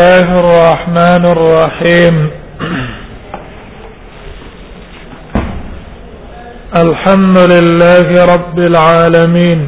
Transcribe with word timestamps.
الله 0.00 0.40
الرحمن 0.44 1.24
الرحيم 1.36 2.30
الحمد 6.82 7.36
لله 7.54 8.08
رب 8.34 8.58
العالمين 8.58 9.60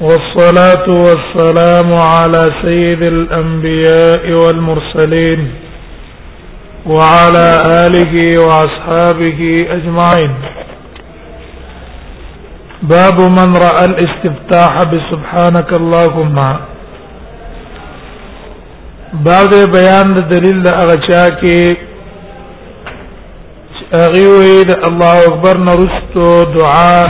والصلاة 0.00 0.86
والسلام 1.06 1.88
على 2.14 2.42
سيد 2.62 3.02
الأنبياء 3.02 4.24
والمرسلين 4.42 5.40
وعلى 6.86 7.46
آله 7.84 8.14
وأصحابه 8.46 9.40
أجمعين 9.76 10.32
باب 12.82 13.18
من 13.22 13.48
رأى 13.66 13.84
الاستفتاح 13.90 14.72
بسبحانك 14.92 15.70
اللهم 15.80 16.42
باب 19.26 19.52
بیان 19.72 20.08
د 20.14 20.22
دلیل 20.30 20.66
هغه 20.68 20.96
چا 21.06 21.20
کې 21.40 22.88
هغه 23.92 24.24
وی 24.38 24.64
د 24.70 24.76
الله 24.88 25.14
اکبر 25.28 25.58
نرستو 25.68 26.24
دعا 26.56 27.04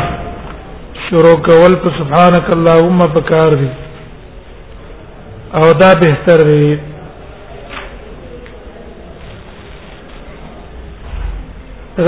شروع 1.09 1.35
کول 1.51 1.75
په 1.83 1.91
سبحانك 1.99 2.51
اللهم 2.59 3.03
پکار 3.17 3.57
دي 3.65 3.69
او 5.59 5.73
دا 5.83 5.91
بهتر 6.05 6.43
دی 6.53 6.79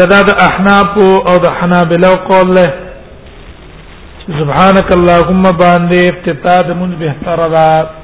غدا 0.00 0.20
د 0.28 0.36
احناف 0.48 0.98
او 1.30 1.36
د 1.47 1.52
حنابلہ 1.60 2.14
قول 2.32 2.54
له 2.58 2.70
سبحانك 4.41 4.92
اللهم 4.98 5.42
باندې 5.44 6.10
ابتداء 6.12 6.60
د 6.69 6.77
مون 6.78 6.94
بهتر 7.04 7.48
ده 7.56 7.99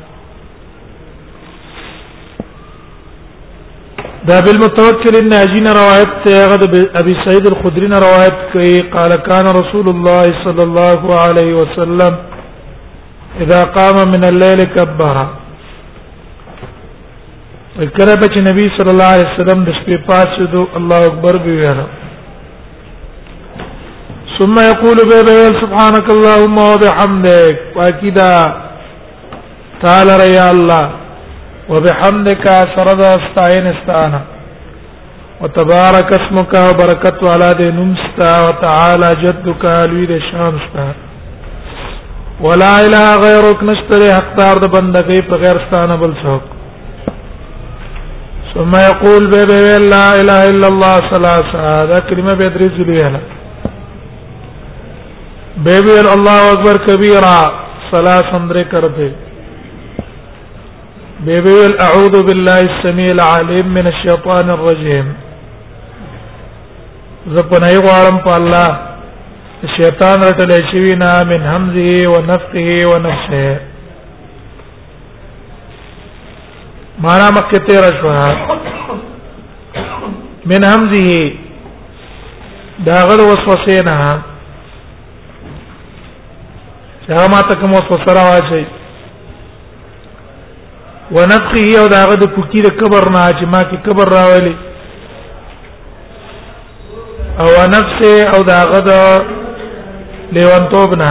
دا 4.28 4.38
المتوكل 4.55 5.14
الناجین 5.22 5.66
روایت 5.80 6.24
غد 6.52 6.62
ابي 7.00 7.12
سعيد 7.24 7.46
الخدري 7.52 7.88
روایت 8.06 8.38
کوي 8.52 8.74
قال 8.94 9.12
كان 9.28 9.46
رسول 9.60 9.86
الله 9.94 10.24
صلى 10.44 10.62
الله 10.69 11.00
عليه 11.24 11.52
وسلم 11.60 12.12
اذا 13.42 13.62
قام 13.78 13.97
من 14.14 14.22
الليل 14.30 14.60
كبر 14.77 15.16
به 17.80 18.28
چې 18.32 18.41
نبی 18.48 18.66
صلی 18.78 18.91
الله 18.94 19.10
علیه 19.16 19.30
وسلم 19.32 19.64
د 19.64 19.69
شپې 19.78 19.98
پاتې 20.10 20.42
دو 20.52 20.66
الله 20.78 20.98
اکبر 21.08 21.36
به 21.44 21.52
ویل 21.62 21.80
ثم 24.38 24.54
يقول 24.72 24.98
به 25.12 25.27
سبحانك 25.62 26.06
اللهم 26.14 26.58
وبحمدك 26.72 27.58
واكيدا 27.77 28.32
تعالى 29.82 30.34
يا 30.38 30.50
الله 30.50 31.06
وبحمدك 31.75 32.45
سرد 32.75 33.00
استعين 33.17 33.67
استانا 33.75 34.20
وتبارك 35.42 36.09
اسمك 36.20 36.53
وبركت 36.67 37.19
على 37.33 37.48
دي 37.59 37.69
نمستا 37.78 38.33
وتعالى 38.47 39.09
جدك 39.25 39.62
لوي 39.91 40.06
دي 40.11 40.19
شانستا 40.31 40.87
ولا 42.47 42.70
اله 42.87 43.06
غيرك 43.25 43.59
نشتري 43.70 44.09
حقدار 44.19 44.56
د 44.64 44.67
بندګي 44.77 45.20
په 45.31 45.34
غیر 45.42 45.56
ستانه 45.67 45.97
بل 46.03 46.12
څوک 46.22 46.42
ثم 48.55 48.72
يقول 48.91 49.22
به 49.33 49.42
به 49.50 49.62
لا 49.97 50.06
اله 50.22 50.39
الا 50.53 50.69
الله 50.72 50.94
ثلاثه 51.12 51.59
هذا 51.75 51.98
كلمه 52.09 52.33
به 52.39 52.47
دريز 52.55 52.77
ليها 52.91 53.20
به 55.65 55.77
به 55.87 56.00
الله 56.16 56.41
اكبر 56.54 56.77
كبيرا 56.88 57.38
ثلاثه 57.93 58.37
اندره 58.37 58.62
کر 58.75 58.84
دے 58.98 59.09
بيقول 61.26 61.70
اعوذ 61.87 62.14
بالله 62.28 62.59
السميع 62.72 63.06
العليم 63.19 63.66
من 63.75 63.87
الشيطان 63.92 64.50
الرجيم 64.50 65.06
زپنای 67.37 67.76
غوارم 67.87 68.19
په 68.26 68.32
الله 68.41 68.69
شیطان 69.78 70.19
رټلې 70.28 70.60
شي 70.70 70.78
وینا 70.84 71.12
من 71.31 71.41
همزه 71.53 71.91
ونفخه 72.12 72.69
ونفسه 72.92 73.50
مارا 77.06 77.26
مکه 77.41 77.59
تیر 77.70 77.84
شو 78.00 78.09
من 80.54 80.62
همزه 80.72 81.32
داغل 82.92 83.20
وسوسه 83.28 83.78
نه 83.91 83.97
هغه 87.09 87.26
ماته 87.36 87.54
کوم 87.60 87.70
وسوسه 87.78 88.10
راځي 88.22 88.65
ونفخه 91.15 91.78
او 91.81 91.87
داغه 91.89 92.15
د 92.21 92.25
پوکی 92.34 92.61
د 92.62 92.71
قبر 92.81 93.05
نه 93.17 93.22
چې 93.39 93.44
ما 93.53 93.61
کې 93.71 93.77
قبر 93.87 94.09
راولي 94.12 94.56
او 97.43 97.47
نفسه 97.75 98.15
او 98.37 98.41
داغه 98.50 98.78
د 98.89 98.91
لیوانتوب 100.39 100.95
نه 101.03 101.11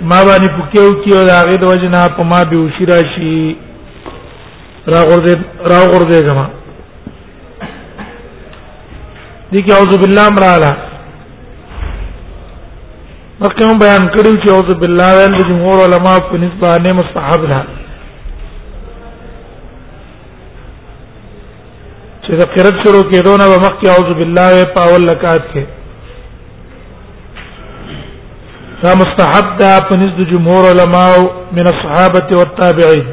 ما 0.00 0.18
باندې 0.28 0.50
پوکیو 0.56 0.92
کې 1.02 1.18
او 1.18 1.24
داغه 1.32 1.56
د 1.62 1.64
وجنا 1.72 2.04
په 2.18 2.24
ما 2.30 2.44
به 2.50 2.56
وشي 2.60 2.84
راشي 2.92 3.56
راغورځي 4.94 5.34
راغورځي 5.72 6.20
جما 6.28 6.46
دي 9.52 9.62
کې 9.64 9.72
اعوذ 9.72 9.98
بالله 9.98 10.26
امراله 10.28 10.70
مکه 13.40 13.74
بیان 13.84 14.08
کړو 14.08 14.32
چې 14.42 14.48
اعوذ 14.48 14.74
بالله 14.74 15.12
ویل 15.18 15.36
د 15.40 15.44
جمهور 15.52 15.78
علما 15.88 16.18
په 16.30 16.36
نسبت 16.44 16.60
باندې 16.60 16.94
مستحب 17.00 17.48
ده 17.52 17.62
چې 22.30 22.36
د 22.42 22.46
قرات 22.54 22.76
شروع 22.86 23.04
کېدو 23.10 23.32
نه 23.40 23.46
مخکې 23.66 23.86
اعوذ 23.90 24.10
بالله 24.18 24.64
په 24.74 24.80
اول 24.86 25.08
رکعت 25.12 25.42
کې 25.52 25.64
دا 28.82 28.92
مستحب 29.00 29.48
ده 29.60 29.70
په 29.88 29.96
نزد 30.02 30.20
جمهور 30.32 30.66
علما 30.72 31.06
من 31.56 31.66
الصحابه 31.70 32.36
والتابعين 32.40 33.06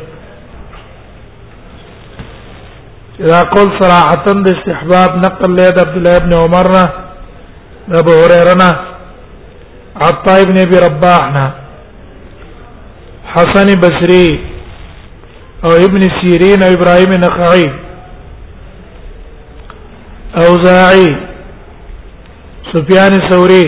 دا 3.32 3.40
قول 3.56 3.70
صراحه 3.82 4.36
د 4.50 4.54
استحباب 4.56 5.18
نقل 5.26 5.56
له 5.62 5.66
عبد 5.86 5.98
الله 6.02 6.16
ابن 6.24 6.34
عمر 6.42 6.72
نه 6.78 6.86
ابو 8.04 8.14
هريره 8.22 8.54
نه 8.64 8.70
عطا 10.10 10.38
ابن 10.44 10.58
ابي 10.68 10.78
رباح 10.88 11.26
نه 11.40 11.48
حسن 13.34 13.74
بصري 13.88 14.40
او 15.66 15.76
ابن 15.88 16.04
سيرين 16.22 16.64
او 16.70 16.72
ابراهيم 16.80 17.12
النخعي 17.20 17.68
اوزاعي 20.46 21.08
سفيان 22.74 23.14
الثوري 23.22 23.66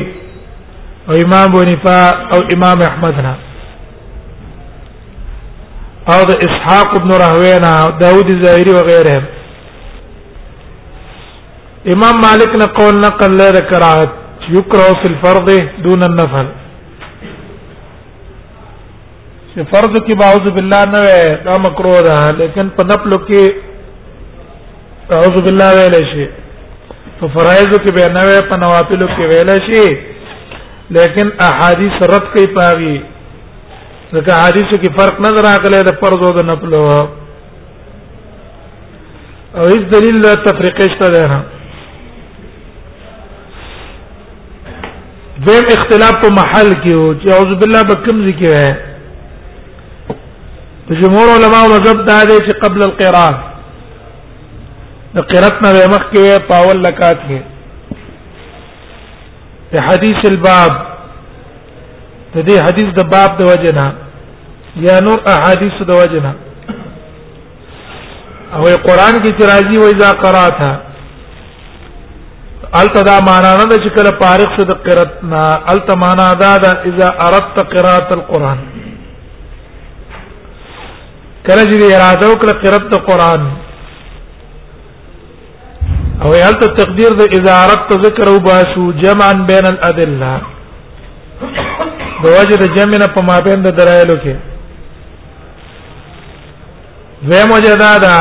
او 1.10 1.14
امام 1.26 1.48
بنفا 1.58 2.00
او 2.34 2.40
امام 2.56 2.82
احمدنا 2.90 3.34
او 6.14 6.20
د 6.30 6.32
اسحاق 6.48 6.90
ابن 7.00 7.12
راهوینا 7.24 7.72
داوود 8.04 8.30
الزاهري 8.36 8.72
وغيرهم 8.78 9.24
امام 11.96 12.20
مالک 12.26 12.56
نے 12.62 12.66
قول 12.80 13.00
نقل 13.06 13.38
لا 13.40 13.48
ذکرات 13.60 14.50
يكره 14.58 14.90
في 15.02 15.08
الفرض 15.14 15.50
دون 15.88 16.04
النفل 16.10 16.48
چې 19.52 19.66
فرض 19.72 19.98
کې 20.02 20.22
باوذ 20.24 20.52
بالله 20.60 20.84
نه 20.94 21.02
وي 21.06 21.34
دا 21.50 21.58
مکروه 21.68 22.02
ده 22.10 22.20
لیکن 22.44 22.70
په 22.80 22.90
نفل 22.92 23.18
کې 23.26 25.18
اعوذ 25.18 25.42
بالله 25.48 25.72
ویل 25.80 25.98
شي 26.12 26.28
په 27.22 27.28
فرایض 27.36 27.72
کې 27.84 27.92
به 27.98 28.06
نه 28.18 28.22
وي 28.28 28.40
په 28.50 28.56
نوافل 28.64 29.02
کې 29.16 29.26
ویل 29.30 29.50
شي 29.68 29.88
لیکن 30.98 31.32
احادیث 31.48 31.98
رد 32.16 32.30
کوي 32.36 32.48
پاوی 32.58 32.94
ځکه 34.14 34.32
حدیث 34.44 34.80
کې 34.82 34.94
فرق 35.00 35.20
نظر 35.26 35.44
راغلی 35.48 35.82
د 35.88 35.96
فرض 36.04 36.24
او 36.28 36.30
د 36.38 36.46
نفل 36.52 36.74
او 36.78 36.88
هیڅ 39.72 39.84
دلیل 39.96 40.18
له 40.28 40.34
تفریق 40.46 40.82
شته 40.96 41.10
ده 41.16 41.28
دیم 45.50 45.70
اختلاف 45.76 46.16
په 46.24 46.30
محل 46.40 46.72
کې 46.84 46.94
او 46.96 47.16
چې 47.16 47.30
اعوذ 47.36 47.54
بالله 47.66 47.84
به 47.92 47.96
کوم 48.08 48.24
ذکر 48.32 48.58
ہے 48.62 48.72
جمهور 51.02 51.34
علماء 51.36 51.64
مذهب 51.74 52.10
دا 52.12 52.20
دی 52.30 52.42
چې 52.46 52.60
قبل 52.66 52.84
القراءه 52.90 53.49
قرات 55.16 55.62
نه 55.62 55.86
مخ 55.92 56.04
کې 56.12 56.48
پاول 56.48 56.82
لکات 56.82 57.22
کې 57.28 57.40
په 59.72 59.84
حدیث 59.88 60.26
الباب 60.32 60.74
د 62.36 62.44
دې 62.50 62.58
حدیث 62.66 62.94
د 63.00 63.08
باب 63.14 63.38
د 63.40 63.48
وجنا 63.52 63.90
یا 64.88 65.00
نور 65.06 65.20
احادیث 65.36 65.82
د 65.90 65.98
وجنا 66.02 66.34
او 68.52 68.62
قرآن 68.62 69.18
کې 69.24 69.32
ترازی 69.40 69.78
و 69.78 69.84
اذا 69.94 70.12
قراته 70.22 70.78
التدا 72.82 73.18
معنا 73.30 73.52
نه 73.58 73.76
چې 73.76 73.90
کله 73.96 74.12
پارخ 74.20 74.54
شو 74.58 74.64
د 74.72 74.78
قرات 74.90 75.24
نه 75.24 75.42
الت 75.74 75.90
معنا 76.04 76.28
دا 76.44 76.52
دا 76.66 76.72
اذا 76.92 77.08
اردت 77.28 77.58
قراءه 77.74 78.14
القرآن 78.18 78.62
کله 81.48 81.64
چې 81.72 81.94
اراده 81.98 82.30
وکړه 82.30 82.56
قرات 82.66 82.88
د 82.94 83.04
قرآن 83.10 83.50
او 86.26 86.30
هلته 86.34 86.68
تقدیر 86.78 87.12
د 87.18 87.22
اذارت 87.38 87.82
ته 87.90 87.96
ذکر 88.06 88.26
او 88.32 88.38
باسو 88.48 88.86
جمعا 89.04 89.34
بین 89.52 89.66
الادله 89.68 90.32
دوجه 92.24 92.56
د 92.62 92.64
جمع 92.78 92.98
نه 93.02 93.08
په 93.18 93.22
مابین 93.30 93.62
د 93.66 93.70
درایلو 93.78 94.18
کې 94.24 94.36
زم 97.30 97.50
وجدا 97.56 97.92
دا 98.06 98.18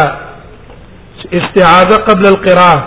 استعاذه 1.41 1.97
قبل 2.11 2.25
القراءه 2.33 2.81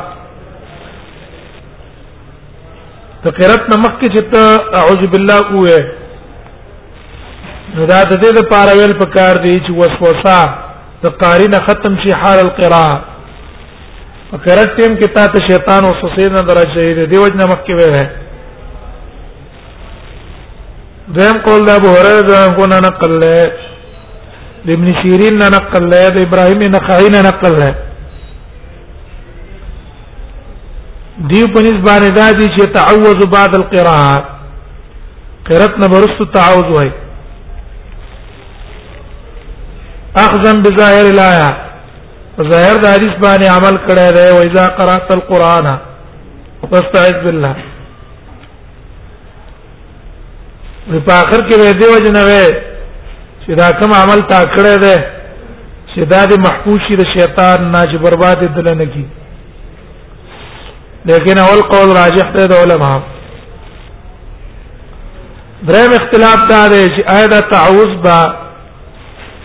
ته 3.24 3.30
قرات 3.32 3.70
نه 3.70 3.78
مخکې 3.84 4.08
چې 4.16 4.22
ته 4.34 4.42
اعوذ 4.82 5.02
بالله 5.16 5.40
وې 5.60 5.80
نو 7.76 7.86
دا 7.94 8.02
د 8.04 8.14
دې 8.24 8.32
لپاره 8.40 8.72
ویل 8.80 8.94
پکار 9.06 9.34
دی 9.46 9.56
چې 9.66 9.72
وسوسه 9.80 10.40
د 11.04 11.06
قاری 11.22 11.48
نه 11.56 11.60
ختم 11.70 11.94
شي 12.06 12.12
حال 12.22 12.38
القراءه 12.50 12.98
فکرت 14.32 14.70
ټیم 14.76 14.94
کې 15.00 15.08
تا 15.16 15.24
ته 15.34 15.40
شیطان 15.48 15.86
او 15.86 15.90
سوسې 16.02 16.26
نه 16.36 16.42
درځي 16.50 16.92
دی 17.00 17.04
دیوج 17.14 17.32
نه 17.40 17.46
مخکې 17.52 17.74
وې 17.78 17.90
دیم 21.18 21.36
قول 21.48 21.62
ده 21.70 21.74
ابو 21.80 21.90
هريره 21.98 22.24
ده 22.32 22.36
کو 22.60 22.66
نه 22.74 22.78
نقل 22.88 23.12
له 23.22 23.44
ابن 24.76 24.90
سیرین 25.00 25.36
نه 25.40 25.48
نقل 25.56 25.84
له 25.94 26.02
د 26.18 26.20
ابراهیم 26.28 26.62
نخعی 26.76 27.08
نه 27.16 27.22
نقل 27.30 27.54
له 27.62 27.70
دی 31.32 31.42
په 31.56 31.60
نسبانه 31.68 32.10
دا 32.20 32.28
دي 32.40 32.48
چې 32.56 32.66
تعوذ 32.78 33.20
بعد 33.36 33.52
القراءه 33.60 34.18
قرات 35.50 35.74
نه 35.84 35.88
برست 35.96 36.20
تعوذ 36.38 36.68
وای 36.78 36.92
اخذا 40.24 40.52
بظاهر 40.68 41.06
الايه 41.14 41.52
ظاهر 42.40 42.76
د 42.84 42.86
حدیث 42.96 43.16
باندې 43.22 43.48
عمل 43.56 43.76
کړی 43.88 44.08
دی 44.16 44.24
او 44.32 44.38
اذا 44.48 44.66
قرات 44.78 45.10
القرآن 45.14 45.66
فاستعذ 46.72 47.16
بالله 47.24 47.56
په 51.08 51.14
اخر 51.24 51.42
کې 51.48 51.56
وې 51.56 51.72
دی 51.80 51.88
وجنه 51.96 52.22
وې 52.28 52.46
چې 53.46 53.52
دا 53.62 53.72
کوم 53.80 53.94
عمل 53.94 54.22
تا 54.32 54.44
کړی 54.44 54.78
دی 54.84 54.96
چې 55.96 56.02
دا 56.14 56.22
د 56.32 56.40
محفوظي 56.46 56.96
د 57.02 57.08
شیطان 57.18 57.72
نه 57.72 57.82
چې 57.82 57.98
برباد 57.98 58.56
دل 58.56 58.78
نه 58.78 58.86
کی 58.94 59.06
لیکن 61.12 61.38
اول 61.40 61.62
قول 61.74 61.90
راجح 61.98 62.32
دی 62.38 62.48
د 62.48 62.54
علما 62.64 62.94
دریم 65.68 65.92
اختلاف 66.02 66.48
دا 66.54 66.64
دی 66.68 66.84
چې 66.96 67.16
آیا 67.16 67.28
دا 67.36 67.40
تعوذ 67.56 67.92
با 68.06 68.18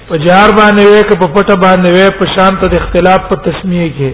په 0.09 0.17
جار 0.27 0.51
باندې 0.57 0.85
وې 0.91 1.03
ک 1.09 1.11
په 1.21 1.27
پټه 1.35 1.55
باندې 1.63 1.89
وې 1.97 2.07
په 2.19 2.25
شان 2.35 2.53
ته 2.63 2.67
د 2.73 2.75
اختلاف 2.81 3.21
په 3.31 3.35
تسمیه 3.47 3.89
کې 3.97 4.11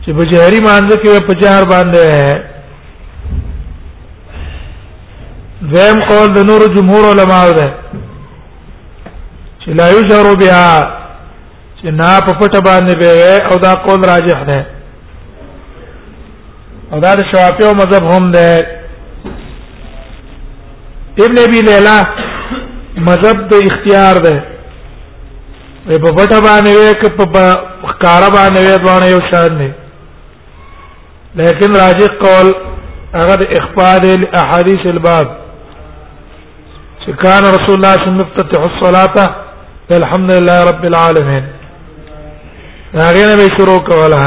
چې 0.02 0.10
په 0.18 0.22
جهري 0.32 0.60
مانزه 0.68 0.96
کې 1.04 1.10
په 1.28 1.32
جهر 1.44 1.62
باندې 1.74 2.06
زم 5.74 5.96
قول 6.12 6.28
د 6.36 6.38
نور 6.50 6.60
جمهور 6.78 7.04
علماء 7.12 7.46
ده 7.62 7.68
چې 9.62 9.70
لا 9.82 9.86
یجهر 9.98 10.26
بها 10.44 10.72
چې 11.82 11.90
نا 11.98 12.10
په 12.26 12.32
پټه 12.40 12.60
باندې 12.68 12.94
به 13.00 13.10
او 13.50 13.56
دا 13.66 13.72
قول 13.86 14.00
راجح 14.12 14.42
ده 14.48 14.58
او 16.92 16.98
دا 17.04 17.12
د 17.20 17.22
شوافی 17.30 17.64
او 17.68 17.74
مذهب 17.82 18.04
هم 18.12 18.30
ده 18.36 18.46
ابن 21.26 21.38
ابي 21.46 21.60
ليلى 21.68 21.96
مذهب 23.08 23.48
د 23.52 23.54
اختیار 23.70 24.16
ده 24.26 24.36
په 26.04 26.10
پټه 26.18 26.38
باندې 26.48 26.70
وې 26.72 26.92
ک 27.00 27.02
په 27.16 27.92
کار 28.04 28.22
باندې 28.36 28.60
وې 28.68 28.78
باندې 28.88 29.06
یو 29.14 29.20
شان 29.30 29.52
نه 29.58 29.74
لیکن 31.40 31.70
راجح 31.82 32.12
قول 32.26 32.54
هغه 33.14 33.34
د 33.42 33.42
اخفاء 33.58 34.02
الاحاديث 34.18 34.82
الباب 34.92 35.26
چې 37.02 37.10
كان 37.24 37.42
رسول 37.56 37.74
الله 37.76 37.94
صلى 37.94 38.02
الله 38.02 38.14
عليه 38.14 38.14
وسلم 38.14 38.26
يفتتح 38.26 38.60
الصلاه 38.70 39.34
الحمد 39.98 40.30
لله 40.38 40.60
رب 40.64 40.84
العالمين 40.90 41.44
هغه 43.00 43.26
نه 43.28 43.36
به 43.36 43.48
شروع 43.56 43.78
کوله 43.88 44.24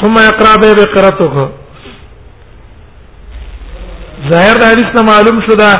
ثم 0.00 0.16
اقرا 0.24 0.56
به 0.60 0.74
بقرته 0.80 1.48
ظاهر 4.30 4.54
د 4.54 4.62
حدیث 4.70 4.88
نه 4.96 5.02
معلوم 5.10 5.40
شو 5.46 5.54
دا 5.62 5.70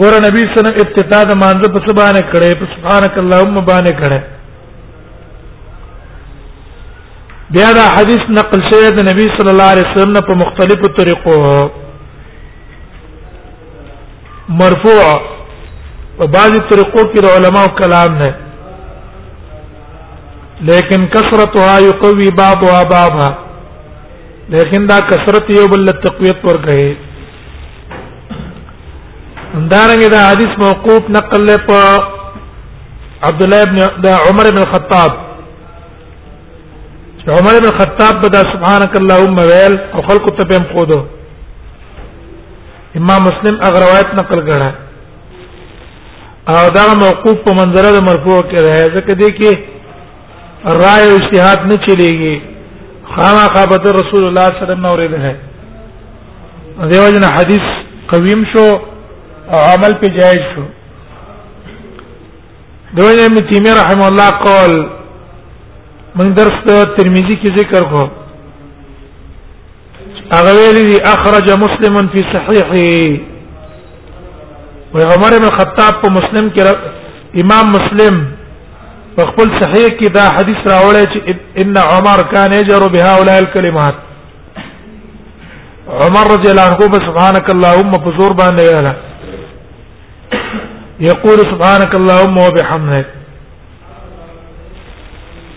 ګور 0.00 0.14
نبی 0.24 0.42
صلی 0.42 0.50
الله 0.58 0.70
علیه 0.70 0.72
وسلم 0.78 0.80
ابتدا 0.84 1.20
د 1.30 1.36
مانزه 1.42 1.68
په 1.74 1.80
سبانه 1.88 2.20
کړه 2.32 2.58
په 2.62 2.66
سبحانك 2.74 3.18
اللهم 3.18 3.62
باندې 3.68 3.92
کړه 4.00 4.18
بیا 7.50 7.68
دا 7.78 7.84
حدیث 7.98 8.24
نقل 8.38 8.64
شوی 8.70 8.88
د 8.96 9.06
نبی 9.10 9.26
صلی 9.36 9.50
الله 9.54 9.68
علیه 9.76 9.86
وسلم 9.90 10.12
نه 10.16 10.22
په 10.30 10.34
مختلفو 10.42 10.90
طریقو 10.96 11.36
مرفوع 14.64 15.04
په 16.18 16.26
بعضی 16.38 16.60
طریقو 16.74 17.06
کې 17.12 17.26
د 17.28 17.36
علماو 17.36 17.74
کلام 17.82 18.18
نه 18.24 18.32
لیکن 20.64 21.06
کثرتها 21.14 21.78
یقوی 21.80 22.30
بابها 22.30 22.84
بابها 22.84 23.38
لیکن 24.48 24.86
دا 24.86 25.00
کثرت 25.00 25.50
یو 25.50 25.66
بل 25.70 25.90
تقویت 26.06 26.36
پر 26.42 26.56
کہے 26.66 26.92
اندارنګ 29.58 30.02
دا 30.12 30.18
حدیث 30.30 30.52
موقوف 30.62 31.02
نقل 31.16 31.46
له 31.46 31.56
په 31.66 31.80
عبد 33.28 33.42
الله 33.42 33.60
ابن 33.62 33.76
دا 34.02 34.12
عمر 34.30 34.44
بن 34.50 34.58
الخطاب 34.62 35.10
عمر 37.28 37.52
بن 37.60 37.64
الخطاب 37.68 38.14
بدا 38.24 38.42
سبحانك 38.54 38.92
اللهم 38.96 39.38
ويل 39.38 39.78
او 39.94 40.02
خلق 40.08 40.24
ته 40.36 40.44
پم 40.44 40.64
خودو 40.72 40.98
امام 42.96 43.20
مسلم 43.28 43.54
اگر 43.68 43.80
روایت 43.86 44.08
نقل 44.20 44.38
کړه 44.50 44.70
او 46.52 46.62
دا 46.80 46.84
موقوف 47.06 47.36
په 47.46 47.52
منظره 47.62 47.90
مرفوع 48.00 48.42
کې 48.42 48.58
راځي 48.58 48.88
ځکه 48.98 49.12
دې 49.14 49.30
کې 49.38 49.75
رائے 50.74 51.06
و 51.10 51.14
اجتہاد 51.14 51.66
نہ 51.70 51.74
چلے 51.86 52.10
گی 52.18 52.38
خامہ 53.14 53.46
خابت 53.54 53.86
رسول 53.96 54.24
اللہ 54.26 54.48
صلی 54.58 54.70
اللہ 54.70 54.72
علیہ 54.72 54.86
وسلم 54.86 54.86
اور 54.86 55.22
ہے 55.22 56.88
دیو 56.92 57.04
جن 57.16 57.24
حدیث 57.36 57.68
قویم 58.12 58.42
شو 58.52 58.64
او 58.64 59.60
عمل 59.60 59.92
پہ 60.00 60.06
جائز 60.18 60.42
شو 60.54 60.64
دیو 62.96 63.12
جن 63.16 63.24
ابن 63.24 63.46
تیمیہ 63.50 63.74
رحم 63.80 64.02
اللہ 64.06 64.30
قول 64.42 64.76
من 66.20 66.36
درس 66.36 66.58
ترمذی 66.96 67.36
کی 67.44 67.54
ذکر 67.60 67.84
کو 67.92 68.04
اغویلی 70.38 70.96
اخرج 71.14 71.50
مسلم 71.64 72.06
فی 72.12 72.20
صحیحه 72.32 73.34
و 74.94 75.06
عمر 75.14 75.34
بن 75.42 75.50
خطاب 75.58 76.00
په 76.04 76.12
مسلم 76.16 76.48
کې 76.54 77.44
امام 77.44 77.70
مسلم 77.76 78.18
په 79.16 79.22
خپل 79.28 79.48
صحیح 79.60 79.86
کې 79.98 80.08
دا 80.14 80.22
حدیث 80.36 80.58
راوړی 80.72 81.04
چې 81.12 81.18
ان 81.62 81.74
عمر 81.90 82.18
کان 82.32 82.50
یجر 82.56 82.82
بها 82.94 83.12
اولئک 83.20 83.44
الکلمات 83.44 83.96
عمر 86.06 86.26
رضی 86.32 86.48
الله 86.50 86.66
عنه 86.68 86.78
سبحانك 87.06 87.46
اللهم 87.54 87.92
بزور 88.06 88.32
باندې 88.40 88.62
ویلا 88.62 88.94
یقول 91.06 91.38
سبحانك 91.52 91.92
اللهم 92.00 92.36
وبحمدك 92.42 93.06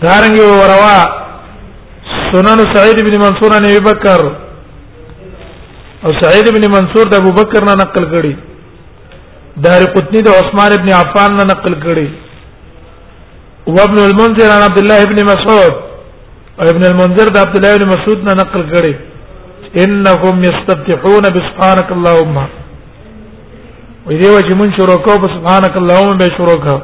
دارنګ 0.06 0.36
وروا 0.60 0.98
سنن 2.30 2.58
سعید 2.74 2.98
بن 3.10 3.16
منصور 3.24 3.50
عن 3.58 3.64
ابي 3.72 3.80
بکر 3.90 4.20
او 6.06 6.10
سعید 6.22 6.46
بن 6.58 6.64
منصور 6.78 7.04
د 7.12 7.14
ابو 7.24 7.32
بکر 7.42 7.60
نه 7.72 7.76
نقل 7.84 8.04
کړي 8.16 8.34
دار 9.70 9.82
قطنی 9.96 10.20
د 10.28 10.30
عثمان 10.42 10.70
ابن 10.80 10.88
عفان 11.02 11.30
نه 11.40 11.44
نقل 11.54 11.72
کړي 11.86 12.08
وابن 13.66 13.98
المنذر 13.98 14.50
عن 14.54 14.62
عبد 14.62 14.78
الله 14.78 15.02
ابن 15.02 15.24
مسعود 15.24 15.72
ابن 16.60 16.84
المنذر 16.84 17.28
ده 17.28 17.40
عبد 17.40 17.56
الله 17.56 17.74
ابن 17.74 17.88
مسعود 17.88 18.18
نقل 18.40 18.64
کړي 18.72 18.94
انكم 19.86 20.44
يستفتحون 20.44 21.20
بسبحانك 21.22 21.92
اللهم 21.92 22.46
وی 24.06 24.18
دی 24.18 24.28
وجه 24.28 24.54
من 24.60 24.72
شروع 24.72 24.96
کو 24.96 25.12
اللهم 25.76 26.10
به 26.18 26.28
شروع 26.38 26.56
کو 26.56 26.80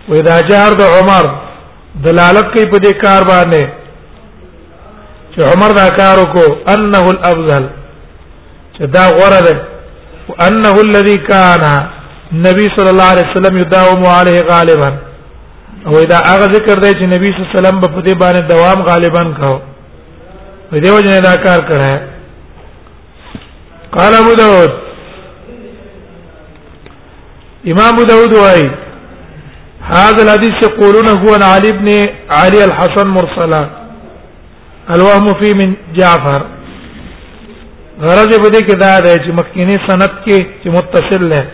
واذا 0.08 0.40
جار 0.48 0.82
عمر 0.98 1.32
دلالت 2.06 2.52
کوي 2.54 2.66
په 2.70 2.78
دې 2.84 2.92
کار 3.04 3.22
باندې 3.28 3.81
چې 5.34 5.40
عمر 5.52 5.70
دا 5.80 5.88
کار 5.98 6.16
وکړو 6.20 6.48
انه 6.74 7.02
الافضل 7.14 7.64
چې 8.76 8.84
دا 8.96 9.04
غوړه 9.16 9.40
ده 9.46 9.54
انه 10.48 10.72
الذي 10.86 11.16
كان 11.32 11.62
نبی 12.48 12.66
صلی 12.76 12.90
الله 12.94 13.08
علیه 13.12 13.26
وسلم 13.30 13.54
یداوم 13.62 14.02
علیه 14.18 14.38
غالبا 14.50 14.90
او 15.86 15.92
دا 16.12 16.18
هغه 16.30 16.46
ذکر 16.56 16.76
دی 16.78 16.90
چې 16.90 17.04
نبی 17.14 17.26
صلی 17.30 17.40
الله 17.40 17.52
علیه 17.52 17.60
وسلم 17.60 17.78
په 17.84 17.90
دې 18.04 18.14
باندې 18.22 18.42
دوام 18.54 18.78
غالبا 18.90 19.22
کاو 19.40 19.56
په 20.70 20.76
دې 20.80 20.88
وجه 20.96 21.12
دا 21.30 21.36
کار 21.48 21.60
کړه 21.72 21.94
قال 23.98 24.12
ابو 24.22 24.32
داود 24.44 24.70
امام 27.72 27.90
ابو 27.94 28.02
داود 28.14 28.32
وايي 28.34 28.70
هذا 29.96 30.20
الحديث 30.22 30.56
يقولون 30.68 31.06
هو 31.20 31.32
عن 31.34 31.42
علي 31.42 31.70
بن 31.78 31.88
علي 32.40 32.60
الحسن 32.64 33.06
مرسلا 33.16 33.62
الوهم 34.90 35.26
فی 35.40 35.50
من 35.54 35.74
جعفر 35.96 36.42
غرض 38.02 38.32
بده 38.38 38.58
کې 38.58 38.76
دا 38.80 39.00
ده 39.00 39.14
چې 39.16 39.32
مکینی 39.38 39.74
سند 39.88 40.10
کې 40.24 40.46
چې 40.62 40.68
متصل 40.76 41.28
ده 41.28 41.46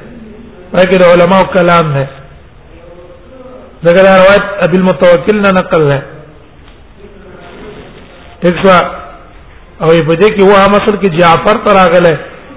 پکې 0.73 0.97
د 1.03 1.05
علماء 1.13 1.43
کلام 1.57 1.93
ده 1.99 2.07
دغه 3.85 4.03
روایت 4.09 4.45
ابي 4.69 4.77
المتوکل 4.79 5.41
نه 5.43 5.51
نقل 5.59 5.87
ده 5.91 6.03
تکوا 8.43 8.81
او 9.81 9.89
په 9.89 10.15
دې 10.15 10.31
کې 10.35 10.43
وه 10.43 10.61
اصل 10.61 10.97
کې 11.03 11.19
جعفر 11.21 11.57
تر 11.69 11.75
راغله 11.77 12.17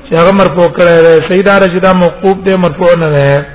چې 0.09 0.15
هغه 0.21 0.31
مرفوع 0.41 0.65
کړی 0.69 0.93
دی 1.05 1.37
سیدا 1.37 1.57
رشیدا 1.59 1.93
موقوف 2.03 2.43
دی 2.45 2.53
مرفوع 2.55 2.93
نه 3.05 3.09
ده 3.15 3.45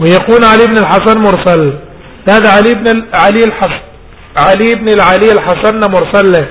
ويقول 0.00 0.44
علي 0.44 0.66
بن 0.66 0.78
الحسن 0.78 1.18
مرسل 1.28 1.70
هذا 2.28 2.50
علي 2.56 2.72
بن 2.74 3.04
علي 3.14 3.44
الحسن 3.44 3.80
علي 4.36 4.74
بن 4.74 4.88
العلي 4.92 5.30
الحسن 5.32 5.80
مرسل 5.90 6.32
له 6.32 6.46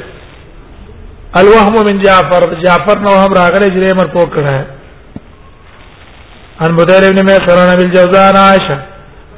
الوهم 1.41 1.85
من 1.85 2.01
جعفر 2.03 2.53
جعفر 2.63 2.99
نو 2.99 3.11
هم 3.23 3.33
راغله 3.33 3.67
جری 3.75 3.93
مر 3.93 4.07
کو 4.13 4.23
کړه 4.35 4.65
ان 6.61 6.75
بدر 6.75 7.03
ابن 7.07 7.25
میسر 7.25 7.57
عن 7.63 7.71
الجوزان 7.81 8.35
عائشه 8.37 8.77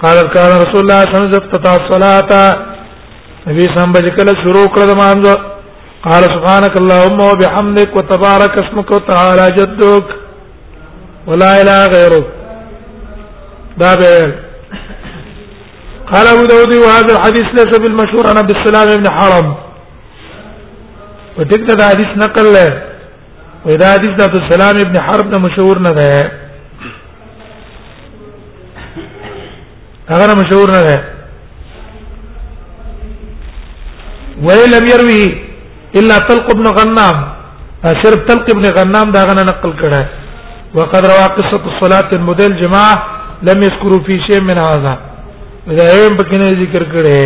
قالت 0.03 0.38
قال 0.38 0.51
رسول 0.65 0.81
الله 0.83 1.01
صلى 1.01 1.15
الله 1.15 1.19
عليه 1.19 1.35
وسلم 1.35 1.41
افتتح 1.45 1.71
الصلاه 1.81 3.47
نبی 3.47 3.65
سم 3.75 3.91
بجکل 3.93 4.27
شروع 4.43 4.67
د 4.89 4.93
مانځ 5.01 5.25
قال 6.09 6.23
سبحانك 6.35 6.73
اللهم 6.81 7.19
وبحمدك 7.29 7.95
وتبارك 7.95 8.53
اسمك 8.63 8.91
وتعالى 8.91 9.45
جدك 9.57 10.05
ولا 11.27 11.51
اله 11.61 11.85
غيرك 11.95 12.25
دا 13.77 13.95
به 13.95 14.40
قال 16.13 16.27
ابو 16.27 16.43
داود 16.45 16.73
وهذا 16.75 17.11
الحديث 17.17 17.45
ليس 17.59 17.79
بالمشهور 17.79 18.25
عن 18.27 18.37
عبد 18.37 18.55
السلام 18.57 18.99
بن 19.03 19.09
حرم 19.09 19.55
وتكتب 21.39 21.81
هذا 21.81 21.85
الحديث 21.91 22.11
نقل 22.27 22.45
له 22.57 22.69
واذا 23.65 23.93
حديث 23.93 24.11
عبد 24.27 24.37
السلام 24.41 24.91
بن 24.93 25.01
حرب 25.01 25.29
ده 25.31 25.41
مشهور 25.43 25.79
نه 25.79 25.89
ده 25.99 26.31
هغه 30.11 30.33
مشهور 30.41 30.67
نه 30.71 30.81
ده 30.89 30.97
لم 34.77 34.85
يروي 34.93 35.25
الا 35.95 36.17
طلق 36.27 36.53
بن 36.55 36.67
غنام 36.79 37.31
صرف 38.03 38.17
طلق 38.29 38.47
بن 38.53 38.65
غنام 38.79 39.11
دا 39.11 39.23
غنه 39.29 39.41
نقل 39.41 39.73
كده 39.83 40.07
وقد 40.75 41.01
روى 41.05 41.25
قصه 41.37 41.61
الصلاه 41.75 42.09
المدل 42.13 42.61
جماعه 42.63 43.07
لم 43.43 43.63
يذكروا 43.63 43.99
في 44.03 44.21
شيء 44.31 44.41
من 44.41 44.59
هذا 44.59 45.10
زایم 45.65 46.15
پکې 46.17 46.37
نه 46.41 46.49
ذکر 46.59 46.83
کړي 46.91 47.17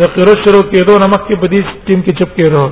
د 0.00 0.08
قرو 0.14 0.32
شروع 0.44 0.62
کېدو 0.72 0.94
نمک 1.02 1.22
کې 1.28 1.36
بدی 1.42 1.60
ټیم 1.86 2.00
کې 2.06 2.12
چپ 2.18 2.34
کېدو 2.36 2.62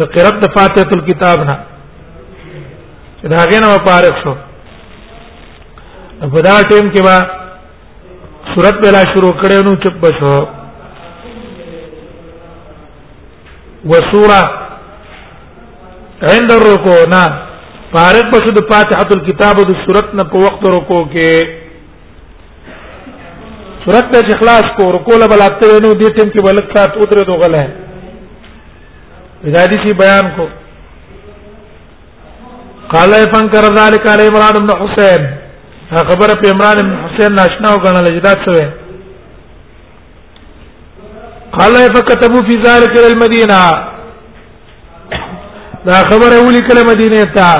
د 0.01 0.09
قرات 0.19 0.43
د 0.47 0.51
فاتحه 0.57 0.99
الكتاب 0.99 1.45
نه 1.53 1.57
چې 3.21 3.27
دا 3.37 3.45
غینه 3.55 3.67
و 3.75 3.79
فارغ 3.87 4.15
شو 4.25 4.35
په 6.35 6.43
دا 6.51 6.57
ټیم 6.75 6.93
کې 6.93 7.03
با 7.09 7.19
صورت 8.53 8.83
بلا 8.89 9.03
شروع 9.15 9.33
کړو 9.41 9.65
نو 9.67 9.77
چپ 9.89 10.03
بشو 10.09 10.35
وسوره 13.97 14.43
عند 16.37 16.53
الركوع 16.61 17.03
نعم 17.19 17.43
فارغ 17.97 18.27
بشو 18.35 18.51
د 18.57 18.59
فاتحه 18.71 19.09
الكتاب 19.17 19.57
د 19.69 19.71
صورت 19.85 20.07
نه 20.19 20.25
په 20.33 20.37
وخت 20.47 20.61
رکو 20.77 20.99
کې 21.13 21.35
صورت 23.85 24.07
ته 24.15 24.21
اخلاص 24.35 24.67
کو 24.79 24.85
رکو 24.97 25.15
له 25.23 25.27
بل 25.33 25.41
اته 25.47 25.71
نو 25.85 25.91
دې 26.01 26.09
ټیم 26.17 26.29
کې 26.35 26.41
بلک 26.49 26.67
سات 26.79 26.91
اوتره 27.01 27.23
دو 27.29 27.35
غل 27.43 27.55
ہے 27.61 27.67
ادادی 29.51 29.79
سی 29.85 29.91
بیان 30.03 30.27
کو 30.39 30.47
قال 32.95 33.11
فان 33.35 33.45
کر 33.55 33.65
ذلك 33.79 34.05
علی 34.15 34.27
عمران 34.33 34.57
بن 34.67 34.71
حسین 34.83 35.23
خبر 36.09 36.31
په 36.43 36.47
عمران 36.57 36.79
بن 36.83 36.95
حسین 37.05 37.31
ناشنا 37.41 37.69
وګڼل 37.77 38.07
جدات 38.19 38.39
سوې 38.49 38.67
قال 41.57 41.73
فكتبوا 41.97 42.43
في 42.51 42.57
ذلك 42.69 42.93
للمدينه 43.07 43.61
دا 45.89 45.95
خبره 46.13 46.37
ولي 46.49 46.61
کله 46.69 46.83
مدینه 46.93 47.23
ته 47.39 47.51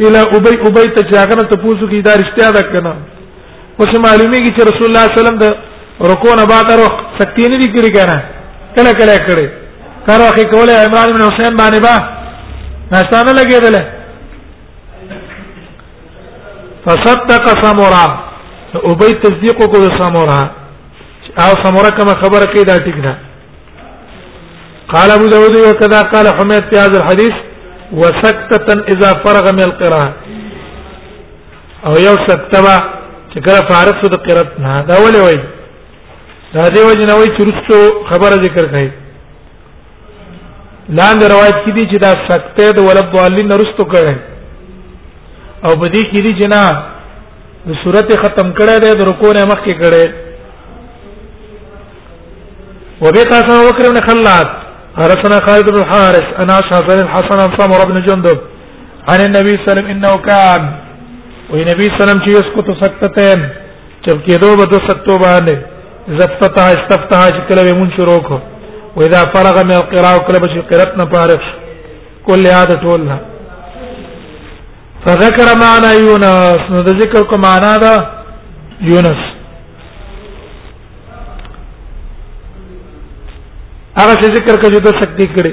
الى 0.00 0.20
ابي 0.20 0.52
ابي 0.68 0.84
ته 0.96 1.02
چاغنه 1.10 1.42
ته 1.50 1.56
پوسو 1.62 1.86
کی 1.88 2.02
دا 2.02 2.12
رښتیا 2.20 2.50
ده 2.50 2.62
کنه 2.62 2.92
اوس 3.80 3.92
معلومیږي 4.06 4.50
چې 4.56 4.62
رسول 4.70 4.86
الله 4.88 5.04
صلی 5.06 5.12
الله 5.12 5.12
علیه 5.12 5.20
وسلم 5.22 5.38
د 5.38 5.46
رکوع 6.12 6.34
نه 6.40 6.44
بعد 6.52 6.72
رو 6.72 6.86
سکتی 7.18 7.48
نه 7.48 7.56
دي 7.56 7.68
کړی 7.74 7.90
کنه 7.96 8.16
کله 8.76 8.92
کله 8.98 9.16
کړی 9.28 9.46
کار 10.06 10.20
اخی 10.28 10.44
کوله 10.52 10.72
عمران 10.86 11.12
بن 11.12 11.22
حسین 11.28 11.56
باندې 11.60 11.80
با 11.86 11.94
ناشتانه 12.92 13.32
لګیدل 13.40 13.76
فصدق 16.86 17.44
سمورا 17.62 18.06
ابي 18.92 19.10
تصديق 19.24 19.64
کو 19.72 19.84
سمورا 19.98 20.40
او 21.44 21.50
سمورا 21.64 21.90
کما 22.00 22.12
خبره 22.22 22.44
کوي 22.52 22.64
دا 22.64 22.76
ټیک 22.88 23.00
ده 23.08 23.16
قال 24.94 25.10
ابو 25.10 25.26
داود 25.28 25.56
وكذا 25.56 26.02
قال 26.02 26.26
حميد 26.34 26.62
في 26.70 26.78
هذا 26.78 26.96
الحديث 27.02 27.45
وسکتتن 27.92 28.80
اذا 28.92 29.10
فرغ 29.24 29.50
من 29.52 29.60
القراءه 29.70 30.14
او 31.86 31.92
یو 32.06 32.14
سکتبا 32.28 32.76
چې 33.34 33.38
کله 33.46 33.60
فارغ 33.70 34.00
شو 34.00 34.08
د 34.14 34.16
قرات 34.26 34.60
نه 34.60 34.82
دا 34.90 34.94
ولې 35.04 35.20
وای 35.24 35.38
دا 36.54 36.62
دې 36.74 36.80
وجه 36.90 37.04
نه 37.10 37.14
وای 37.18 37.26
چې 37.36 37.42
رسو 37.48 37.78
خبره 38.10 38.36
ذکر 38.46 38.66
کړي 38.72 38.88
لاندې 40.98 41.24
روایت 41.34 41.56
کې 41.64 41.70
دي 41.76 41.84
چې 41.90 41.96
دا 42.06 42.12
سکته 42.28 42.70
د 42.78 42.80
ولد 42.88 43.08
والین 43.14 43.52
رستو 43.60 43.84
کړي 43.94 44.16
او 45.64 45.72
په 45.80 45.86
دې 45.94 46.02
کې 46.10 46.20
دي 46.24 46.32
چې 46.40 46.46
نه 46.54 46.62
د 47.68 47.72
سورته 47.82 48.16
ختم 48.22 48.52
کړه 48.58 48.74
ده 48.84 48.90
د 48.94 49.02
رکوع 49.10 49.32
نه 49.36 49.44
مخکې 49.52 49.74
کړه 49.82 50.04
وبه 53.02 53.22
تاسو 53.32 53.52
وکړم 53.68 53.92
نه 53.98 54.02
خلاص 54.08 54.50
حدثنا 54.96 55.38
خالد 55.46 55.70
بن 55.70 55.78
الحارث 55.86 56.24
عن 56.40 56.50
اشعث 56.50 56.80
بن 56.82 57.04
الحسن 57.04 57.38
عن 57.42 57.50
سمر 57.58 57.92
بن 57.92 58.06
جندب 58.06 58.38
عن 59.08 59.18
النبي 59.24 59.48
صلى 59.50 59.56
الله 59.66 59.70
عليه 59.70 59.72
وسلم 59.72 59.86
انه 59.86 60.16
كان 60.16 60.72
وي 61.50 61.64
نبی 61.64 61.88
سلام 61.98 62.18
چې 62.26 62.30
اسکو 62.36 62.74
سکتتين 62.84 63.48
چې 64.04 64.10
کېدو 64.28 64.50
بده 64.60 64.78
سکتو 64.88 65.14
باندې 65.24 65.54
زفتتا 66.20 66.64
استفتح 66.78 67.28
چې 67.28 67.52
کله 67.52 67.72
مون 67.78 67.90
شروع 67.96 68.16
کو 68.28 68.40
و 68.96 69.02
اذا 69.08 69.20
فرغ 69.34 69.62
من 69.64 69.74
القراءه 69.74 70.18
کله 70.26 70.38
به 70.44 70.64
قرات 70.70 70.98
نه 70.98 71.04
فارغ 71.14 71.40
کل 72.26 72.44
یاد 72.46 72.72
ټولنا 72.86 73.16
فذكر 75.06 75.48
معنا 75.64 75.92
يونس 75.92 76.60
نو 76.70 76.80
ذکر 77.04 77.22
کو 77.30 77.36
معنا 77.46 77.76
دا 77.84 77.94
یونس 78.80 79.35
هغه 84.00 84.14
څه 84.22 84.26
ذکر 84.36 84.56
کړي 84.62 84.78
د 84.86 84.96
سکتی 85.00 85.26
کړي 85.34 85.52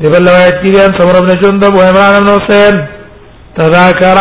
دی 0.00 0.08
بل 0.14 0.24
روایت 0.30 0.56
کې 0.62 0.70
ان 0.86 0.92
صبر 0.98 1.14
ابن 1.20 1.30
جندب 1.42 1.72
و 1.78 1.82
عمران 1.88 2.14
بن 2.24 2.28
حسین 2.34 2.74
تذاکر 3.60 4.18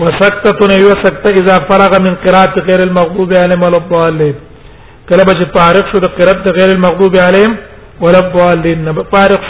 وسکتتن 0.07 0.71
یو 0.85 0.95
سکته 1.03 1.31
اذا 1.43 1.57
فرغ 1.69 1.93
من 2.07 2.15
قرات 2.25 2.55
غیر 2.69 2.81
المغضوب 2.89 3.31
عليهم 3.41 3.63
ولا 3.63 3.79
الضالين 3.83 4.35
کله 5.09 5.23
به 5.29 5.35
چې 5.39 5.45
فارغ 5.59 5.85
شو 5.93 5.99
د 6.07 6.13
قرات 6.19 6.49
غیر 6.59 6.71
المغضوب 6.77 7.15
عليهم 7.27 7.57
ولا 8.03 8.19
الضالين 8.25 8.79
نه 8.89 9.03
فارغ 9.13 9.43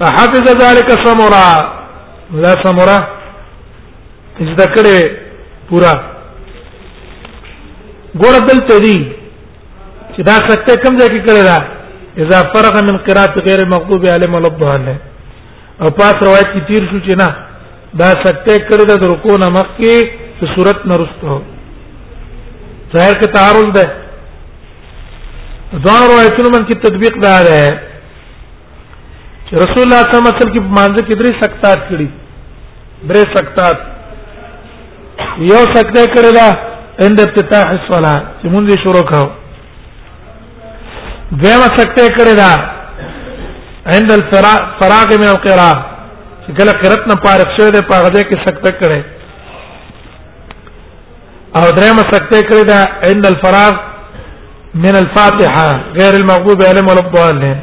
فحفظ 0.00 0.46
ذلك 0.64 0.88
سمرا 1.06 1.48
لا 2.44 2.52
سمرا 2.66 2.98
ذکر 4.60 4.86
پورا 5.70 5.94
ګور 8.22 8.36
دلته 8.50 8.78
دی 8.84 8.98
چې 10.16 10.22
دا 10.30 10.36
سکته 10.48 10.76
کم 10.76 10.96
ځای 10.98 11.08
کې 11.16 11.20
کړی 11.30 11.74
اذا 12.22 12.38
فرغ 12.54 12.74
من 12.88 12.96
قرات 13.06 13.34
غیر 13.48 13.60
مغضوب 13.74 14.02
علیهم 14.14 14.32
ولا 14.34 14.48
الضالین 14.52 14.98
او 15.82 15.88
پاس 15.98 16.14
روایت 16.28 16.48
کی 16.52 16.60
تیر 16.68 16.82
شو 16.90 16.98
چې 17.08 17.14
نه 17.20 17.26
دا 18.00 18.08
سکته 18.24 18.52
کړی 18.68 18.84
د 18.88 18.90
رکوع 19.12 19.36
نه 19.42 19.48
مخکې 19.58 19.94
چې 20.40 20.44
صورت 20.54 20.78
نه 20.92 20.96
رسته 21.02 21.32
ظاهر 22.96 23.14
کې 23.20 23.28
تعارض 23.38 23.68
ده 23.78 23.84
دا 25.86 25.94
روایتونو 26.12 26.48
من 26.56 26.62
کې 26.70 26.76
تطبیق 26.86 27.14
دار 27.26 27.44
ہے 27.54 27.68
چې 27.70 29.52
رسول 29.62 29.84
الله 29.84 30.00
صلی 30.02 30.02
الله 30.18 30.32
علیه 30.32 30.34
وسلم 30.36 30.52
کې 30.52 30.60
مانځه 30.78 31.02
کې 31.08 31.14
درې 31.20 31.32
سکتات 31.44 31.78
کړی 31.90 32.08
درې 33.10 33.22
سکتات 33.38 33.78
یو 35.50 35.62
سکته 35.76 36.00
کړی 36.14 36.30
دا 36.40 36.48
اند 37.06 37.18
افتتاح 37.24 37.64
الصلاه 37.76 38.18
چې 38.42 38.46
مونږ 38.54 38.64
شروع 38.84 39.04
کاوه 39.12 39.30
دیمه 41.30 41.66
سکته 41.76 42.08
کړی 42.16 42.34
دا 42.36 42.52
عند 43.94 44.12
الفراغ 44.12 45.12
من 45.20 45.26
القراء 45.32 45.74
چې 46.46 46.52
کله 46.60 46.72
قرات 46.82 47.08
نه 47.10 47.14
پاره 47.24 47.46
شوی 47.56 47.70
دی 47.74 47.80
په 47.90 47.96
هغه 48.02 48.22
کې 48.30 48.44
سکته 48.46 48.70
کړی 48.80 49.02
او 51.58 51.66
درېمه 51.76 52.04
سکته 52.12 52.40
کړی 52.40 52.64
دا 52.70 52.80
عند 53.10 53.26
الفراغ 53.26 53.72
من 54.86 54.96
الفاتحه 55.02 55.68
غیر 56.00 56.14
المغضوب 56.22 56.62
عليهم 56.70 56.88
ولا 56.92 57.04
الضالين 57.10 57.58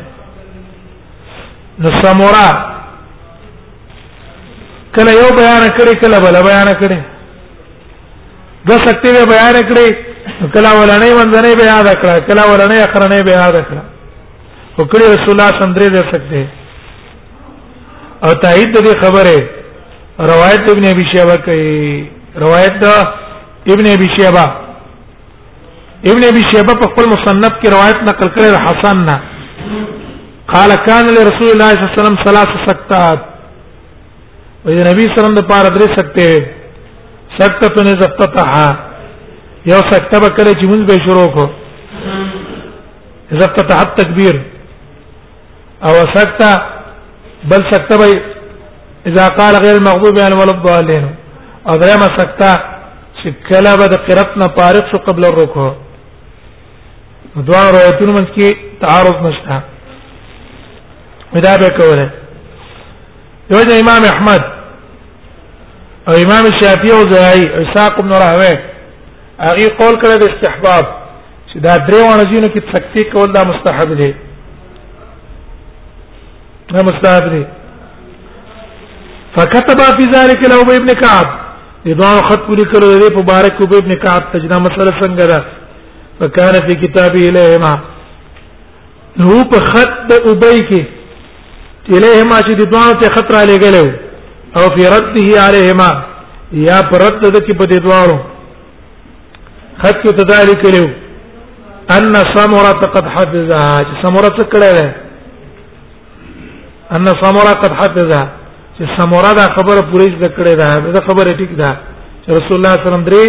نو 1.83 1.93
سمورا 2.01 2.47
کله 4.95 5.11
یو 5.11 5.35
بیان 5.37 5.69
کړی 5.77 6.01
کله 6.05 6.19
بل 6.25 6.41
بیان 6.49 6.67
کړی 6.67 6.99
د 8.67 8.71
سکته 8.89 9.25
بیان 9.33 9.63
کړی 9.69 10.04
کله 10.35 10.69
ولنې 10.79 11.11
منځنۍ 11.19 11.53
به 11.59 11.63
یاد 11.73 11.87
کړه 12.01 12.15
کله 12.27 12.41
ولنې 12.51 12.77
اخرنې 12.87 13.19
به 13.27 13.31
یاد 13.41 13.57
کړه 13.67 13.83
وکړي 14.77 15.05
رسول 15.15 15.31
الله 15.33 15.47
صلی 15.51 15.63
الله 15.63 15.75
علیه 15.75 16.15
وسلم 16.15 16.47
او 18.25 18.31
تایید 18.43 18.69
دې 18.85 18.93
خبره 19.01 19.49
روایت 20.31 20.63
ابن 20.73 20.85
ابي 20.93 21.05
شيبه 21.13 21.35
کوي 21.45 22.09
روایت 22.45 22.79
ابن 23.73 23.85
ابي 23.95 24.07
شيبه 24.17 24.45
ابن 26.11 26.23
ابي 26.31 26.43
شيبه 26.53 26.73
په 26.81 26.85
خپل 26.91 27.05
مصنف 27.13 27.53
کې 27.61 27.67
روایت 27.75 27.99
نقل 28.09 28.27
کړی 28.35 28.61
حسن 28.67 28.97
نه 28.97 29.19
قال 30.53 30.71
كان 30.87 31.05
لرسول 31.05 31.49
الله 31.53 31.69
صلى 31.69 31.81
الله 31.83 31.93
عليه 31.93 32.01
وسلم 32.01 32.17
ثلاث 32.25 32.51
سکتات 32.67 33.19
وې 34.65 34.83
نبی 34.89 35.03
صلی 35.13 35.17
الله 35.17 35.23
علیه 35.23 35.23
وسلم 35.23 35.39
د 35.41 35.47
پاره 35.53 35.69
درې 35.77 35.87
سکتې 35.97 36.43
سکتتن 37.39 37.85
زفتتها 38.01 38.94
یو 39.71 39.77
سکته 39.91 40.17
به 40.23 40.29
کله 40.37 40.51
چې 40.61 40.65
موږ 40.71 40.81
به 40.89 40.95
شروع 41.05 41.25
کو 41.35 41.43
اذا 43.33 43.45
فتحت 43.53 43.95
تکبیر 43.99 44.35
او 45.87 45.93
سکته 46.15 46.49
بل 47.51 47.61
سکته 47.71 47.95
به 48.01 48.09
اذا 49.11 49.25
قال 49.37 49.53
غير 49.63 49.75
المغضوب 49.77 50.19
عليهم 50.19 50.39
ولا 50.39 50.53
الضالين 50.57 51.05
او 51.69 51.73
درما 51.83 52.09
سکته 52.17 52.49
چې 53.17 53.27
کله 53.49 53.71
به 53.79 53.87
د 53.95 54.03
قرات 54.07 54.37
نه 54.41 54.45
فارغ 54.59 54.89
شو 54.91 54.97
قبل 55.07 55.25
الرکوع 55.29 55.73
دوه 57.49 57.63
روایتونو 57.77 58.13
منځ 58.13 58.29
کې 58.35 58.55
تعارض 58.81 59.19
نشته 59.27 59.61
ودا 61.33 61.55
به 61.63 61.69
کوله 61.79 62.07
یو 63.51 63.63
د 63.73 63.81
امام 63.83 64.03
احمد 64.13 64.43
او 66.07 66.13
امام 66.25 66.45
شافعي 66.61 66.91
او 66.99 67.03
زهري 67.15 67.45
اساق 67.63 68.01
بن 68.01 68.09
راهويه 68.25 68.74
هغه 69.43 69.67
قول 69.79 69.95
کړه 70.01 70.15
د 70.19 70.25
استحباب 70.31 70.85
چې 71.49 71.57
دا 71.65 71.73
درې 71.87 72.01
ورځې 72.09 72.49
کې 72.53 72.61
سکتی 72.73 73.03
کول 73.13 73.31
دا 73.33 73.43
مستحب 73.49 73.89
دی 74.01 74.11
دا 76.73 76.81
مستحب 76.89 77.25
دی 77.33 77.43
فكتب 79.35 79.79
في 79.97 80.05
ذلك 80.15 80.49
لو 80.53 80.61
ابن 80.61 80.93
كعب 80.93 81.27
اذا 81.91 82.11
خط 82.29 82.39
پوری 82.47 82.63
کړو 82.71 82.87
دې 83.01 83.15
په 83.15 83.21
بارک 83.31 83.57
کو 83.57 83.77
ابن 83.77 83.91
کعب 84.03 84.31
تجنا 84.33 84.57
مسله 84.59 84.91
څنګه 85.01 85.25
ده 85.31 85.43
فكان 86.19 86.53
في 86.67 86.75
كتابه 86.87 87.29
اليهما 87.29 87.73
نو 89.17 89.43
په 89.51 89.59
خط 89.71 89.97
د 90.11 90.13
ابي 90.29 90.59
کې 90.69 90.81
اليهما 91.97 92.37
چې 92.47 92.53
د 92.61 92.63
دوه 92.71 92.91
ته 93.03 93.09
خطر 93.17 93.35
علی 93.41 93.57
غلو 93.65 93.85
او 94.57 94.63
في 94.77 94.87
رده 94.95 95.41
عليهما 95.47 95.89
یا 96.67 96.79
پرد 96.89 97.21
د 97.21 97.37
کې 97.45 97.57
په 97.57 97.65
دې 97.71 97.79
دوارو 97.87 98.19
خط 99.81 99.97
کې 100.03 100.11
تداري 100.19 100.53
کړو 100.63 100.83
ان 101.97 102.15
سمره 102.35 102.71
قد 102.95 103.07
حفظها 103.15 103.67
چې 103.87 103.95
سمره 104.05 104.29
څه 104.37 104.43
کړی 104.53 104.71
ده 104.79 104.87
ان 106.97 107.05
سمره 107.23 107.53
قد 107.63 107.73
حفظها 107.81 108.21
چې 108.77 108.83
سمره 108.99 109.31
دا 109.39 109.45
خبره 109.55 109.81
پوره 109.89 110.07
ځکه 110.21 110.35
کړی 110.37 110.53
ده 110.61 110.69
دا 110.97 111.01
خبره 111.07 111.31
ټیک 111.39 111.51
ده 111.61 111.69
چې 112.23 112.27
رسول 112.37 112.55
الله 112.57 112.71
صلی 112.71 112.71
الله 112.71 112.81
علیه 112.81 112.89
وسلم 112.89 113.05
درې 113.11 113.25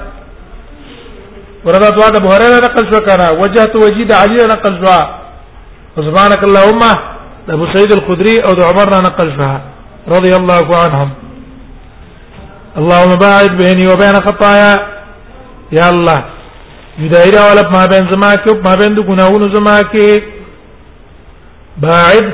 ورضا 1.64 1.88
دعاء 1.96 2.16
ابو 2.20 2.28
هريره 2.32 2.58
نقل 2.66 2.84
شو 2.92 3.00
كان 3.00 3.20
وجهت 3.42 3.76
وجيد 3.76 4.12
علي 4.12 4.36
نقل 4.54 4.74
شو 5.94 6.02
سبحانك 6.08 6.42
اللهم 6.48 6.82
ابو 7.54 7.64
سعيد 7.72 7.92
الخدري 7.92 8.34
او 8.46 8.52
عمرنا 8.68 8.98
نقل 9.08 9.28
شو 9.36 9.50
رضي 10.14 10.32
الله 10.40 10.66
عنهم 10.82 11.10
اللهم 12.80 13.12
باعد 13.26 13.50
بيني 13.62 13.84
وبين 13.92 14.14
خطايا 14.28 14.72
يا 15.78 15.84
الله 15.92 16.20
يدير 17.02 17.34
ولا 17.48 17.62
ما 17.76 17.84
بين 17.92 18.04
زماك 18.12 18.44
ما 18.66 18.72
بين 18.80 18.94
دغناون 18.94 19.42
زماك 19.56 19.94
باعد 21.84 22.26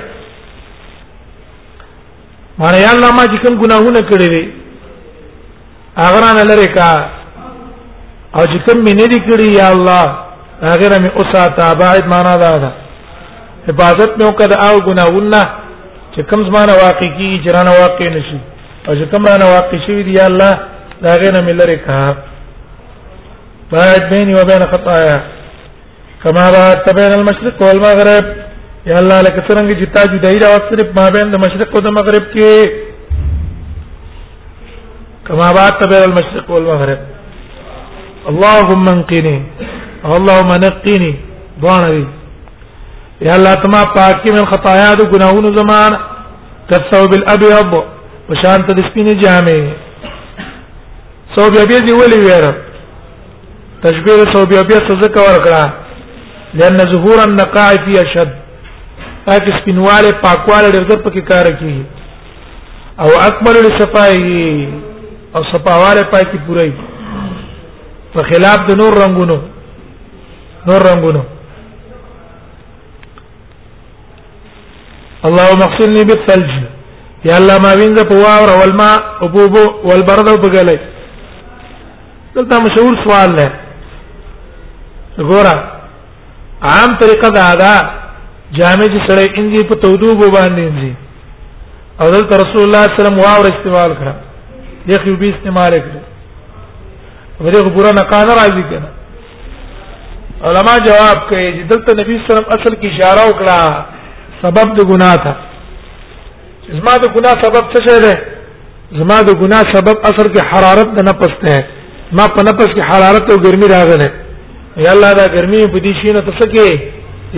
ما 2.59 2.65
معنی 2.71 2.87
الله 2.93 3.11
ما 3.17 3.25
چې 3.33 3.37
کوم 3.45 3.55
ګناهونه 3.63 4.01
کړې 4.11 4.66
اغران 6.05 6.39
لری 6.49 6.67
کا 6.75 6.91
او 8.37 8.43
چې 8.51 8.59
کوم 8.67 8.81
مې 8.87 8.93
ندی 9.01 9.19
کړی 9.29 9.49
یا 9.59 9.67
الله 9.69 10.05
اغیر 10.73 10.93
مې 11.03 11.11
اوسا 11.21 11.45
تابعت 11.59 12.05
معنا 12.15 12.35
دا 12.43 12.51
ده 12.65 12.71
حفاظت 13.69 14.11
مې 14.19 14.27
وکړ 14.29 14.49
او 14.69 14.75
ګناونه 14.89 15.41
چې 16.15 16.23
کوم 16.33 16.41
زمانه 16.49 16.73
واقع 16.85 17.09
کی 17.21 17.31
جرانه 17.47 17.73
واقع 17.81 18.09
نشي 18.17 18.39
او 18.89 18.95
چې 18.95 19.05
کوم 19.15 19.27
رانه 19.31 19.47
واقع 19.55 19.79
شي 19.87 19.97
دی 20.09 20.13
یا 20.19 20.27
الله 20.31 20.53
دا 21.07 21.15
غیر 21.23 21.35
مې 21.35 21.55
لری 21.61 21.77
کا 21.77 22.15
بعد 23.73 24.11
بيني 24.15 24.35
وبين 24.41 24.63
خطايا 24.73 25.19
كما 26.25 26.51
بعدت 26.57 26.95
بين 27.01 27.13
المشرق 27.21 27.63
والمغرب 27.67 28.25
یا 28.87 28.99
الله 29.03 29.21
لك 29.21 29.47
څنګه 29.47 29.79
چې 29.81 29.87
تا 29.95 30.03
جدایي 30.13 30.39
راوستې 30.39 30.97
ما 31.01 31.09
بین 31.17 31.31
د 31.31 31.37
مشرق 31.45 31.75
او 31.75 31.81
د 31.87 31.93
مغرب 32.01 32.25
کې 32.37 32.85
كما 35.29 35.53
بعدت 35.53 35.81
بين 35.93 36.03
المشرق 36.09 36.51
والمغرب 36.51 36.99
اللهم 38.29 38.85
انقني 38.89 39.43
اللهم 40.19 40.49
نقني 40.65 41.13
ضانوي 41.61 42.07
یا 43.27 43.35
الله 43.37 43.55
تما 43.65 43.83
پاکي 43.97 44.31
من 44.37 44.47
خطايا 44.53 44.95
د 45.01 45.11
ګناہوں 45.15 45.53
زمان 45.59 45.93
کثو 46.71 47.01
بالابيض 47.11 47.75
وشانت 48.31 48.71
د 48.79 48.85
سپینه 48.91 49.15
جامې 49.25 49.61
سو 51.35 51.49
بیا 51.57 51.65
بیا 51.73 51.79
دی 51.89 51.93
ولي 52.01 52.21
ویره 52.27 52.55
تشبيه 53.83 54.33
سو 54.33 54.47
بیا 54.55 54.63
بیا 54.69 54.79
څه 54.89 55.01
ذکر 55.03 55.21
ورکړه 55.27 56.59
لأن 56.59 56.77
ظهور 56.95 57.23
النقاع 57.27 57.71
في 57.85 57.93
اشد 58.05 58.31
پاک 59.27 59.49
سپینواله 59.57 60.11
پاکواله 60.23 60.69
ډېر 60.71 60.85
ډېر 60.89 61.03
پکې 61.09 61.21
کار 61.21 61.47
کوي 61.59 61.83
او 63.01 63.09
اکمل 63.29 63.63
لصفائه 63.67 64.85
او 65.35 65.43
صفاواله 65.53 66.03
پاکي 66.13 66.39
پوره 66.47 66.73
په 68.15 68.23
خلاف 68.31 68.59
د 68.69 68.79
نور 68.81 68.93
رنگونو 69.03 69.37
نور 70.69 70.81
رنگونو 70.91 71.23
اللهم 75.29 75.63
اغسلني 75.69 76.05
بالثلج 76.11 76.51
يا 77.29 77.37
الله 77.41 77.57
ما 77.65 77.73
وینځه 77.81 78.05
په 78.11 78.17
واور 78.25 78.49
او 78.55 78.61
الماء 78.69 78.97
او 79.23 79.29
بوبو 79.35 79.65
والبرد 79.89 80.29
او 80.33 80.37
بغلې 80.45 80.79
دلته 82.35 82.57
مشهور 82.67 82.95
سوال 83.05 83.37
دی 83.39 83.49
ګوره 85.31 85.55
عام 86.69 86.95
طریقه 87.03 87.29
دا 87.39 87.49
ده 87.63 87.73
جامع 88.59 88.85
چې 88.95 89.01
سره 89.11 89.37
انځي 89.39 89.69
په 89.71 89.75
تودو 89.83 90.15
باندې 90.37 90.63
انځي 90.69 90.95
او 92.01 92.11
دلته 92.15 92.37
رسول 92.45 92.63
الله 92.67 92.83
صلی 92.87 92.89
الله 92.89 92.93
علیه 92.93 93.01
وسلم 93.01 93.21
واور 93.23 93.47
استعمال 93.55 93.93
کړ 94.01 94.17
دغه 94.93 95.11
به 95.21 95.27
استعمال 95.35 95.73
کړي 95.85 96.03
ورته 97.41 97.71
پورا 97.77 97.91
نقانه 98.01 98.35
راځي 98.41 98.65
کنه 98.71 98.89
علما 100.49 100.75
جواب 100.89 101.19
کوي 101.31 101.49
چې 101.57 101.63
دلته 101.73 101.91
نبی 102.01 102.15
صلی 102.15 102.23
الله 102.23 102.35
علیه 102.35 102.47
وسلم 102.47 102.55
اصل 102.57 102.73
کې 102.81 102.89
اشاره 102.93 103.23
وکړه 103.29 103.59
سبب 104.43 104.67
د 104.79 104.81
ګناه 104.91 105.17
ته 105.25 105.33
زما 106.79 106.95
د 107.03 107.05
ګناه 107.17 107.37
سبب 107.43 107.65
څه 107.75 107.81
دی 108.05 108.15
زما 109.01 109.19
د 109.29 109.39
ګناه 109.43 109.65
سبب 109.77 109.97
اصل 110.13 110.27
کې 110.33 110.43
حرارت 110.53 110.89
د 110.99 111.09
نفس 111.11 111.35
ته 111.45 111.57
ما 112.19 112.27
په 112.35 112.43
نفس 112.49 112.69
کې 112.75 112.83
حرارت 112.91 113.31
او 113.33 113.37
ګرمي 113.45 113.67
راغله 113.77 114.09
یا 114.87 114.91
الله 114.97 115.13
دا 115.21 115.25
ګرمي 115.37 115.63
په 115.73 115.79
دې 115.85 115.93
شي 116.01 116.13
نه 116.17 116.23
تسکه 116.31 116.67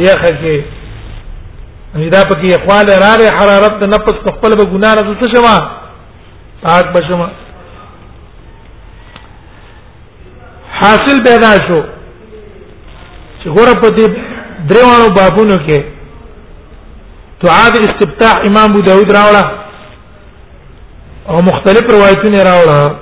یا 0.07 0.15
خکه 0.25 0.57
دا 2.15 2.21
پکې 2.31 2.49
اخوال 2.59 2.87
راغې 3.05 3.29
حرارت 3.39 3.81
د 3.83 3.95
نفس 3.95 4.17
خپل 4.33 4.57
به 4.59 4.65
ګناه 4.73 4.95
نه 4.95 5.17
څه 5.21 5.27
شوه 5.37 5.57
پاک 6.63 6.87
بشم 6.95 7.31
حاصل 10.81 11.23
پیدا 11.25 11.51
شو 11.69 11.81
چې 13.43 13.49
غره 13.57 13.75
په 13.83 13.89
دې 13.99 14.07
دروانو 14.71 15.09
بابونو 15.19 15.55
کې 15.55 15.83
تعاد 17.45 17.73
استفتاح 17.83 18.33
امام 18.51 18.71
ابو 18.71 18.81
داود 18.91 19.13
راوړه 19.19 19.45
او 21.29 21.39
مختلف 21.51 21.83
روایتونه 21.97 22.43
راوړه 22.43 22.95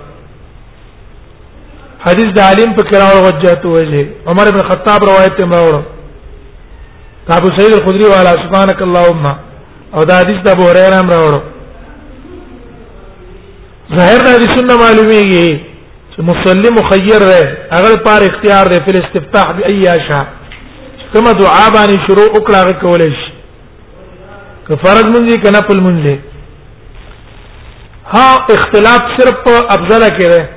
حدیث 2.07 2.27
د 2.35 2.38
عالم 2.49 2.71
په 2.79 2.83
کراوړه 2.90 3.27
وجهته 3.27 3.69
وجه 3.69 4.09
عمر 4.27 4.45
بن 4.53 4.69
خطاب 4.71 5.05
روایت 5.11 5.40
هم 5.40 5.53
راوړه 5.55 5.83
ابو 7.40 7.49
سعید 7.57 7.75
الخدری 7.75 8.05
والا 8.09 8.33
سبحانك 8.47 8.83
اللهم 8.83 9.37
او 9.95 10.01
دا 10.09 10.19
حدیث 10.23 10.42
د 10.42 10.49
ابو 10.59 10.69
هريره 10.69 10.97
هم 11.03 11.11
راوړه 11.16 11.40
ظاهر 13.94 14.20
د 14.27 14.42
سنت 14.55 14.72
معلومیږي 14.83 15.49
چې 16.12 16.20
مصلی 16.29 16.70
مخیر 16.79 17.22
ده 17.31 17.40
هغه 17.72 17.96
پر 18.05 18.20
اختیار 18.29 18.66
ده 18.70 18.79
فل 18.87 18.96
استفتاح 19.03 19.51
بی 19.57 19.62
ایاشا 19.72 20.22
کما 21.12 21.33
دعا 21.33 21.66
باندې 21.75 22.07
شروع 22.07 22.27
وکړه 22.35 22.57
هغه 22.57 22.72
کولای 22.81 23.11
شي 23.18 23.31
که 24.68 24.77
فرض 24.85 25.05
مونږی 25.05 25.42
کنه 25.44 25.61
پل 25.68 25.81
مونږی 25.87 26.18
ها 28.12 28.37
اختلاف 28.57 29.03
صرف 29.18 29.37
په 29.44 29.61
افضل 29.75 30.05
کې 30.09 30.29
ده 30.29 30.49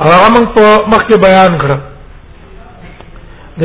هغه 0.00 0.34
موږ 0.36 0.46
په 0.56 0.90
مخکې 0.92 1.18
بیان 1.26 1.58
کړ 1.58 1.78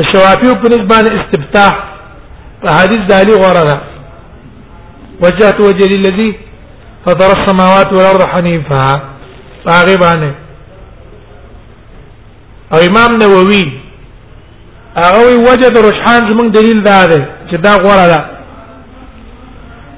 د 0.00 0.10
شوافیو 0.12 0.54
په 0.64 0.68
نسبت 0.74 1.08
استفتاح 1.20 1.70
په 2.62 2.74
حدیث 2.80 3.06
د 3.08 3.12
علی 3.20 3.34
غره 3.44 3.64
ده 3.70 3.78
وجهت 5.22 5.60
وجه 5.66 5.86
للذي 5.94 6.28
فطر 7.04 7.30
السماوات 7.40 7.92
والارض 7.92 8.22
حنيفا 8.26 8.86
هغه 9.68 9.96
باندې 10.04 10.30
او 12.72 12.78
امام 12.88 13.10
نووي 13.22 13.62
هغه 15.04 15.36
وجد 15.50 15.78
رجحان 15.88 16.30
زمون 16.30 16.50
دلیل 16.58 16.82
دا 16.90 17.06
ده 17.10 17.18
چې 17.50 17.56
دا 17.66 17.74
غوړه 17.84 18.06
ده 18.12 18.20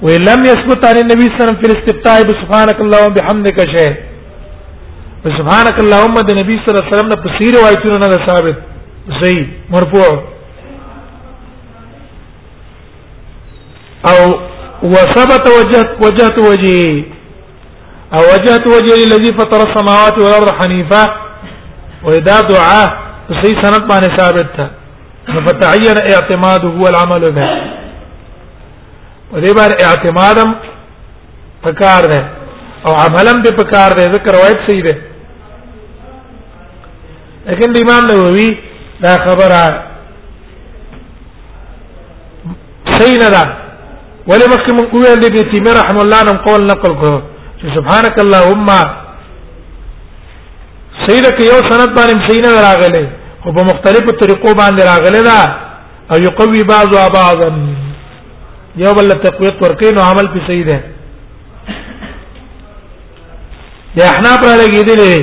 ولم 0.03 0.41
يثبت 0.53 0.85
عن 0.89 0.97
النبي 1.05 1.27
صلى 1.27 1.41
الله 1.41 1.45
عليه 1.45 1.59
وسلم 1.59 1.61
في 1.63 1.67
الاستفتاء 1.73 2.23
بسبحانك 2.29 2.79
اللهم 2.85 3.11
وبحمدك 3.11 3.59
شيء 3.77 3.95
سبحانك 5.39 5.77
اللهم 5.85 6.15
د 6.29 6.31
نبی 6.41 6.55
صلی 6.65 6.69
الله 6.69 6.87
علیه 6.87 6.97
وسلم 6.97 7.13
په 7.23 7.39
سیر 7.39 7.55
روایتونو 7.57 8.05
نه 8.05 8.21
ثابت 8.29 8.57
صحیح 9.25 9.43
مرفوع 9.75 10.13
او 14.09 14.50
وثبت 14.83 15.49
وجهت 15.49 15.90
وجهت 16.05 16.38
وجهي 16.38 17.05
او 18.14 18.19
وجهت 18.21 18.66
وجهي 18.66 19.05
الذي 19.05 19.33
فطر 19.38 19.69
السماوات 19.71 20.19
والارض 20.23 20.55
حنيفا 20.62 21.16
واذا 22.05 22.40
دعاء 22.40 22.99
في 23.43 23.49
سند 23.62 23.93
ما 23.93 24.01
ثابت 24.16 24.71
فتعين 25.47 26.12
اعتماده 26.14 26.69
والعمل 26.69 27.33
به 27.33 27.51
ودې 29.33 29.55
بار 29.55 29.71
اعتمادم 29.87 30.55
فكار 31.64 32.07
ده 32.07 32.29
او 32.87 32.93
عملم 32.95 33.43
به 33.43 33.51
پکار 33.51 33.90
ده 33.93 34.03
ذكر 34.12 34.33
روایت 34.35 34.59
صحیح 34.71 34.85
لكن 37.47 37.73
لیکن 37.73 37.90
امام 37.90 38.07
نووي 38.07 38.57
دا 39.01 39.19
خبره 39.29 39.87
ولې 44.31 44.47
مخکې 44.53 44.71
مونږ 44.79 44.88
ویل 44.95 45.21
دي 45.25 45.29
چې 45.51 45.57
مې 45.64 45.73
رحم 45.81 45.97
الله 46.05 46.21
نن 46.29 46.37
قول 46.47 46.61
نقل 46.73 46.93
کو 47.03 47.12
چې 47.61 47.66
سبحانك 47.77 48.16
اللهم 48.25 48.69
سیده 51.05 51.31
کې 51.37 51.45
یو 51.53 51.59
سند 51.71 51.90
باندې 51.99 52.25
سینه 52.29 52.51
راغله 52.66 53.05
او 53.45 53.51
په 53.59 53.62
مختلفو 53.71 54.12
طریقو 54.23 54.51
باندې 54.61 54.81
راغله 54.90 55.21
دا 55.31 55.40
او 56.12 56.16
یقوي 56.29 56.62
بعضه 56.73 56.99
بعضا 57.19 57.49
یو 58.85 58.93
بل 58.99 59.07
تقویت 59.27 59.57
ورکین 59.64 59.95
او 59.99 60.05
عمل 60.12 60.27
په 60.37 60.40
صحیح 60.51 60.64
ده 60.71 60.79
د 63.99 64.01
احناف 64.12 64.40
را 64.49 64.55
لګیدلې 64.62 65.14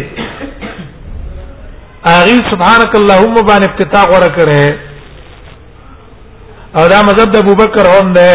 اغي 2.18 2.38
سبحانك 2.52 2.92
اللهم 2.96 3.34
باندې 3.34 3.70
افتتاح 3.72 4.06
ورکړه 4.14 4.66
او 6.80 6.84
دا 6.96 7.00
مذهب 7.10 7.28
د 7.34 7.36
ابوبکر 7.46 7.86
هم 7.96 8.08
ده 8.22 8.34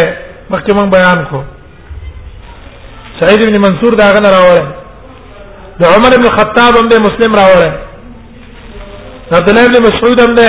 مخکې 0.52 0.72
مون 0.76 0.90
بیان 0.90 1.24
کو 1.30 1.42
سعید 3.20 3.42
ابن 3.46 3.56
منصور 3.64 3.92
دا 4.00 4.06
غن 4.14 4.26
راوړل 4.34 4.66
د 5.80 5.84
عمر 5.96 6.12
ابن 6.18 6.28
خطاب 6.38 6.72
هم 6.80 6.88
د 6.88 6.94
مسلم 7.06 7.34
راوړل 7.38 9.32
عبد 9.36 9.48
الله 9.50 9.64
ابن 9.66 9.78
مسعود 9.88 10.20
هم 10.24 10.34
ده 10.38 10.48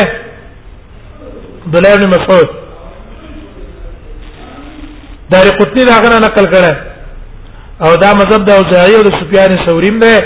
عبد 1.65 1.75
الله 1.81 1.93
ابن 1.97 2.07
مسعود 2.13 2.47
دار 5.33 5.47
قطنی 5.59 5.83
دا 5.89 5.95
غن 6.05 6.15
نقل 6.25 6.45
کړه 6.53 6.75
او 7.87 7.91
دا 8.05 8.09
مذهب 8.23 8.45
د 8.49 8.51
اوزاعی 8.63 8.95
او 8.95 9.03
د 9.09 9.13
سفیان 9.19 9.55
ثوریم 9.67 9.99
ده 10.01 10.17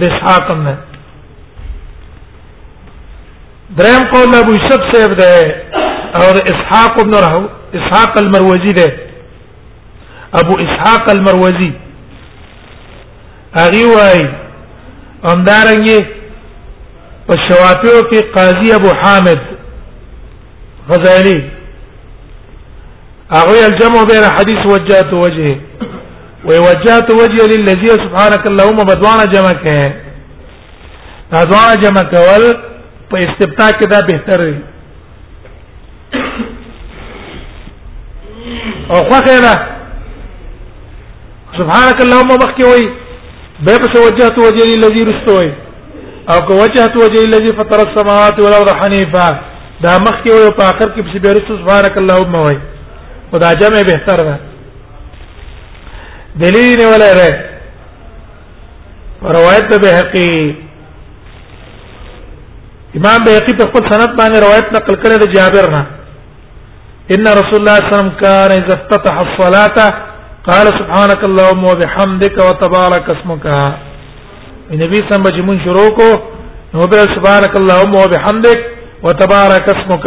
د 0.00 0.02
اسحاق 0.08 0.50
هم 0.56 0.64
ده 0.64 0.76
دریم 3.78 4.08
قول 4.14 4.34
ابو 4.40 4.52
یوسف 4.58 4.90
صاحب 4.92 5.14
ده 5.16 5.32
او 6.18 6.24
اسحاق 6.54 7.00
ابن 7.04 7.14
رهو 7.26 7.44
اسحاق 7.78 8.18
المروزی 8.24 8.72
ده 8.80 8.90
ابو 10.34 10.58
اسحاق 10.64 11.10
المروزي 11.10 11.72
هغه 13.54 13.82
وای 13.96 14.28
همدارنګه 15.24 15.98
په 17.28 17.36
شوافیو 17.48 18.00
کې 18.10 18.24
قاضي 18.36 18.74
ابو 18.74 18.88
حامد 19.02 19.40
غزالي 20.90 21.50
هغه 23.30 23.66
الجمع 23.66 24.02
بين 24.12 24.24
حديث 24.38 24.66
وجهات 24.72 25.12
وجهه 25.12 25.56
ووجهات 26.44 27.10
وجهه 27.10 27.46
للذي 27.46 27.86
سبحانك 27.86 28.46
اللهم 28.46 28.76
بدوانا 28.76 29.24
جمع 29.24 29.50
کړي 29.50 29.92
دا 31.32 31.44
دوانا 31.44 31.74
جمع 31.74 32.02
کول 32.02 32.42
په 33.10 33.16
استبطاء 33.30 33.70
کې 33.72 33.86
دا 33.86 34.00
بهتر 34.00 34.50
دی 34.50 34.56
او 38.90 38.96
خو 39.08 39.22
خیره 39.28 39.79
سبحانك 41.60 42.00
اللهم 42.04 42.34
مخکې 42.42 42.64
وای 42.72 42.84
به 43.66 43.74
په 43.84 43.96
وجهت 44.06 44.36
وجهي 44.44 44.74
الذي 44.80 45.02
رستوي 45.08 45.48
او 46.34 46.38
کو 46.48 46.58
وجهت 46.62 46.94
وجهي 47.02 47.24
الذي 47.30 47.50
فطر 47.60 47.80
السماوات 47.86 48.36
والارض 48.44 48.68
حنيفا 48.82 49.26
دا 49.86 49.94
مخکې 50.06 50.28
وای 50.32 50.50
په 50.60 50.64
اخر 50.74 50.88
کې 50.94 51.18
به 51.26 51.30
رسو 51.38 51.52
سبحانك 51.62 51.94
اللهم 52.02 52.34
وای 52.44 52.58
خدا 53.32 53.50
جمع 53.62 53.78
بهتر 53.92 54.18
ده 54.30 54.36
دلیل 56.44 56.78
نه 56.80 56.86
ولا 56.94 57.10
ره 57.20 57.30
روایت 59.38 59.64
به 59.86 59.90
حقی 60.00 60.34
امام 62.98 63.18
بهقي 63.24 63.52
په 63.62 63.66
خپل 63.70 63.82
سند 63.92 64.16
باندې 64.20 64.44
روایت 64.46 64.72
نقل 64.78 64.94
کړی 65.00 65.16
د 65.24 65.26
جابر 65.38 65.66
نه 65.78 65.84
ان 67.16 67.26
رسول 67.40 67.58
الله 67.62 67.78
صلی 67.80 67.80
الله 67.80 67.80
علیه 67.90 67.98
وسلم 67.98 68.10
کان 68.24 68.50
اذا 68.60 68.74
افتتح 68.80 69.14
الصلاه 69.26 70.09
قال 70.50 70.66
سبحانك 70.66 71.20
اللهم 71.30 71.64
وبحمدك 71.64 72.36
وتبارك 72.48 73.06
اسمك 73.16 73.46
نبی 74.82 75.00
سم 75.10 75.24
چې 75.24 75.42
مون 75.48 75.58
شروع 75.64 75.88
کو 75.98 76.10
نو 76.74 76.86
به 76.92 77.02
سبحانك 77.16 77.56
اللهم 77.60 77.94
وبحمدك 78.02 78.60
وتبارك 79.02 79.66
اسمك 79.76 80.06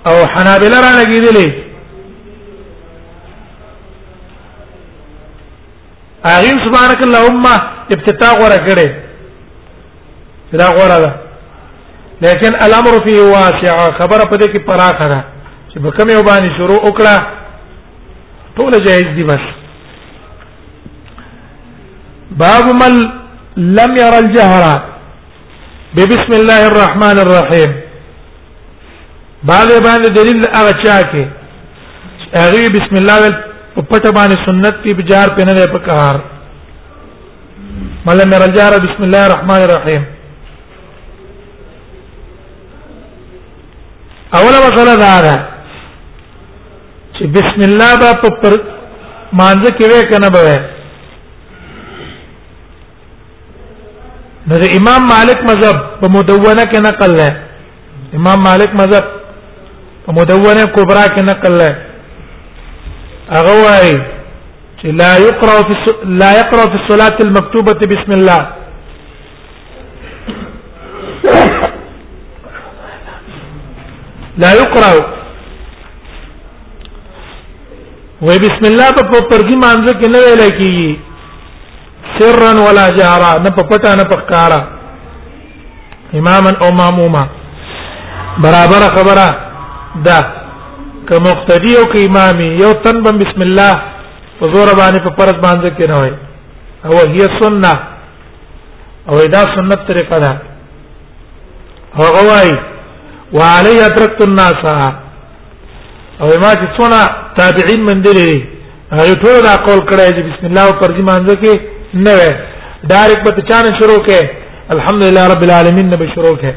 او 0.07 0.15
حنابلہ 0.36 0.77
را 0.88 0.93
لګیدلې 0.99 1.70
اغه 6.25 6.53
سبحانك 6.65 7.01
اللهم 7.07 7.43
ابتتاء 7.93 8.34
غره 8.41 8.57
کړي 8.67 8.88
دا 10.60 10.67
غره 10.77 10.97
ده 11.05 11.12
لیکن 12.25 12.51
الامر 12.65 12.93
فيه 13.05 13.21
واسع 13.38 13.73
خبر 13.99 14.19
په 14.31 14.36
دې 14.41 14.47
کې 14.53 14.57
پراخه 14.69 15.05
ده 15.13 15.19
چې 15.71 15.77
په 15.84 15.89
کوم 15.97 16.10
یو 16.15 16.23
باندې 16.29 16.57
شروع 16.57 16.77
وکړه 16.86 17.15
ټول 18.57 18.71
جایز 18.86 19.10
دي 19.17 19.23
بس 19.23 19.43
باب 22.41 22.65
من 22.81 22.93
لم 23.57 23.91
ير 24.03 24.13
الجهر 24.23 24.65
ببسم 25.95 26.31
الله 26.39 26.62
الرحمن 26.71 27.17
الرحيم 27.23 27.71
بعد 29.43 29.67
باندې 29.88 30.07
دلیل 30.19 30.43
هغه 30.57 30.71
چا 30.84 30.97
کې 31.12 31.25
هغه 32.41 32.67
بسم 32.77 32.95
الله 33.01 33.17
په 33.75 33.81
پټه 33.89 34.12
باندې 34.15 34.36
سنت 34.45 34.75
په 34.84 34.93
بجار 34.99 35.27
په 35.36 35.41
نه 35.47 35.53
په 35.73 35.79
کار 35.89 36.15
مله 38.05 38.23
مرجاره 38.34 38.77
بسم 38.86 39.01
الله 39.05 39.21
الرحمن 39.27 39.62
الرحیم 39.67 40.03
اوله 44.38 44.60
مسله 44.65 44.95
دا 45.05 45.15
ده 45.25 45.36
چې 47.15 47.23
بسم 47.36 47.60
الله 47.69 47.91
با 48.01 48.12
په 48.23 48.29
پر 48.41 48.53
مانځ 49.39 49.63
کې 49.77 49.86
وې 49.91 50.03
کنه 50.12 50.29
به 50.36 50.57
نو 54.47 54.55
امام 54.79 55.01
مالک 55.13 55.39
مذهب 55.51 55.77
په 56.01 56.07
مدونه 56.15 56.63
کې 56.71 56.79
نقل 56.88 57.12
لای 57.21 57.31
امام 58.19 58.39
مالک 58.49 58.71
مذهب 58.81 59.05
په 60.05 60.12
مدونه 60.19 60.63
کبرا 60.75 61.05
کې 61.15 61.21
نقل 61.31 61.53
لای 61.63 61.71
هغه 63.35 63.51
وایي 63.65 63.91
چې 64.79 64.87
لا 65.01 65.11
يقرأ 65.27 65.59
في 65.67 65.75
لا 66.21 66.29
يقرأ 66.39 66.63
في 66.71 66.77
الصلاة 66.81 67.17
المكتوبة 67.25 67.79
بسم 67.91 68.11
الله 68.17 68.41
لا 74.43 74.51
يقرأ 74.61 74.93
و 78.21 78.29
بسم 78.43 78.63
الله 78.71 78.87
په 78.97 79.19
پردي 79.31 79.55
مانځه 79.57 79.93
کې 80.01 80.07
نه 80.13 80.19
ویل 80.25 80.41
کیږي 80.59 80.91
سرا 82.19 82.51
ولا 82.67 82.85
جهرا 82.99 83.31
نه 83.47 83.49
په 83.49 83.63
پټه 83.71 83.95
نه 84.01 84.03
په 84.03 84.17
ښکارا 84.19 84.61
اماما 86.19 86.51
او 86.61 86.71
ماموما 86.83 87.25
برابر 88.43 88.81
خبره 88.99 89.27
ده 90.05 90.21
که 91.12 91.17
مقتدی 91.19 91.76
او 91.78 91.84
که 91.93 92.06
امامي 92.10 92.47
یو 92.63 92.71
تن 92.74 93.04
بم 93.04 93.17
بسم 93.17 93.41
الله 93.41 93.74
په 94.41 94.45
زور 94.54 94.67
باندې 94.67 95.00
په 95.00 95.12
فرض 95.17 95.36
باندې 95.41 95.67
کې 95.78 95.89
نه 95.89 95.95
وای 95.95 96.13
او 96.86 97.12
هي 97.13 97.28
سنه 97.41 97.74
او 99.10 99.15
دا 99.17 99.41
سنت 99.56 99.80
طریقه 99.91 100.17
ده 100.19 100.32
هغه 102.00 102.21
وای 102.30 102.52
وعلي 103.34 103.76
اتركت 103.88 104.24
الناس 104.28 104.60
او 106.21 106.28
ما 106.43 106.52
چې 106.60 106.67
څونه 106.80 107.00
تابعین 107.38 107.82
من 107.89 108.02
دي 108.02 108.45
هغه 108.91 109.13
ټول 109.13 109.43
دا 109.43 109.56
قول 109.67 109.80
کړی 109.88 110.10
چې 110.15 110.24
بسم 110.28 110.43
الله 110.45 110.71
پر 110.71 110.89
دې 110.91 111.02
باندې 111.12 111.36
کې 111.43 111.54
نه 111.93 112.12
وای 112.17 112.32
ډایرکټ 112.91 113.24
په 113.36 113.41
چانه 113.50 113.71
شروع 113.80 114.00
کې 114.08 114.19
الحمدلله 114.76 115.24
رب 115.34 115.43
العالمین 115.43 115.89
نه 115.89 115.97
به 115.97 116.08
شروع 116.15 116.38
کې 116.38 116.52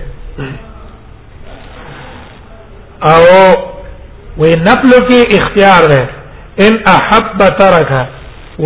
او 3.11 3.73
و 4.38 4.44
نفل 4.44 4.90
کې 5.09 5.37
اختیار 5.38 5.87
ده 5.90 6.11
ان 6.66 6.77
احب 6.92 7.42
ترك 7.59 7.92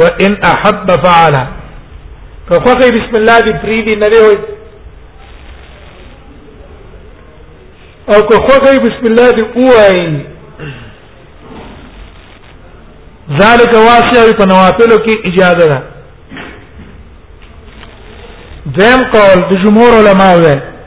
وان 0.01 0.37
احب 0.53 0.93
فعل 1.05 1.35
که 2.49 2.55
خوخه 2.67 2.91
بسم 2.91 3.17
الله 3.21 3.41
دی 3.47 3.53
پریدي 3.65 3.97
نه 3.97 4.07
وي 4.07 4.39
او 8.09 8.23
که 8.29 8.35
خوخه 8.37 8.79
بسم 8.79 9.07
الله 9.13 9.31
دی 9.33 9.43
اوای 9.55 10.25
ذالک 13.43 13.73
واسع 13.89 14.33
په 14.39 14.45
نوافل 14.45 14.97
کې 15.05 15.27
اجازه 15.27 15.69
ده 15.69 15.83
دیم 18.67 19.05
قول 19.13 19.41
د 19.57 19.63
جمهور 19.65 19.93
علماء 19.99 20.37
ده 20.39 20.78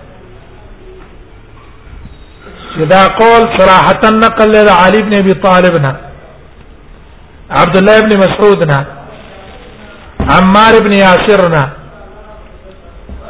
دا 2.77 3.03
قول 3.07 3.41
صراحه 3.59 4.01
نقل 4.03 4.51
له 4.65 4.71
علي 4.71 5.01
بن 5.01 5.13
ابي 5.13 5.33
طالب 5.33 5.79
نه 5.81 5.95
عبد 7.49 7.77
الله 7.77 7.99
بن 7.99 8.17
مسعود 8.17 8.63
نه 8.63 8.85
عمار 10.19 10.79
بن 10.79 10.93
ياسر 10.93 11.49
نه 11.51 11.69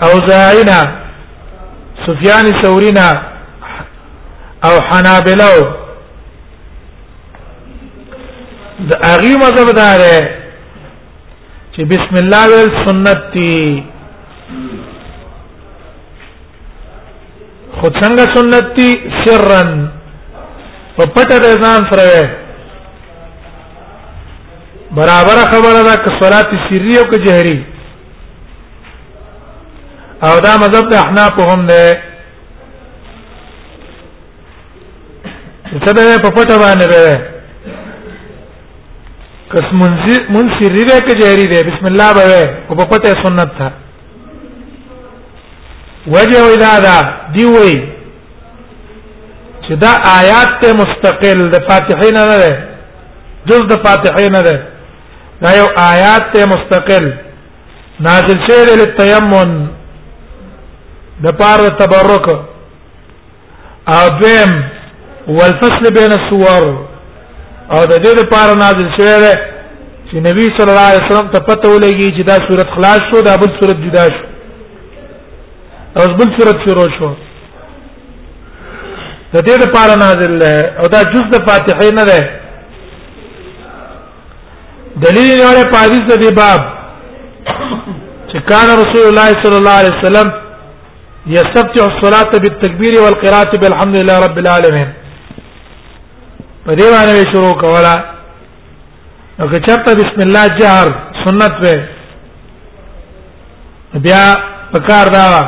اوزاعنا 0.04 0.82
سفيان 2.08 2.46
الثوري 2.56 2.90
نه 2.92 3.10
او 4.66 4.82
حنابلو 4.82 5.58
د 8.90 8.92
اغي 8.96 9.36
مذهب 9.44 9.70
دار 9.76 10.02
چې 11.78 11.82
بسم 11.92 12.14
الله 12.16 12.46
ویل 12.48 12.74
سنت 12.88 13.20
دي 13.34 13.84
خود 17.82 17.94
څنګه 18.02 18.24
سنت 18.36 18.66
دي 18.78 18.90
سرن 19.26 19.70
په 20.98 21.04
پټه 21.14 21.38
د 21.46 21.48
ځان 21.64 21.80
سره 21.92 22.08
برابر 25.00 25.38
خبره 25.54 25.82
ده 25.88 25.96
که 26.04 26.10
صلات 26.22 26.50
سری 26.68 26.94
او 27.00 27.06
که 27.14 27.18
جهري 27.26 27.60
او 30.30 30.34
دا 30.46 30.54
مذهب 30.64 30.86
د 30.94 30.96
احناف 31.04 31.34
هم 31.50 31.62
ده 31.72 31.84
څه 35.84 35.92
ده 35.98 36.04
په 36.24 36.30
پټه 36.36 36.58
باندې 36.64 36.88
ده 36.96 37.06
قسم 39.54 39.80
منصر 40.34 40.70
ریره 40.78 41.00
کې 41.06 41.14
جهري 41.22 41.46
ده 41.54 41.60
بسم 41.72 41.86
الله 41.94 42.10
به 42.18 42.24
او 42.70 42.76
په 42.76 42.84
پټه 42.92 43.10
سنت 43.28 43.50
ده 43.62 43.70
وجه 46.08 46.44
ودا 46.52 46.78
دا 46.84 47.00
دی 47.34 47.46
وی 47.46 47.74
چې 49.64 49.74
دا 49.84 49.92
آیات 50.20 50.62
ته 50.62 50.74
مستقل 50.74 51.40
د 51.52 51.56
فاتحین 51.70 52.14
نه 52.18 52.38
ده 52.38 52.58
جز 53.50 53.62
د 53.72 53.84
فاتحین 53.88 54.32
نه 54.36 54.42
ده 54.42 54.64
دا 55.44 55.52
یو 55.58 55.66
آیات 55.84 56.22
ته 56.34 56.46
مستقل 56.54 57.12
نازل 58.08 58.40
شوی 58.48 58.66
دی 58.70 58.76
لتیمم 58.82 59.68
د 61.24 61.38
پاره 61.40 61.70
تبرک 61.84 62.28
او 63.88 64.08
دویم 64.20 64.52
والفصل 65.28 65.94
بین 65.94 66.12
الصور 66.20 66.68
او 67.72 67.86
د 67.86 67.94
دې 68.06 68.26
لپاره 68.26 68.54
نازل 68.64 68.90
شوی 68.98 69.20
دی 69.22 69.34
چې 70.12 70.18
نبی 70.30 70.46
صلی 70.58 70.72
الله 70.72 70.88
علیه 70.92 71.06
وسلم 71.08 71.28
ته 71.38 71.40
پته 71.40 71.70
ولګي 71.70 72.10
چې 72.18 72.24
دا 72.32 72.36
صورت 72.50 72.68
خلاص 72.76 73.00
شو 73.12 73.22
دا 73.22 73.36
بل 73.38 73.56
صورت 73.62 73.78
جدا 73.86 74.06
شو 74.16 74.31
اوس 76.00 76.08
بل 76.18 76.30
صورت 76.38 76.58
شروع 76.70 76.84
شو 76.98 77.12
د 79.34 79.38
دې 79.38 79.56
لپاره 79.64 79.94
نازل 80.02 80.32
ده 80.44 80.52
او 80.84 80.88
دا 80.94 81.00
جز 81.16 81.22
د 81.34 81.36
فاتحه 81.50 81.88
نه 81.98 82.04
ده 82.10 82.20
دلیل 85.08 85.28
نه 85.42 85.50
پادیس 85.76 86.04
د 86.12 86.14
باب 86.40 86.60
چې 88.28 88.40
کان 88.54 88.68
رسول 88.84 89.06
الله 89.10 89.28
صلی 89.44 89.58
الله 89.60 89.72
علیه 89.82 89.96
وسلم 90.00 90.28
يستفتح 91.36 91.84
الصلاه 91.90 92.32
بالتكبير 92.34 92.94
والقراءه 93.02 93.54
بالحمد 93.64 93.96
لله 94.02 94.18
رب 94.26 94.38
العالمين 94.44 94.90
په 96.66 96.76
دې 96.76 96.84
باندې 96.84 97.34
شروع 97.36 97.54
کولا 97.66 97.98
او 99.42 99.46
که 99.50 99.60
چرته 99.70 99.92
بسم 100.04 100.20
الله 100.28 100.46
جهر 100.60 100.90
سنت 101.26 101.54
و 101.64 101.66
بیا 104.06 104.24
پکار 104.76 105.08
داوا 105.22 105.44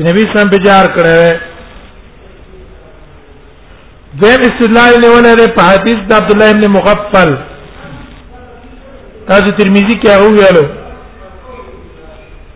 چې 0.00 0.08
نبی 0.12 0.24
سم 0.32 0.48
په 0.52 0.58
جار 0.66 0.86
کړه 0.96 1.14
دیم 4.22 4.40
استدلال 4.48 4.92
نیولې 5.02 5.32
ده 5.40 5.46
په 5.58 5.62
حدیث 5.70 5.98
د 6.12 6.14
عبد 6.20 6.30
الله 6.34 6.48
ابن 6.54 6.64
مغفل 6.76 7.30
تاسو 9.32 9.48
ترمذی 9.58 9.96
کې 10.00 10.08
هغه 10.14 10.28
ویلو 10.38 10.64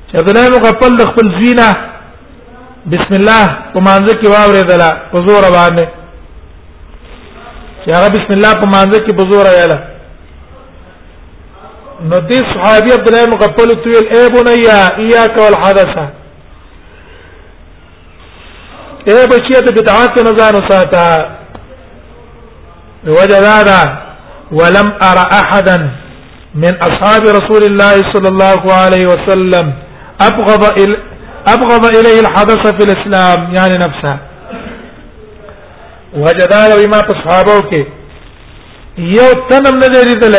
چې 0.09 0.15
عبد 0.21 0.29
الله 0.35 0.47
مغفل 0.57 0.93
د 1.03 1.05
خپل 1.13 1.27
زینه 1.41 1.69
بسم 2.97 3.13
الله 3.19 3.45
په 3.75 3.81
مانزه 3.91 4.15
کې 4.21 4.29
واورېدله 4.35 4.91
په 5.13 5.19
زور 5.29 5.43
باندې 5.59 5.85
چې 7.85 7.89
هغه 7.97 8.09
بسم 8.19 8.31
الله 8.39 8.53
په 8.65 8.69
مانزه 8.79 8.99
کې 9.05 9.13
په 9.23 9.31
زور 9.31 9.47
ویله 9.53 9.79
نو 12.11 12.17
دې 12.29 12.39
صحابي 12.57 12.91
عبد 12.99 13.07
الله 13.09 13.27
مغفل 13.39 13.69
تویل 13.85 14.07
اے 14.17 14.23
بنیا 14.37 14.79
ایاک 15.03 15.35
والحدثه 15.47 16.07
اے 19.09 19.13
إيه 19.15 19.27
بچیه 19.31 19.61
د 19.65 19.71
بدعات 19.81 20.11
نه 20.25 20.31
وساتا 20.31 20.61
وساته 20.65 21.31
وجدادا 23.17 23.81
ولم 24.59 24.89
ارى 25.09 25.25
احدا 25.41 25.77
من 26.55 26.73
اصحاب 26.89 27.23
رسول 27.39 27.63
الله 27.65 27.95
صلى 28.13 28.29
الله 28.29 28.61
عليه 28.81 29.07
وسلم 29.07 29.73
ابغض 30.29 30.65
ال... 30.83 30.97
ابغض 31.55 31.85
اليه 31.97 32.21
الحدث 32.21 32.63
في 32.77 32.83
الاسلام 32.91 33.55
يعني 33.55 33.77
نفسه 33.87 34.17
وجدادا 36.15 36.77
بما 36.87 36.99
صحابو 37.13 37.57
کې 37.71 37.83
یو 39.17 39.27
تنم 39.51 39.79
نه 39.81 39.87
لیدل 40.09 40.37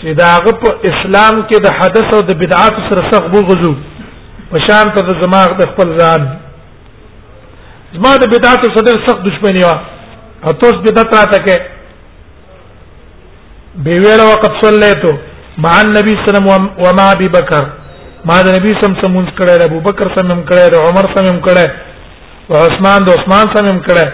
چې 0.00 0.08
دا 0.22 0.28
غو 0.44 0.52
اسلام 0.90 1.42
کې 1.50 1.56
د 1.66 1.70
حدث 1.78 2.14
او 2.16 2.20
د 2.22 2.32
بدعات 2.44 2.74
سره 2.90 3.10
سغ 3.10 3.26
بو 3.28 3.42
په 4.50 4.58
شان 4.66 4.94
ته 4.94 5.00
د 5.00 5.20
دماغ 5.22 5.48
د 5.60 5.62
خپل 5.72 5.96
ځان 5.98 6.43
زما 7.94 8.12
د 8.20 8.22
بدعت 8.30 8.62
صدر 8.76 8.94
سخت 9.06 9.20
دشمنی 9.28 9.62
وا 9.68 9.74
اتوس 10.50 10.76
بدعت 10.86 11.08
راته 11.16 11.38
کې 11.46 11.56
به 13.86 13.94
ویلا 14.04 14.24
وقت 14.32 14.52
صلیتو 14.64 15.12
مع 15.66 15.74
النبي 15.82 16.12
صلی 16.12 16.20
الله 16.20 16.30
علیه 16.30 16.36
وسلم 16.36 16.48
و 16.84 16.86
مع 16.98 17.06
ابي 17.16 17.28
بکر 17.34 17.62
ما 18.30 18.36
د 18.46 18.48
نبی 18.56 18.70
سم 18.80 18.92
سم 19.02 19.10
مونږ 19.16 19.28
کړه 19.38 19.52
ابو 19.70 19.78
بکر 19.88 20.06
سم 20.16 20.26
هم 20.32 20.40
کړه 20.48 20.78
عمر 20.88 21.04
سم 21.14 21.24
هم 21.32 21.38
کړه 21.48 21.66
او 22.50 22.56
عثمان 22.68 23.00
د 23.04 23.06
عثمان 23.18 23.44
سم 23.54 23.64
هم 23.72 23.78
کړه 23.88 24.06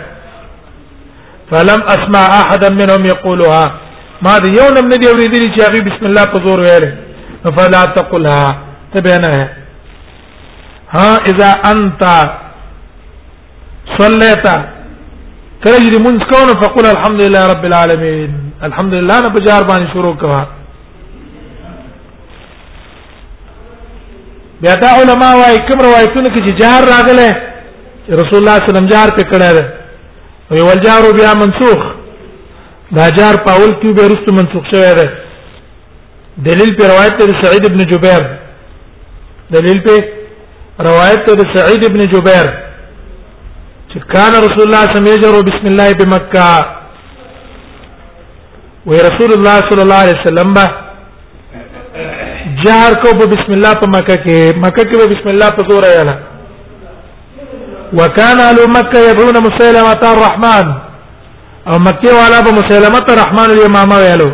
فلم 1.52 1.80
اسمع 1.94 2.24
احدا 2.40 2.68
منهم 2.80 3.02
يقولها 3.12 3.64
ما 4.26 4.34
د 4.44 4.46
یو 4.58 4.68
نم 4.76 4.86
ندی 4.92 5.06
اوریدلی 5.14 5.48
چې 5.54 5.58
هغه 5.68 5.80
بسم 5.90 6.02
الله 6.10 6.24
په 6.34 6.38
زور 6.48 6.60
ویل 6.66 6.86
فلا 7.56 7.82
تقلها 7.96 8.48
تبینه 8.94 9.32
ها 10.94 11.10
اذا 11.32 11.50
انت 11.72 12.02
صليت 13.98 14.44
کله 15.64 15.86
دې 15.92 16.00
مونږ 16.04 16.18
کوو 16.30 16.52
فقل 16.62 16.84
الحمد 16.94 17.20
لله 17.22 17.42
رب 17.52 17.64
العالمين 17.70 18.30
الحمد 18.68 18.92
لله 18.98 19.16
نه 19.24 19.28
بجار 19.36 19.62
باندې 19.70 19.88
شروع 19.92 20.14
کوا 20.22 20.42
بیا 24.62 24.74
دا 24.82 24.88
علما 25.00 25.28
وايي 25.40 25.58
کوم 25.68 25.80
روایتونه 25.86 26.28
کې 26.34 26.40
چې 26.46 26.52
جهر 26.60 26.82
راغله 26.94 27.30
رسول 28.20 28.38
الله 28.40 28.58
صلی 28.58 28.60
الله 28.60 28.60
علیه 28.60 28.70
وسلم 28.72 28.86
جهر 28.92 29.08
په 29.18 29.24
کړه 29.30 29.48
وی 30.50 30.62
والجار 30.66 31.02
بیا 31.20 31.34
منسوخ 31.42 31.80
دا 32.96 33.10
جهر 33.18 33.36
پاول 33.48 33.72
کې 33.80 33.90
به 33.96 34.04
رسو 34.12 34.30
منسوخ 34.38 34.64
شوی 34.72 34.92
دی 35.02 35.06
دلیل 36.48 36.74
په 36.80 36.84
روایت 36.92 37.16
ته 37.20 37.36
سعید 37.42 37.66
ابن 37.70 37.78
جبیر 37.92 38.22
دلیل 39.56 39.80
په 39.86 40.04
روایت 40.88 41.26
ته 41.30 41.52
سعید 41.54 41.84
ابن 41.84 41.98
جبیر 42.16 42.46
چې 43.92 44.00
کان 44.14 44.32
رسول 44.44 44.62
الله 44.68 44.84
صلی 44.90 44.98
الله 45.04 45.18
علیه 45.18 45.26
وسلم 45.30 45.50
بسم 45.50 45.70
الله 45.70 45.94
په 46.00 46.06
مکه 46.14 46.46
و 48.86 48.92
رسول 49.06 49.32
الله 49.36 49.56
صلی 49.70 49.82
الله 49.86 50.00
علیه 50.04 50.18
وسلم 50.22 50.52
با 50.54 50.66
جهر 52.64 52.92
کو 53.04 53.10
په 53.18 53.26
بسم 53.32 53.50
الله 53.56 53.72
په 53.82 53.86
مکه 53.96 54.16
کې 54.24 54.56
مکه 54.64 54.82
کې 54.88 54.96
په 55.00 55.10
بسم 55.14 55.26
الله 55.34 55.50
په 55.56 55.62
زور 55.70 55.82
یاله 55.96 56.14
وکانه 58.00 58.46
له 58.56 58.64
مکه 58.76 59.00
يدعون 59.10 59.36
مسلمه 59.48 60.06
الرحمن 60.16 60.66
او 61.68 61.78
مکه 61.88 62.10
والا 62.20 62.38
په 62.46 62.52
مسلمه 62.60 63.00
الرحمن 63.14 63.50
الامامه 63.58 63.96
ویلو 64.06 64.30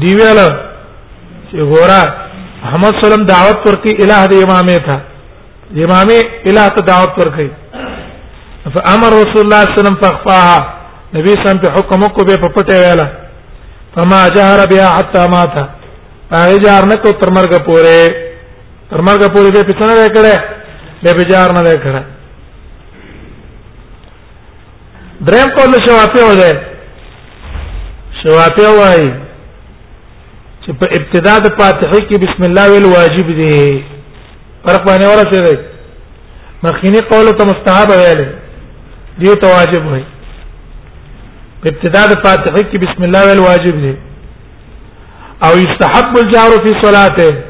دی 0.00 0.10
ویل 0.18 0.40
چې 1.50 1.58
ګورا 1.72 2.02
محمد 2.64 2.92
صلی 3.00 3.12
الله 3.14 3.26
دعوت 3.34 3.60
ورکی 3.68 3.92
اله 4.04 4.20
د 4.32 4.34
امامه 4.44 4.76
تھا 4.86 4.96
امامه 5.84 6.18
اله 6.48 6.64
ته 6.76 6.80
دعوت 6.90 7.14
ورکی 7.20 7.48
فامر 8.74 9.10
رسول 9.22 9.42
الله 9.44 9.62
صلی 9.62 9.64
الله 9.70 9.82
علیه 9.82 9.82
وسلم 9.82 10.00
فخفاها 10.04 10.58
نبی 11.16 11.34
سم 11.44 11.56
په 11.64 11.68
حکم 11.76 12.00
کو 12.14 12.20
به 12.28 12.36
پټه 12.46 12.74
ویلا 12.82 13.06
فما 13.94 14.20
جهر 14.36 14.60
بها 14.72 14.88
حتى 14.96 15.22
مات 15.34 15.54
هغه 16.38 16.56
جار 16.66 16.82
نه 16.90 16.96
کو 17.02 17.10
تر 17.20 17.30
مرګ 17.36 17.62
پورې 17.68 18.26
تر 18.90 19.00
مرګ 19.08 19.22
پورې 19.34 19.50
به 19.56 19.62
پڅنه 19.70 19.94
وکړه 20.00 20.40
به 21.02 21.12
بجار 21.20 21.52
نه 21.52 21.62
وکړه 21.70 22.02
دریم 25.24 25.48
قول 25.56 25.76
شوافیو 25.86 26.34
ده 26.40 26.62
شوافیو 28.22 28.80
وايي 28.80 29.12
چې 30.66 30.72
په 30.80 30.86
ابتدا 30.98 31.38
د 31.38 31.46
فاتحه 31.60 32.00
کې 32.08 32.18
بسم 32.24 32.42
الله 32.48 32.66
ویل 32.70 32.84
واجب 32.96 33.26
دي 33.38 33.82
فرق 34.66 34.84
باندې 34.88 35.08
ورته 35.08 35.38
دی 35.44 35.58
مخینی 36.64 37.00
قول 37.10 37.32
ته 37.32 37.44
مستحب 37.52 37.90
ویل 37.94 38.22
دی 39.18 39.34
ته 39.40 39.46
واجب 39.56 39.86
وایي 39.86 40.04
په 41.62 41.68
ابتدا 41.72 42.06
د 42.14 42.24
فاتحه 42.28 42.62
کې 42.70 42.78
بسم 42.84 43.02
الله 43.04 43.26
ویل 43.26 43.40
واجب 43.48 43.80
دي 43.88 43.96
او 45.44 45.58
يستحب 45.64 46.18
الجهر 46.24 46.50
في 46.64 46.72
صلاته 46.82 47.42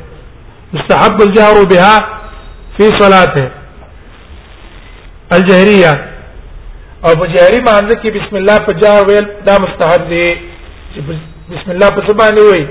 يستحب 0.74 1.22
الجهر 1.22 1.64
بها 1.64 1.94
في 2.76 2.98
صلاته 2.98 3.50
الجهريه 5.32 6.15
او 7.07 7.12
په 7.20 7.26
جاری 7.36 7.59
مانزه 7.68 7.94
کې 8.02 8.11
بسم 8.16 8.36
الله 8.40 8.57
په 8.66 8.72
جار 8.82 9.00
ویل 9.09 9.26
دا 9.48 9.54
مستحب 9.64 10.09
دی 10.11 10.26
چې 10.92 11.00
بسم 11.52 11.70
الله 11.74 11.88
په 11.96 12.02
زبانه 12.09 12.42
وي 12.50 12.64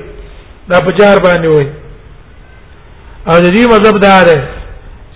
دا 0.72 0.78
په 0.88 0.92
جار 1.00 1.18
باندې 1.28 1.48
وي 1.56 1.68
او 3.30 3.36
د 3.46 3.48
دې 3.56 3.64
مذهب 3.74 3.98
دا 4.08 4.18
دی 4.30 4.38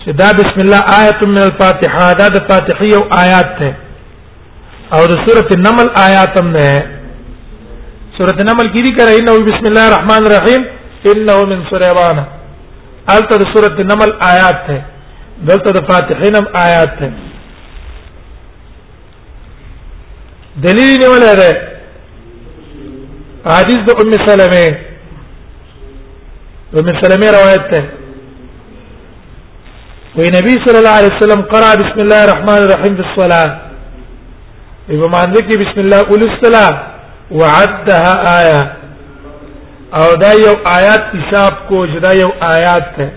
چې 0.02 0.10
دا 0.22 0.28
بسم 0.40 0.56
الله 0.64 0.80
آیت 1.00 1.20
من 1.32 1.42
الفاتحه 1.48 2.06
دا 2.22 2.26
د 2.36 2.46
فاتحه 2.50 2.88
او 2.98 3.02
آیات 3.24 3.50
ته 3.60 3.70
او 4.98 5.02
د 5.12 5.24
سوره 5.24 5.46
النمل 5.56 5.88
آیات 6.06 6.32
هم 6.42 6.52
ده 6.56 6.70
سوره 8.18 8.34
النمل 8.40 8.66
کې 8.72 8.82
دي 8.86 8.92
کړه 8.96 9.12
انه 9.20 9.32
بسم 9.50 9.64
الله 9.70 9.86
الرحمن 9.90 10.20
الرحیم 10.28 10.62
انه 11.14 11.40
من 11.50 11.60
سوريوانا 11.70 12.24
الته 13.16 13.36
د 13.42 13.52
سوره 13.54 13.72
النمل 13.84 14.10
آیات 14.32 14.66
ته 14.66 14.82
دلته 15.50 15.70
د 15.78 15.90
فاتحه 15.92 16.30
نم 16.36 16.46
آیات 16.66 16.96
ته 17.00 17.10
دلیل 20.56 20.98
نیولای 20.98 21.36
دی 21.36 21.50
حدیث 23.44 23.80
د 23.88 23.90
ام 24.02 24.12
سلمہ 24.26 24.64
ام 26.78 26.88
سلمہ 27.02 27.28
روایت 27.36 27.72
ده 27.74 27.82
وی 30.16 30.28
نبی 30.34 30.54
صلی 30.64 30.78
الله 30.78 30.90
علیه 31.00 31.14
وسلم 31.16 31.40
قرأ 31.52 31.68
بسم 31.82 31.98
الله 32.04 32.22
الرحمن 32.24 32.58
الرحیم 32.62 32.94
في 32.96 33.02
الصلاه 33.08 33.50
ایو 34.90 35.08
باندې 35.08 35.40
کې 35.48 35.58
بسم 35.62 35.80
الله 35.80 35.98
اول 36.00 36.22
الصلاه 36.30 36.70
وعدها 37.30 38.12
آیه 38.38 38.60
او 40.00 40.08
دا 40.24 40.32
یو 40.46 40.54
آیات 40.74 41.14
حساب 41.18 41.54
کو 41.68 41.86
جدا 41.92 42.12
یو 42.14 42.30
آیات 42.54 42.84
ده 42.96 43.08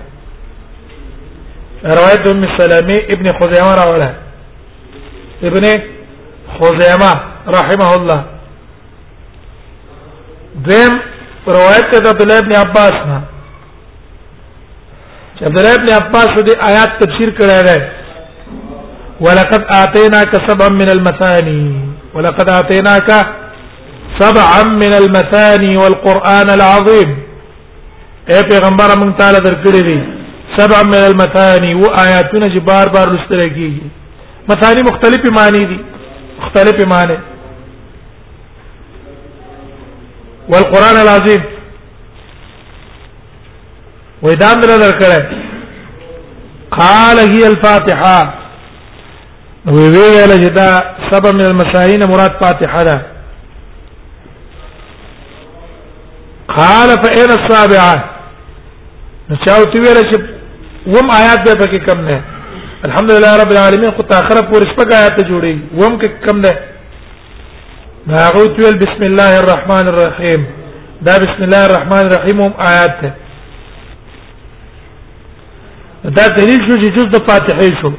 روایت 1.98 2.28
ام 2.32 2.46
سلمہ 2.58 2.98
ابن 3.16 3.28
خزیمه 3.40 3.76
راوړه 3.82 4.12
ابن 5.48 5.93
خزیمه 6.60 7.12
رحمه 7.58 7.88
الله 7.98 8.20
دیم 10.68 10.94
روایت 11.48 11.86
ده 11.92 12.10
عبد 12.10 12.22
الله 12.22 12.38
ابن 12.44 12.54
عباس 12.68 12.96
نه 13.12 13.22
چې 15.40 15.44
عبد 15.48 15.58
الله 15.58 15.74
ابن 15.80 15.90
عباس 16.02 16.30
دې 16.48 16.54
آیات 16.70 16.90
تفسیر 17.04 17.30
کړی 17.40 17.60
دی 17.68 17.82
ولقد 19.26 19.62
اتيناك 19.82 20.32
سبعا 20.50 20.70
من 20.70 20.90
المثاني 20.90 21.80
ولقد 22.16 22.50
اتيناك 22.58 23.10
سبعا 24.20 24.64
من 24.64 24.94
المثاني 25.02 25.78
والقران 25.78 26.50
العظيم 26.50 27.18
اے 28.32 28.42
پیغمبر 28.50 28.90
موږ 29.02 29.12
تعالی 29.18 29.40
درکړي 29.48 29.82
دي 29.90 30.00
سبعا 30.58 30.84
من 30.84 31.04
المثاني 31.12 31.74
و 31.76 31.84
آیاتونه 32.06 32.48
چې 32.48 32.60
بار 32.70 32.90
بار 32.90 33.08
لستل 33.14 33.40
کیږي 33.50 34.50
مثاني 34.50 34.82
مختلفي 34.84 35.30
معنی 35.40 35.66
دي 35.66 35.80
مختلف 36.44 36.80
معنی 36.94 37.18
والقران 40.50 40.98
العظیم 41.02 41.44
وېدان 44.26 44.60
در 44.62 44.72
درکړه 44.82 45.22
قال 46.80 47.20
هي 47.20 47.46
الفاتحه 47.46 48.34
نو 49.66 49.74
وی 49.74 49.88
ویل 49.88 50.32
چې 50.46 50.56
دا 50.56 50.68
سبب 51.12 51.28
من 51.36 51.42
المسائین 51.46 52.04
مراد 52.12 52.32
فاتحه 52.44 52.84
ده 52.84 53.02
قال 56.56 56.90
فإن 57.06 57.30
السابعه 57.40 58.04
نو 59.30 59.36
چاوتی 59.48 59.80
ویل 59.80 60.02
چې 60.12 60.22
وم 60.96 61.12
آیات 61.20 61.40
به 61.46 61.66
پکې 61.66 61.86
کم 61.92 62.06
نه 62.08 62.22
الحمدلله 62.88 63.36
رب 63.42 63.52
العالمین 63.54 63.92
خو 63.98 64.04
تاخره 64.08 64.42
پورې 64.48 64.72
شپږ 64.72 64.90
آیات 64.96 65.20
جوړي 65.28 65.52
ووم 65.82 65.94
کې 66.00 66.08
کم 66.26 66.42
ده 66.46 66.52
هغه 68.24 68.48
تل 68.56 68.78
بسم 68.82 69.04
الله 69.10 69.38
الرحمن 69.44 69.90
الرحیم 69.92 70.42
دا 71.08 71.14
بسم 71.24 71.44
الله 71.46 71.62
الرحمن 71.70 72.02
الرحیم 72.08 72.42
هم 72.46 72.54
آیات 72.72 72.98
ده 73.02 73.12
دا 76.18 76.26
دلیل 76.38 76.60
شو 76.68 76.78
چې 76.82 76.90
جز 76.96 77.06
د 77.14 77.24
فاتحه 77.30 77.68
شو 77.82 77.92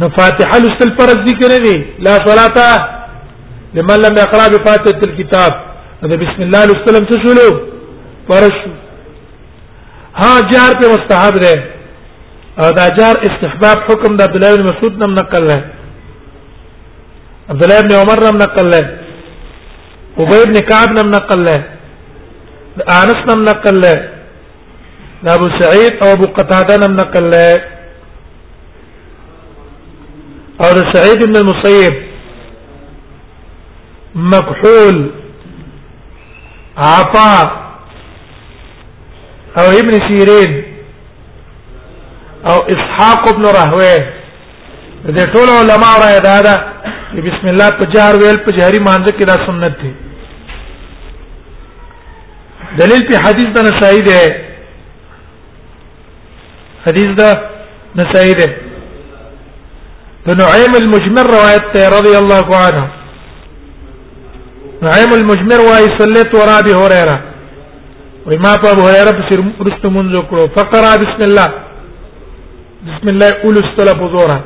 نو 0.00 0.08
فاتحه 0.18 0.58
لستل 0.66 0.92
فرض 0.98 1.22
ذکر 1.30 1.54
دی 1.66 1.78
لا 2.08 2.14
صلاه 2.26 2.68
لمن 3.78 3.98
لم 4.06 4.18
يقرا 4.24 4.48
بفاتحه 4.56 5.02
الكتاب 5.08 5.52
دا 6.12 6.16
بسم 6.24 6.42
الله 6.46 6.62
لستلم 6.70 7.06
څه 7.12 7.16
شو 7.24 7.58
فرض 8.28 8.56
ها 10.20 10.30
جار 10.52 10.72
په 10.82 10.88
مستحب 10.96 11.34
ده 11.44 11.54
او 12.60 12.64
آه، 12.64 12.70
دا 12.78 12.88
جار 12.96 13.16
استحباب 13.28 13.78
حکم 13.90 14.12
د 14.16 14.20
عبد 14.26 14.36
الله 14.36 14.52
بن 14.56 14.64
مسعود 14.70 14.94
نم 15.02 15.14
نقل 15.20 15.44
له 15.50 15.58
عبد 17.50 17.62
الله 17.64 17.80
بن 17.80 17.92
عمر 18.00 18.18
نم 18.26 18.36
نقل 18.42 18.70
له 18.70 18.82
ابي 20.18 20.38
بن 20.48 20.56
كعب 20.70 20.90
نم 20.98 21.10
نقل 21.16 21.44
له 21.44 21.58
انس 23.00 23.20
نم 23.30 23.44
نقل 23.48 23.80
له 23.84 23.94
ابو 25.36 25.48
سعيد 25.60 25.92
او 26.02 26.08
ابو 26.12 26.26
قتاده 26.38 26.76
نم 26.82 26.96
نقل 27.00 27.30
له 27.30 27.60
او 30.66 30.74
سعيد 30.94 31.20
بن 31.28 31.36
المصيب 31.36 31.94
مكحول 34.14 35.10
عطاء 36.76 37.44
او 39.58 39.66
ابن 39.80 39.94
سيرين 40.08 40.72
او 42.52 42.58
اسحاق 42.74 43.22
ابن 43.34 43.44
راهوی 43.58 43.96
دې 45.16 45.24
ټول 45.34 45.48
علما 45.60 45.92
را 46.02 46.08
ادا 46.18 46.34
ده 46.46 46.54
چې 47.12 47.20
بسم 47.26 47.46
الله 47.52 47.68
په 47.78 47.84
جار 47.94 48.14
ویل 48.22 48.38
په 48.46 48.50
جاری 48.58 48.78
مانځ 48.88 49.06
کې 49.18 49.24
دا 49.30 49.36
سنت 49.46 49.80
دی 49.82 49.92
دلیل 52.80 53.02
په 53.10 53.18
حدیث 53.26 53.48
د 53.56 53.58
نسائی 53.68 54.02
ده 54.08 54.20
حدیث 56.86 57.10
د 57.20 57.44
نسائی 58.00 58.32
ده 58.40 58.46
د 60.26 60.38
نعیم 60.40 60.74
المجمر 60.82 61.30
روایت 61.36 61.64
ته 61.74 61.88
رضی 61.98 62.14
الله 62.22 62.46
عنه 62.66 62.88
نعیم 64.86 65.12
المجمر 65.18 65.60
وای 65.68 65.86
صلیت 66.00 66.34
ورا 66.34 66.58
به 66.64 66.74
هريره 66.82 67.16
وما 68.26 68.52
ابو 68.74 68.82
هريره 68.88 69.12
بسر 69.18 69.40
مستمنذ 69.66 70.20
کړو 70.30 70.48
فقرا 70.58 70.96
بسم 71.06 71.22
الله 71.28 71.48
بسم 72.90 73.08
الله 73.08 73.28
اول 73.44 73.56
السلف 73.64 73.98
زورا 74.14 74.38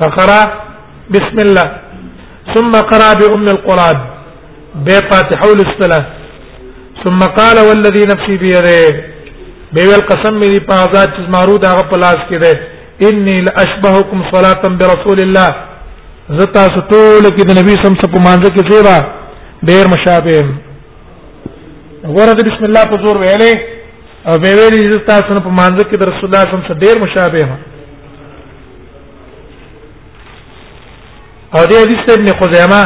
فقرا 0.00 0.40
بسم 1.14 1.38
الله 1.46 1.66
ثم 2.54 2.72
قرا 2.90 3.10
بام 3.20 3.46
القران 3.56 3.98
بفاتحه 4.86 5.52
السلف 5.68 6.04
ثم 7.04 7.18
قال 7.38 7.56
والذي 7.68 8.02
نفسي 8.12 8.34
بيده 8.42 8.90
بيول 9.74 10.00
قسم 10.10 10.34
می 10.40 10.60
په 10.68 10.74
آزاد 10.84 11.08
چې 11.16 11.20
مارود 11.34 11.64
هغه 11.64 11.82
پلاس 11.90 12.18
کې 12.28 12.36
ده 12.44 12.52
اني 13.08 13.36
لاشبهكم 13.48 14.18
صلاه 14.34 14.62
برسول 14.82 15.18
الله 15.26 15.48
زتا 16.38 16.64
ستول 16.76 17.24
کې 17.36 17.42
د 17.48 17.50
نبی 17.60 17.74
سم 17.84 17.94
سپ 18.02 18.14
مانځ 18.26 18.44
کې 18.54 18.62
سیوا 18.70 18.98
ډیر 19.68 19.84
مشابه 19.94 20.40
ورته 22.14 22.42
بسم 22.48 22.62
الله 22.68 22.84
په 22.90 22.96
زور 23.06 23.16
ویلې 23.22 23.52
او 24.28 24.38
به 24.38 24.50
ویلي 24.54 24.80
چې 24.80 25.04
تاسو 25.06 25.40
په 25.44 25.50
مانځ 25.58 25.78
کې 25.90 25.96
د 25.96 26.02
رسول 26.10 26.26
الله 26.28 26.42
صلی 26.42 26.52
الله 26.52 26.64
علیه 26.64 26.70
وسلم 26.70 26.84
ډیر 26.84 26.96
مشابه 27.04 27.42
ما 27.50 27.56
او 31.56 31.62
دې 31.70 31.76
حدیث 31.82 32.00
ابن 32.16 32.28
خزیمه 32.40 32.82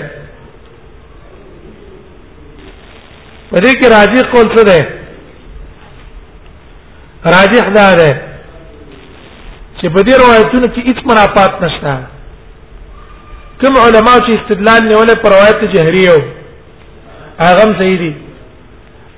په 3.52 3.58
دې 3.64 3.72
کې 3.80 3.86
راجح 3.98 4.24
قول 4.34 4.48
څه 4.58 4.64
ده 4.70 4.80
راجح 7.36 7.66
دا 7.80 7.88
ده 8.00 8.12
چې 9.80 9.88
په 9.94 10.00
دې 10.00 10.14
روایتونو 10.24 10.68
کې 10.74 10.80
هیڅ 10.88 10.98
منافات 11.10 11.62
نشته 11.62 12.02
کوم 13.62 13.76
علما 13.80 14.12
چې 14.28 14.32
استدلال 14.38 14.82
نیولې 14.90 15.16
پر 15.24 15.30
روایت 15.34 15.60
جهري 15.74 16.04
او 16.14 16.16
هغه 17.48 17.66
صحیح 17.82 17.98
دي 18.02 18.10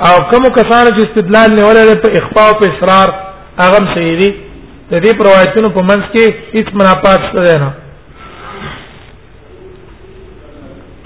او 0.08 0.14
کوم 0.32 0.48
کسان 0.58 0.92
چې 0.96 1.08
استدلال 1.08 1.56
نیولې 1.60 2.02
پر 2.06 2.12
اخفاء 2.22 2.48
او 2.50 2.58
اصرار 2.70 3.08
هغه 3.64 3.80
صحیح 3.96 4.16
دي 4.24 4.30
د 4.92 5.04
دې 5.06 5.18
پر 5.22 5.28
روایتونو 5.30 5.70
په 5.80 5.86
منځ 5.90 6.04
کې 6.18 6.34
هیڅ 6.58 6.68
منافات 6.84 7.22
شته 7.30 7.56
نه 7.64 7.70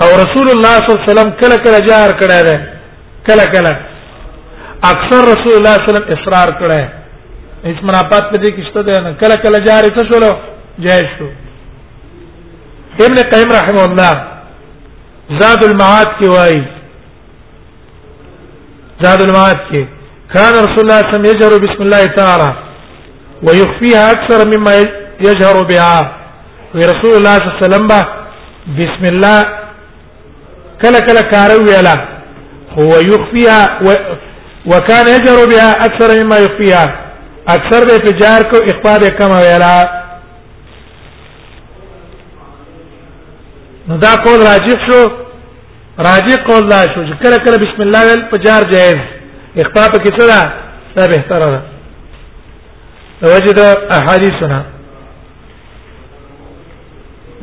او 0.06 0.10
رسول 0.24 0.48
الله 0.56 0.74
صلی 0.74 0.74
الله 0.74 0.74
علیه 0.74 1.08
وسلم 1.12 1.30
کله 1.46 1.56
کله 1.70 1.80
جهر 1.90 2.12
کړه 2.20 2.40
ده 2.52 2.56
کله 3.32 3.46
کله 3.58 3.74
اکثر 4.96 5.22
رسول 5.32 5.54
الله 5.58 5.74
صلی 5.74 5.74
الله 5.74 5.74
علیه 5.86 5.94
وسلم 6.04 6.08
اصرار 6.20 6.50
کړه 6.60 6.80
هیڅ 7.66 7.78
منافات 7.90 8.24
په 8.32 8.38
دې 8.38 8.50
کې 8.56 8.64
شته 8.70 8.98
نه 9.08 9.12
کله 9.26 9.36
کله 9.44 9.58
جهر 9.68 9.84
څه 9.98 10.04
شولو 10.14 10.32
جهر 10.86 11.06
شو 11.18 11.28
ابن 13.06 13.16
قیم 13.32 13.50
رحمه 13.54 13.84
الله 13.84 14.16
زاد 15.40 15.64
المعاد 15.64 16.08
کی 16.20 16.28
وای 16.28 16.62
زاد 19.02 19.22
المعاد 19.22 19.58
کی 19.72 19.82
كان 20.34 20.52
رسول 20.52 20.80
الله 20.80 21.02
صلى 21.02 21.08
الله 21.08 21.10
عليه 21.10 21.36
وسلم 21.36 21.36
يجهر 21.36 21.52
بسم 21.66 21.82
الله 21.86 22.04
تعالى 22.06 22.54
ويخفيها 23.44 24.12
اكثر 24.12 24.40
مما 24.54 24.72
يجهر 25.30 25.58
بها 25.70 26.00
ورسول 26.76 27.16
الله 27.18 27.36
صلى 27.38 27.48
الله 27.48 27.60
عليه 27.62 27.68
وسلم 27.68 27.88
بسم 28.80 29.06
الله 29.14 29.40
كلا 30.82 31.00
كلا 31.00 31.22
كارو 31.22 31.60
يلا 31.74 31.96
هو 32.80 32.92
يخفيها 33.14 33.80
و 33.86 33.90
وكان 34.72 35.06
يجهر 35.16 35.40
بها 35.52 35.72
اكثر 35.86 36.10
مما 36.24 36.38
يخفيها 36.46 36.86
اكثر 37.48 37.80
به 37.90 37.98
تجار 38.10 38.42
كما 39.10 39.38
اخبار 39.40 39.88
نو 43.90 43.96
دا 44.04 44.12
قول 44.26 44.40
راجح 44.52 44.80
شو 44.92 45.02
راجح 46.00 46.44
قول 46.48 46.70
لا 46.70 46.82
شو 46.94 47.02
چې 47.10 47.16
کله 47.24 47.38
کله 47.46 47.58
بسم 47.64 47.82
الله 47.82 48.02
ول 48.12 48.24
په 48.32 48.38
جار 48.46 48.64
جائز 48.72 48.98
اخطاء 49.64 49.88
په 49.92 49.98
کې 50.06 50.28
دا 50.32 50.42
دا 50.98 51.06
به 51.12 51.18
تر 51.30 51.42
ده 51.54 51.62
وجد 53.34 53.60
احاديثنا 53.98 54.64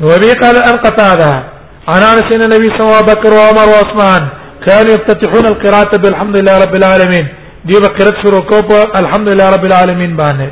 وبي 0.02 0.32
قال 0.42 0.56
ان 0.64 0.76
قطعها 0.86 1.44
انا 1.96 2.12
انس 2.12 2.36
النبي 2.36 2.68
صلى 2.68 2.80
الله 2.80 2.96
عليه 2.96 3.02
وسلم 3.02 3.14
بكر 3.14 3.32
وعمر 3.32 3.68
وعثمان 3.72 4.28
كانوا 4.66 4.92
يفتتحون 4.96 5.46
القراءة 5.46 5.96
بالحمد 6.02 6.36
لله 6.40 6.58
رب 6.64 6.74
العالمين 6.76 7.26
دي 7.64 7.74
بقرت 7.86 8.14
شروع 8.26 8.40
کو 8.52 8.56
الحمد 9.02 9.28
لله 9.34 9.50
رب 9.56 9.64
العالمين 9.66 10.16
بانه 10.16 10.50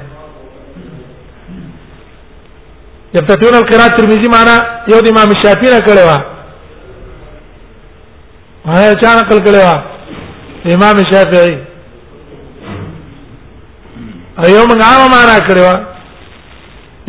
یفتتون 3.15 3.55
القرات 3.55 3.93
ترمذی 4.01 4.29
معنا 4.35 4.57
یو 4.89 4.99
د 5.01 5.09
امام 5.09 5.31
شافعی 5.43 5.71
را 5.75 5.81
کړی 5.87 6.03
و 6.09 6.13
هغه 8.71 8.95
چا 9.03 9.11
نقل 9.21 9.39
کړی 9.47 9.61
و 9.67 9.69
امام 10.75 10.97
شافعی 11.13 11.55
ایو 14.45 14.63
موږ 14.71 14.81
عام 14.91 15.03
معنا 15.17 15.37
کړی 15.49 15.61
و 15.71 15.73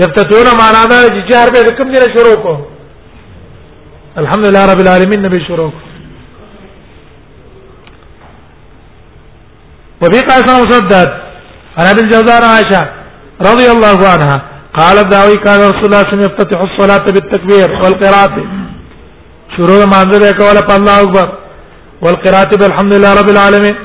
یفتتون 0.03 0.47
معنا 0.61 0.83
دا 0.91 0.99
چې 1.15 1.31
چار 1.31 1.47
به 1.53 1.71
کوم 1.77 1.93
ځای 1.95 2.09
شروع 2.17 2.35
کو 2.43 2.53
الحمدلله 4.17 4.71
رب 4.71 4.79
العالمین 4.79 5.25
نبی 5.25 5.43
شروع 5.47 5.69
کو 5.71 5.77
وبقى 10.01 10.29
سنة 10.29 10.65
مسدد 10.65 11.09
عن 11.77 11.85
ابي 11.91 12.01
الجزار 12.01 12.43
عائشه 12.43 12.83
رضي 13.41 13.67
الله 13.71 14.07
عنها 14.09 14.52
قال 14.77 14.97
داوي 15.09 15.35
كان 15.35 15.55
رسول 15.59 15.85
الله 15.85 16.01
صلى 16.01 16.01
الله 16.03 16.07
عليه 16.07 16.17
وسلم 16.17 16.31
يفتتح 16.33 16.59
الصلاه 16.61 17.05
بالتكبير 17.13 17.69
والقراءه 17.83 18.35
شروع 19.57 19.81
ما 19.93 20.01
کوله 20.09 20.27
يقول 20.33 20.57
الله 20.77 20.99
اكبر 21.01 21.27
والقراءه 22.03 22.51
بالحمد 22.59 22.93
لله 22.97 23.11
رب 23.21 23.29
العالمين 23.35 23.75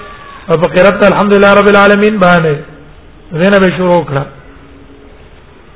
وقراءه 0.63 1.03
الحمد 1.13 1.33
لله 1.37 1.53
رب 1.61 1.69
العالمين 1.75 2.21
باندې 2.21 2.55
زين 3.41 3.55
به 3.63 3.69
شروع 3.79 4.01
کړه 4.11 4.25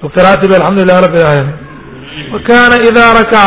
وقراءه 0.05 0.43
بالحمد 0.51 0.79
لله 0.85 0.99
رب 1.07 1.15
العالمين 1.23 1.57
وكان 2.35 2.71
اذا 2.89 3.07
ركع 3.21 3.45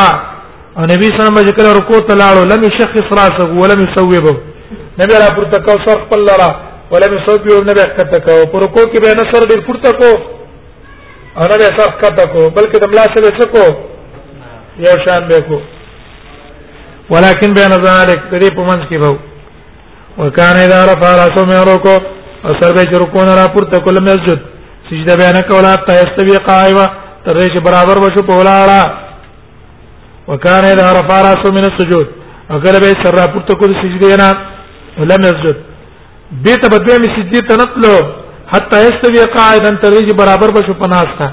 النبي 0.81 1.07
صلى 1.07 1.15
الله 1.19 1.31
عليه 1.31 1.39
وسلم 1.39 1.49
ذكر 1.49 1.65
ركوع 1.81 1.99
تلاړو 2.11 2.41
لم 2.53 2.61
يشخص 2.69 3.07
راسه 3.21 3.45
ولم 3.61 3.79
يسوبه 3.85 4.37
نبي 5.01 5.13
را 5.21 5.29
پورته 5.37 5.57
کو 5.65 5.73
سر 5.85 5.97
خپل 6.03 6.21
لرا 6.29 6.51
ولم 6.91 7.11
يسوبه 7.17 7.53
نبي 7.69 7.81
حقته 7.87 8.17
کو 8.27 8.33
پر 8.53 8.63
کو 8.73 8.81
کې 8.91 8.97
به 9.01 9.11
نصر 9.21 10.01
کو 10.01 10.34
او 11.39 11.43
نه 11.51 11.55
به 11.57 11.65
صف 11.77 11.93
کته 12.01 12.25
کو 12.33 12.49
بلکې 12.49 12.77
د 12.81 12.85
ملا 12.91 13.05
سره 13.15 13.29
څه 13.39 13.45
کو 13.53 13.63
یو 14.85 14.95
شان 15.07 15.27
به 15.29 15.39
کو 15.47 15.59
ولكن 17.09 17.49
بين 17.59 17.73
ذلك 17.87 18.19
دې 18.31 18.55
په 18.57 18.63
منځ 18.69 18.83
کې 18.89 18.97
وو 19.03 19.15
وکانه 20.17 20.59
اذا 20.65 20.79
رفع 20.91 21.11
راسه 21.21 21.45
من 21.51 21.59
رکو 21.73 21.95
او 22.45 22.51
سر 22.61 22.73
به 22.77 22.97
رکو 23.03 23.23
نه 23.29 23.35
را 23.39 23.47
پورته 23.55 23.79
کول 23.85 24.01
مسجد 24.09 24.39
سجده 24.89 25.13
بیان 25.21 25.41
کوله 25.49 25.75
تا 25.87 25.93
استوی 26.03 26.37
قایما 26.47 26.85
تر 27.25 27.35
دې 27.39 27.47
چې 27.53 27.59
برابر 27.67 27.97
وشو 28.03 28.23
په 28.29 28.33
ولاړه 28.39 28.81
وکانه 30.27 30.67
اذا 30.73 30.87
رفع 30.99 31.17
راسه 31.29 31.51
من 31.57 31.63
السجود 31.71 32.07
او 32.51 32.59
کله 32.61 32.79
به 32.83 32.91
سر 33.03 33.13
را 33.19 33.27
پورته 33.33 33.53
کول 33.55 33.71
سجده 33.81 34.15
نه 34.23 34.29
لم 35.11 35.21
يسجد 35.29 35.57
دې 36.45 36.55
ته 36.61 36.67
بدوي 36.77 36.97
مسجد 37.05 37.41
ته 37.49 37.55
نتلو 37.63 37.97
حتى 38.51 38.77
يستوي 38.85 39.23
قاعدا 39.37 39.69
ترجي 39.83 40.13
برابر 40.13 40.47
بشو 40.61 40.73
پناستا 40.73 41.29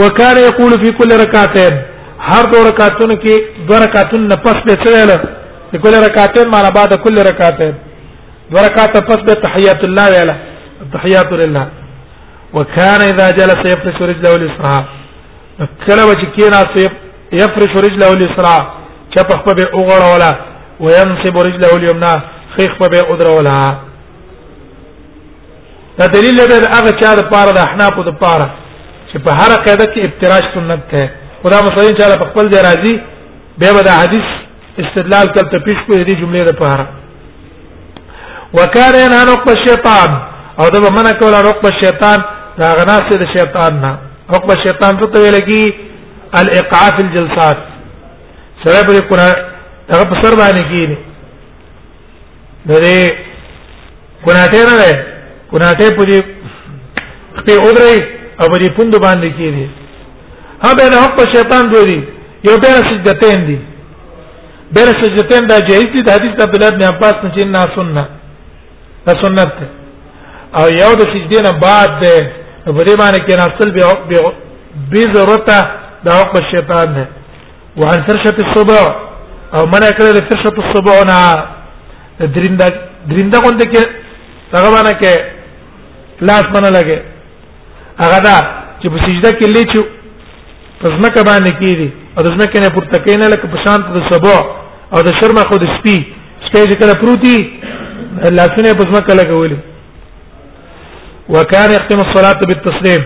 وكان 0.00 0.36
يقول 0.48 0.70
في 0.82 0.90
كل 0.98 1.08
ركعتين 1.24 1.82
هر 2.20 2.44
دو 2.52 2.68
رکعتون 2.68 3.10
کې 3.10 3.40
دو 3.68 3.74
رکعتون 3.84 4.28
نه 4.28 4.34
پس 4.36 4.54
به 4.66 4.74
څه 4.84 4.90
ویل 4.90 5.16
کل 5.82 5.94
رکعتين 6.04 6.48
معنا 6.48 6.68
بعد 6.70 6.94
كل 6.94 7.14
رکعتين 7.32 7.74
دو 8.50 8.56
رکعت 8.66 8.96
پس 9.08 9.16
به 9.26 9.32
تحيات 9.42 9.84
الله 9.86 10.06
ویل 10.12 10.34
تحيات 10.92 11.32
لله 11.32 11.68
وكان 12.54 13.00
اذا 13.12 13.30
جلس 13.30 13.58
يفرش 13.72 14.02
رجله 14.10 14.34
اليسرى 14.36 14.76
کله 15.86 16.12
چې 16.20 16.26
کېنا 16.38 16.66
يفرش 17.32 17.74
رجله 17.86 18.12
اليسرى 18.12 18.56
چپ 19.16 19.32
خپل 19.32 19.62
اوغړ 19.62 20.14
ولا 20.14 20.32
وينصب 20.80 21.38
رجله 21.48 21.76
اليمنى 21.76 22.14
خيخ 22.56 22.78
به 22.78 23.00
اوغړ 23.10 23.34
ولا 23.38 23.60
دا 25.98 26.06
دلیل 26.06 26.36
دی 26.40 26.54
هغه 26.56 26.90
چا 27.00 27.14
د 27.16 27.20
پاره 27.32 27.52
د 27.56 27.58
احناف 27.66 27.94
د 28.08 28.10
پاره 28.22 28.48
چې 29.10 29.16
په 29.24 29.30
هر 29.38 29.50
قاعده 29.64 29.84
کې 29.94 30.00
افتراش 30.08 30.44
سنت 30.56 30.80
ده 30.92 31.04
خدا 31.42 31.58
مسلمان 31.66 31.96
چې 32.00 32.18
په 32.22 32.26
خپل 32.30 32.44
ځای 32.52 32.62
راځي 32.68 32.94
به 33.58 33.72
به 33.76 33.82
د 33.88 33.90
حدیث 34.00 34.28
استدلال 34.82 35.26
کول 35.34 35.46
ته 35.52 35.58
پیش 35.66 35.76
په 35.86 35.92
دې 36.08 36.14
جملې 36.20 36.44
د 36.48 36.52
پاره 36.62 36.86
وکاره 38.58 39.02
نه 39.14 39.22
نو 39.28 39.34
په 39.46 39.52
شیطان 39.66 40.08
او 40.60 40.70
دا 40.74 40.78
به 40.84 40.90
منع 40.98 41.12
کوله 41.20 41.40
نو 41.46 41.52
په 41.64 41.70
شیطان 41.82 42.18
دا 42.58 42.68
غناسه 42.78 43.16
د 43.18 43.24
شیطان 43.36 43.80
نه 43.84 43.92
حکم 44.32 44.50
شیطان 44.62 44.92
ته 45.00 45.18
ویل 45.22 45.38
کی 45.48 45.64
الاقعاء 46.38 46.90
فی 46.96 47.02
الجلسات 47.06 47.56
سره 48.62 48.86
پر 48.86 48.94
قران 49.08 49.34
هغه 49.92 50.04
په 50.12 50.14
سر 50.22 50.32
باندې 50.44 50.62
کیږي 50.70 50.96
د 52.68 52.74
دې 52.84 53.12
قران 54.26 54.46
ته 54.52 54.66
نه 54.70 55.14
کوناټه 55.50 55.86
په 55.98 56.02
دې 56.10 56.18
په 57.46 57.52
اوري 57.66 57.96
او 58.40 58.46
په 58.52 58.56
دې 58.62 58.68
پوند 58.76 58.92
باندې 59.06 59.28
کېږي 59.38 59.66
هغه 60.66 60.84
نه 60.92 60.96
حق 61.04 61.18
شیطان 61.34 61.64
دوی 61.72 61.98
یو 62.48 62.56
بیره 62.64 62.80
سجدتین 62.90 63.38
دي 63.48 63.58
بیره 64.74 64.92
سجدتین 65.02 65.42
دا 65.50 65.58
جایز 65.68 65.88
دي 65.94 66.00
د 66.06 66.08
حدیث 66.16 66.34
عبد 66.46 66.54
الله 66.56 66.70
بن 66.76 66.82
عباس 66.92 67.14
نه 67.24 67.28
چې 67.34 67.44
نه 67.54 67.60
سنت 67.74 67.94
دا 69.06 69.12
سنت 69.24 69.50
ده 69.58 69.66
او 70.58 70.64
یو 70.82 70.92
د 71.00 71.02
سجدې 71.12 71.38
نه 71.46 71.52
بعد 71.64 71.90
ده 72.02 72.12
په 72.64 72.82
دې 72.86 72.94
باندې 73.00 73.18
کې 73.26 73.34
ناصل 73.38 73.70
به 73.76 74.30
به 74.90 75.02
ضرورت 75.14 75.46
دا 76.06 76.12
حق 76.20 76.34
شیطان 76.50 76.94
ده 76.96 77.04
وعن 77.80 78.00
فرشه 78.08 78.34
الصبح 78.46 78.84
او 79.54 79.62
منع 79.74 79.90
کړل 79.98 80.12
د 80.20 80.24
فرشه 80.30 80.52
الصبح 80.64 80.96
نه 81.10 81.20
دریندا 82.34 82.66
دریندا 83.10 83.38
کوم 83.44 83.56
ده 83.62 83.66
کې 83.72 83.82
هغه 84.58 84.68
باندې 84.74 84.94
کې 85.00 85.12
لاس 86.20 86.42
باندې 86.54 86.70
لګي 86.76 86.98
هغه 88.02 88.18
دا 88.26 88.36
چې 88.80 88.86
په 88.92 88.98
سجده 89.04 89.30
کې 89.38 89.52
لیچو 89.54 89.82
پس 90.80 90.90
مکه 91.04 91.20
باندې 91.28 91.50
کیږي 91.60 91.88
او 92.16 92.22
د 92.26 92.28
ځمکې 92.34 92.58
نه 92.64 92.68
پورته 92.76 92.98
کینې 93.04 93.26
لکه 93.34 93.46
په 93.52 93.58
شانت 93.64 93.84
د 93.94 94.02
سبو 94.10 94.36
او 94.94 95.00
د 95.06 95.18
شرمه 95.20 95.42
خود 95.50 95.64
سپی 95.74 95.96
سپی 96.46 96.62
چې 96.70 96.76
کله 96.80 96.92
پروتي 97.02 97.36
لاسونه 98.38 98.72
په 98.80 98.84
ځمکه 98.88 99.12
لګولي 99.20 99.56
وکانه 101.34 101.78
ختم 101.84 102.00
الصلاه 102.06 102.40
بالتسلیم 102.48 103.02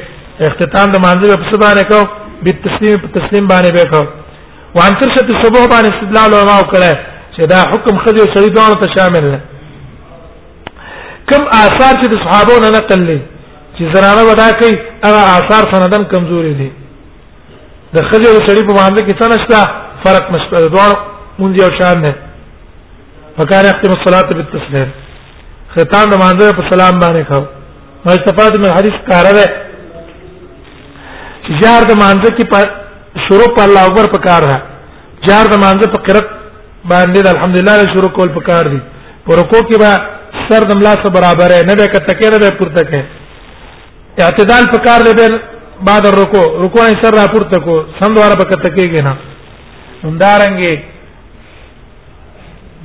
اختتام 0.49 0.89
د 0.95 0.99
مانځه 1.05 1.37
په 1.43 1.51
سبا 1.53 1.71
نه 1.79 1.83
کو 1.91 2.01
بالتسلیم 2.45 2.99
په 3.05 3.09
تسلیم 3.19 3.45
باندې 3.53 3.71
به 3.73 3.85
کو 3.93 4.03
وان 4.75 4.93
ترشه 4.99 5.23
الصبح 5.23 5.63
باندې 5.73 5.95
استدلال 5.95 6.35
علماء 6.35 6.61
کړه 6.73 6.93
چې 7.37 7.43
دا 7.53 7.59
حکم 7.71 7.99
خدي 8.05 8.21
او 8.23 8.33
شریدانو 8.35 8.75
ته 8.83 8.87
شامل 8.97 9.25
نه 9.31 9.41
کم 11.31 11.43
آثار 11.65 11.93
چې 12.03 12.09
د 12.15 12.21
صحابو 12.25 12.55
نه 12.65 12.71
نقل 12.77 13.01
لې 13.09 13.19
چې 13.77 13.93
زرانه 13.95 14.23
ودا 14.31 14.49
کوي 14.63 14.75
هغه 15.05 15.21
آثار 15.39 15.69
سندن 15.75 16.05
کمزوري 16.13 16.53
دي 16.61 16.69
د 17.95 18.05
خځې 18.09 18.29
او 18.33 18.41
سړي 18.49 18.63
په 18.69 18.75
معاملې 18.79 19.03
کې 19.05 19.19
څه 19.21 19.31
نشته 19.33 19.59
فرق 20.05 20.31
نشته 20.37 20.69
دوه 20.75 21.39
مونږ 21.41 21.53
یو 21.63 21.71
شان 21.79 22.03
نه 22.07 22.15
فکار 23.39 23.65
اختم 23.73 23.97
الصلاه 23.97 24.27
بالتسلیم 24.39 24.91
خطان 25.75 26.11
د 26.11 26.15
مانځه 26.23 26.59
په 26.61 26.69
سلام 26.75 27.01
باندې 27.01 27.25
کاو 27.33 27.45
ما 28.05 28.13
استفاده 28.19 28.59
من 28.61 28.71
حدیث 28.79 28.99
کاره 29.11 29.33
ده 29.41 29.47
چې 31.45 31.53
جار 31.63 31.83
د 31.91 31.99
مانځه 32.05 32.31
کې 32.37 32.47
پر 32.51 32.65
شروع 33.27 33.51
په 33.57 33.63
الله 33.67 33.83
اکبر 33.89 34.11
په 34.17 34.27
کار 34.29 34.43
ده 34.53 34.59
جار 35.29 35.47
د 35.55 35.63
مانځه 35.65 35.89
په 35.95 36.03
قرت 36.09 36.29
باندې 36.93 37.33
الحمدلله 37.35 37.93
شروع 37.97 38.11
کول 38.19 38.29
په 38.39 38.49
کار 38.53 38.69
دي 38.73 38.81
پر 39.27 39.43
کو 39.53 39.59
کې 39.69 39.81
با 39.83 39.93
سر 40.39 40.65
د 40.71 40.77
ملا 40.79 40.93
سره 41.03 41.11
برابر 41.17 41.53
نه 41.71 41.75
به 41.81 41.87
کته 41.95 42.15
کې 42.21 42.29
نه 42.33 42.39
به 42.43 42.51
پورته 42.61 42.83
کې 42.91 43.01
اعتدال 44.25 44.65
په 44.73 44.79
کار 44.87 45.01
دی 45.09 45.15
به 45.21 45.29
بعد 45.89 46.07
رکو 46.21 46.43
رکو 46.63 46.79
نه 46.89 46.99
سر 47.03 47.13
را 47.21 47.27
پورته 47.35 47.59
کو 47.67 47.75
سم 48.01 48.15
دواره 48.19 48.37
به 48.43 48.45
کته 48.51 48.71
کېږي 48.77 49.03
نه 49.07 49.17
همدارنګه 50.05 50.83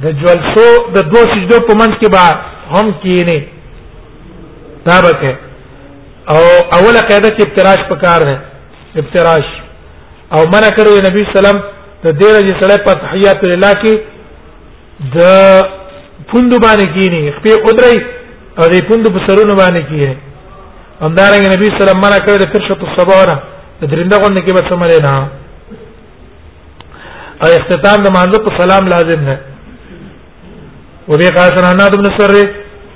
د 0.04 0.06
جلسو 0.24 0.68
د 0.96 1.12
دوه 1.12 1.26
سجدو 1.34 1.60
په 1.68 1.74
منځ 1.74 1.94
کې 2.02 2.10
به 2.12 2.24
هم 2.78 2.88
کېنه 3.04 3.42
دا 4.90 4.96
به 5.06 5.12
کې 5.22 5.36
او 6.34 6.42
اوله 6.78 7.02
قاعده 7.10 7.30
چې 7.38 7.48
افتراش 7.48 7.82
په 7.94 8.02
کار 8.08 8.20
ده 8.24 8.40
افتراش 9.04 9.46
او 10.34 10.44
منع 10.58 10.70
کړو 10.78 11.08
نبی 11.10 11.28
سلام 11.38 11.62
د 12.04 12.18
دې 12.20 12.30
رجې 12.38 12.54
سره 12.62 12.84
په 12.86 12.94
تحیات 13.02 13.44
الله 13.54 13.72
کې 13.72 13.98
د 15.16 15.82
پوند 16.30 16.54
باندې 16.66 16.86
کینی 16.94 17.22
خپې 17.38 17.52
قدرې 17.66 17.98
او 18.60 18.64
دې 18.74 18.80
پوند 18.90 19.06
په 19.16 19.20
سرونو 19.28 19.54
باندې 19.62 19.82
کیه 19.90 20.12
همدارنګ 21.06 21.44
نبی 21.54 21.66
صلی 21.68 21.76
الله 21.76 21.98
علیه 21.98 22.06
وسلم 22.06 22.26
کړه 22.26 22.52
ترشت 22.54 22.82
الصبره 22.88 23.36
درنده 23.92 24.16
غونډه 24.24 24.42
کې 24.46 24.52
به 24.58 24.62
سمره 24.70 24.98
نه 25.08 25.14
او 27.44 27.48
اختتام 27.60 27.98
د 28.04 28.08
مانځو 28.18 28.40
په 28.46 28.52
سلام 28.62 28.88
لازم 28.94 29.20
نه 29.30 29.38
وبي 31.08 31.28
قال 31.38 31.50
سنا 31.58 31.74
ناد 31.80 31.96
بن 32.00 32.08
سري 32.20 32.44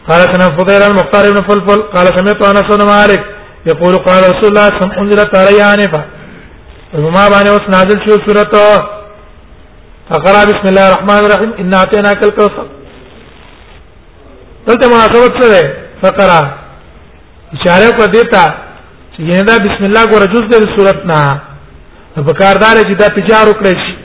قال 0.10 0.22
سنا 0.32 0.46
فضيل 0.60 0.82
المختار 0.84 1.26
بن 1.34 1.42
فلفل 1.50 1.82
قال 1.96 2.08
سمعت 2.18 2.42
انس 2.46 2.70
بن 2.78 2.86
مالك 2.94 3.26
يقول 3.66 3.96
قال 4.08 4.22
رسول 4.32 4.50
الله 4.52 4.68
صلى 4.68 4.70
الله 4.70 4.78
عليه 4.78 4.78
وسلم 4.78 5.00
انزلت 5.02 5.36
علي 5.42 5.62
انفا 5.74 6.04
وما 6.94 7.26
باندې 7.34 7.48
اوس 7.48 7.70
نازل 7.76 8.00
شو 8.06 8.18
سورته 8.28 8.62
فقرا 10.10 10.42
بسم 10.52 10.66
الله 10.72 10.88
الرحمن 10.90 11.20
الرحيم 11.26 11.52
ان 11.60 11.74
اعطيناك 11.74 12.24
الكوثر 12.24 12.66
دلته 14.68 14.88
مناسبت 14.88 15.32
څه 15.42 15.48
ده 15.50 15.62
فقره 16.02 16.38
اشاره 17.56 17.90
کو 17.98 18.06
دیتا 18.16 18.44
چې 19.14 19.20
ینه 19.30 19.44
دا 19.50 19.56
بسم 19.66 19.84
الله 19.86 20.04
ګور 20.12 20.24
جز 20.34 20.44
دې 20.52 20.68
صورت 20.76 21.06
نه 21.06 21.42
په 22.28 22.34
کاردار 22.42 22.76
چې 22.88 22.96
دا 23.02 23.08
تجارت 23.18 23.48
وکړي 23.48 23.78
شي 23.86 23.96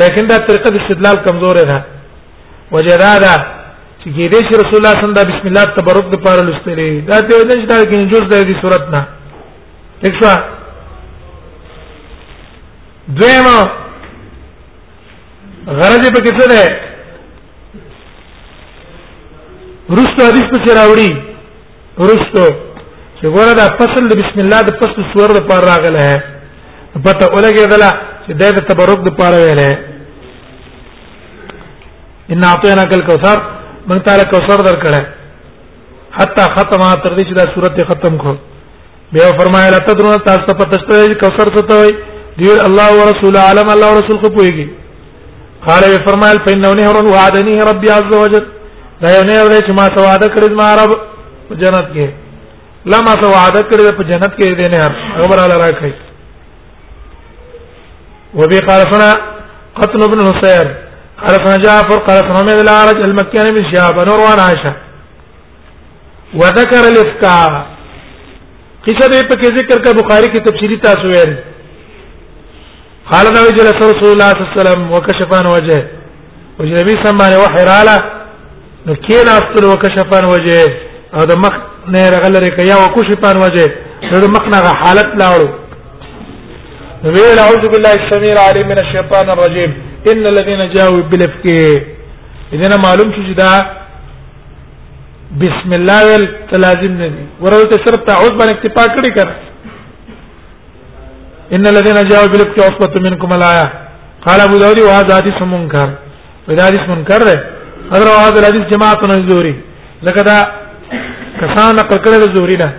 لیکن 0.00 0.26
دا 0.26 0.36
طریقه 0.46 0.70
د 0.70 0.80
استدلال 0.80 1.16
کمزور 1.26 1.54
ده 1.70 1.82
وجرادا 2.72 3.34
چې 4.00 4.08
ګیره 4.16 4.40
شي 4.48 4.54
رسول 4.62 4.80
الله 4.80 4.94
صلی 4.98 5.04
الله 5.04 5.22
علیه 5.22 5.30
وسلم 5.30 5.32
بسم 5.32 5.46
الله 5.50 5.64
تبرک 5.80 6.06
د 6.10 6.16
پاره 6.24 6.40
لستلې 6.40 7.04
دا 7.10 7.18
ته 7.28 7.38
ودن 7.40 7.58
چې 7.62 7.66
دا 7.66 7.78
کې 7.84 7.96
جز 8.12 8.24
دې 8.30 8.60
صورت 8.60 8.88
نه 8.96 9.02
ښه 10.20 10.32
دویمه 13.18 13.56
غرض 15.78 16.02
په 16.12 16.20
کې 16.24 16.32
څه 16.40 16.44
ده 16.50 16.93
رستو 19.90 20.20
حدیث 20.28 20.46
په 20.64 20.72
راوړي 20.76 21.10
رستو 22.10 22.44
چې 23.18 23.26
ګوره 23.34 23.52
دا 23.60 23.66
فصل 23.80 24.02
بسم 24.20 24.38
الله 24.44 24.60
د 24.68 24.76
فصل 24.80 25.02
سور 25.12 25.32
د 25.36 25.44
پار 25.50 25.64
راغله 25.70 26.00
ہے 26.08 26.16
پته 27.04 27.28
ولګې 27.34 27.68
دلا 27.72 27.90
چې 28.26 28.32
د 28.42 28.64
تبرک 28.70 29.02
د 29.08 29.16
پار 29.18 29.32
ویلې 29.40 29.72
ان 32.32 32.44
اعطینا 32.52 32.84
کل 32.94 33.02
کوثر 33.10 33.38
من 33.88 34.00
تعالی 34.08 34.24
کوثر 34.32 34.64
درکړه 34.66 35.04
حتا 36.18 36.44
ختمه 36.56 36.88
تر 37.04 37.12
دې 37.16 37.28
چې 37.28 37.34
دا 37.40 37.44
سورته 37.54 37.84
ختم 37.92 38.16
کو 38.24 38.36
بیا 39.12 39.30
فرمایله 39.40 39.78
تدرون 39.86 40.24
تاسو 40.30 40.46
ته 40.48 40.54
پته 40.64 40.78
شته 40.80 41.14
کوثر 41.26 41.54
څه 41.56 41.68
ته 41.68 41.76
وایي 41.82 41.94
دی 42.38 42.48
الله 42.68 42.88
ورسول 43.00 43.36
عالم 43.46 43.68
الله 43.76 43.94
ورسول 43.96 44.20
خو 44.24 44.28
پويږي 44.28 44.68
قال 45.66 45.82
فرمایل 46.06 46.38
فإنه 46.46 46.70
نهر 46.80 47.04
وعدني 47.12 47.54
ربي 47.70 47.90
عز 47.98 48.12
وجل 48.22 48.44
دا 49.04 49.10
یو 49.16 49.22
نه 49.28 49.42
ورته 49.44 49.60
چې 49.66 49.72
ما 49.78 49.86
ته 49.96 50.00
وعده 50.08 50.26
کړی 50.34 50.48
ما 50.60 50.68
رب 50.80 50.90
جنت 51.62 51.86
کې 51.94 52.06
لما 52.92 53.14
ته 53.22 53.26
وعده 53.36 53.60
کړی 53.70 53.82
په 53.98 54.02
جنت 54.10 54.32
کې 54.36 54.46
دې 54.60 54.66
نه 54.74 54.80
خبر 55.22 55.38
الله 55.44 55.58
راکړي 55.66 55.92
وبي 58.38 58.58
قال 58.68 58.80
سنا 58.92 59.10
قتل 59.80 60.00
ابن 60.06 60.20
حسين 60.28 60.66
قال 61.20 61.30
سنا 61.44 61.56
جعفر 61.66 61.98
قال 62.08 62.18
سنا 62.28 62.42
من 62.46 62.60
العرج 62.64 62.98
المكي 63.08 63.38
عن 63.40 63.46
ابن 63.52 63.62
شهاب 63.74 63.94
عن 64.00 64.06
روان 64.20 64.38
عائشه 64.46 64.72
وذكر 66.38 66.82
الافكار 66.92 67.50
قصه 68.86 69.06
دې 69.12 69.20
په 69.32 69.54
ذکر 69.58 69.78
کا 69.84 69.90
بخاری 70.00 70.32
کی 70.32 70.40
تفصیلی 70.48 70.76
تاسو 70.88 71.04
ویل 71.12 71.36
قال 73.12 73.26
نبی 73.36 73.56
جل 73.56 73.66
رسول 73.68 74.10
الله 74.12 74.30
صلی 74.32 74.42
الله 74.42 74.52
علیه 74.52 74.60
وسلم 74.60 74.92
وکشف 74.92 75.28
عن 75.40 75.46
وجهه 75.54 75.84
وجنبی 76.58 76.92
سمانه 77.06 77.38
وحراله 77.44 78.13
نو 78.86 78.94
کینا 79.06 79.32
استل 79.40 79.64
وکشفان 79.72 80.24
وجه 80.32 80.60
او 81.16 81.22
د 81.30 81.36
مخ 81.42 81.54
نه 81.92 82.00
رغلره 82.14 82.48
کیا 82.58 82.76
وکشفان 82.84 83.36
وجه 83.44 83.66
نو 84.22 84.26
مخ 84.36 84.44
نه 84.54 84.58
حالت 84.80 85.08
لاړو 85.22 85.48
ویل 87.14 87.38
اعوذ 87.44 87.62
بالله 87.72 87.92
السميع 88.00 88.32
العليم 88.36 88.66
من 88.72 88.78
الشيطان 88.84 89.26
الرجيم 89.34 89.70
ان 90.10 90.22
الذين 90.32 90.60
جاءوا 90.74 91.00
بالافك 91.10 91.46
اذا 92.54 92.76
معلوم 92.86 93.08
شو 93.16 93.32
دا 93.42 93.50
بسم 95.42 95.70
الله 95.78 95.98
ول 96.10 96.24
تلازم 96.52 96.92
نه 97.00 97.08
دي 97.14 97.22
ورته 97.44 97.76
صرف 97.86 98.00
تعوذ 98.10 98.32
باندې 98.38 98.52
اکتفا 98.58 98.84
کړی 98.94 99.10
کړ 99.16 99.26
ان 101.54 101.64
الذين 101.72 101.98
جاءوا 102.10 102.28
بالافك 102.34 102.58
عصبه 102.68 102.94
منكم 103.06 103.30
الايه 103.38 103.64
قال 104.26 104.38
ابو 104.46 104.56
داود 104.62 104.78
وهذا 104.86 105.16
حديث 105.18 105.38
منكر 105.56 105.88
وهذا 106.48 106.62
حديث 106.68 106.84
منكر 106.94 107.20
اگر 107.90 108.06
واز 108.08 108.34
الحديث 108.38 108.64
جماعت 108.76 109.02
نه 109.12 109.28
زوري 109.28 109.54
لکه 110.02 110.22
دا 110.22 110.38
کسان 111.40 111.74
نقل 111.76 111.96
کړل 112.04 112.36
زوري 112.36 112.54
نه 112.62 112.70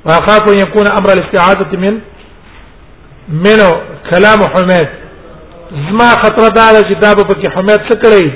واخاف 0.04 0.42
ان 0.52 0.58
يكون 0.58 0.86
امر 0.98 1.08
الاستعاذه 1.12 1.72
من 1.76 1.98
منه 3.44 3.70
كلام 4.10 4.38
حماد 4.54 4.88
زما 5.86 6.08
خطر 6.22 6.48
دا 6.60 6.68
ده 6.72 6.80
چې 6.88 6.94
دا 7.04 7.12
به 7.14 7.22
پکې 7.30 7.52
حماد 7.56 7.78
څه 7.90 7.96
کړی 8.04 8.26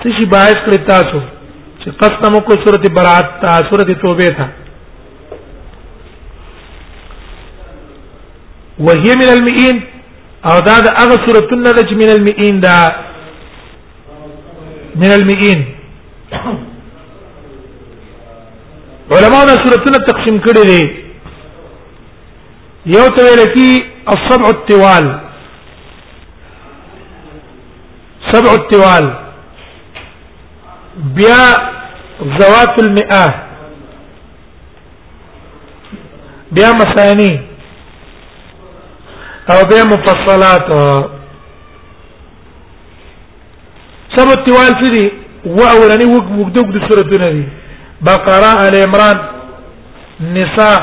څه 0.00 0.16
شي 0.18 0.24
باعث 0.36 0.58
کړی 0.66 0.80
تاسو 0.92 1.20
چې 1.82 1.90
قسم 2.04 2.40
کو 2.48 2.52
سورته 2.66 2.94
برات 3.00 3.34
تا 3.42 3.54
سورته 3.72 3.92
توبه 4.04 4.28
تا 4.38 4.48
وهي 8.78 9.14
من 9.22 9.28
المئين 9.36 9.76
او 10.48 10.60
دا 10.68 10.76
د 10.86 10.96
هغه 11.00 11.26
سورته 11.26 11.56
نه 11.56 11.70
چې 11.70 11.94
من 12.02 12.10
المئين 12.18 12.60
دا 12.68 12.78
من 15.00 15.10
المئين 15.12 15.60
علماء 19.10 19.44
سورتونه 19.64 19.98
تقسیم 20.10 20.36
کړي 20.46 20.64
دي 20.70 20.82
یو 22.94 23.06
ته 23.16 23.20
ویل 23.24 23.42
کی 23.54 23.70
السبع 24.14 24.46
الطوال 24.48 25.06
سبع 28.34 28.50
الطوال 28.58 29.06
بیا 31.18 31.42
زوات 32.40 32.74
المئه 32.84 33.26
بیا 36.58 36.70
مسانی 36.82 37.32
او 39.54 39.58
بیا 39.72 39.82
مفصلات 39.94 40.66
سب 44.16 44.28
التوال 44.32 44.70
سدي 44.84 45.12
واولني 45.46 46.06
وق 46.12 46.26
وقدوق 46.40 46.66
د 46.76 46.78
سورتونه 46.88 47.28
دي 47.36 47.44
بقره 48.06 48.50
ال 48.66 48.74
عمران 48.86 49.18
نساء 50.36 50.78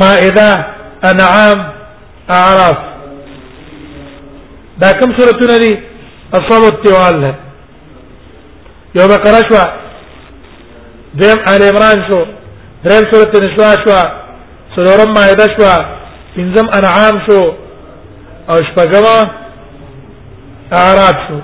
مائده 0.00 0.50
انعام 1.10 1.58
اعراف 2.30 2.78
دا 4.82 4.92
کوم 4.92 5.10
سورتونه 5.18 5.56
دي 5.64 5.72
اصحاب 6.38 6.62
التوال 6.74 7.16
ده 7.22 7.34
یو 8.96 9.04
بقره 9.14 9.40
شو 9.48 9.60
دیم 11.20 11.38
ال 11.52 11.62
عمران 11.70 11.96
شو 12.08 12.18
دریم 12.84 13.04
سورته 13.12 13.38
نساء 13.46 13.74
شو 13.84 13.94
سورم 14.76 15.14
مائده 15.14 15.46
شو 15.58 15.66
پنځم 16.36 16.66
انعام 16.78 17.14
شو 17.26 17.40
او 18.50 18.56
شپږم 18.68 19.41
اعراب 20.80 21.16
شو 21.26 21.38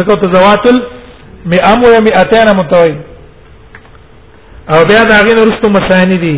زکه 0.00 0.14
تزوات 0.26 0.68
المئام 0.74 1.84
و 1.88 1.96
مئتان 2.08 2.52
متوي 2.60 2.94
او 4.74 4.82
بیا 4.92 5.02
دا 5.12 5.18
غیر 5.28 5.42
رسو 5.50 5.70
مسانی 5.78 6.18
دي 6.26 6.36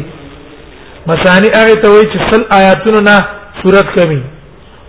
مسانی 1.12 1.49
هغه 1.59 1.76
ته 1.83 1.89
وایي 1.89 2.12
چې 2.12 2.33
سل 2.33 2.47
آیاتونه 2.61 3.01
نه 3.11 3.20
صورت 3.62 3.94
کمی 3.98 4.20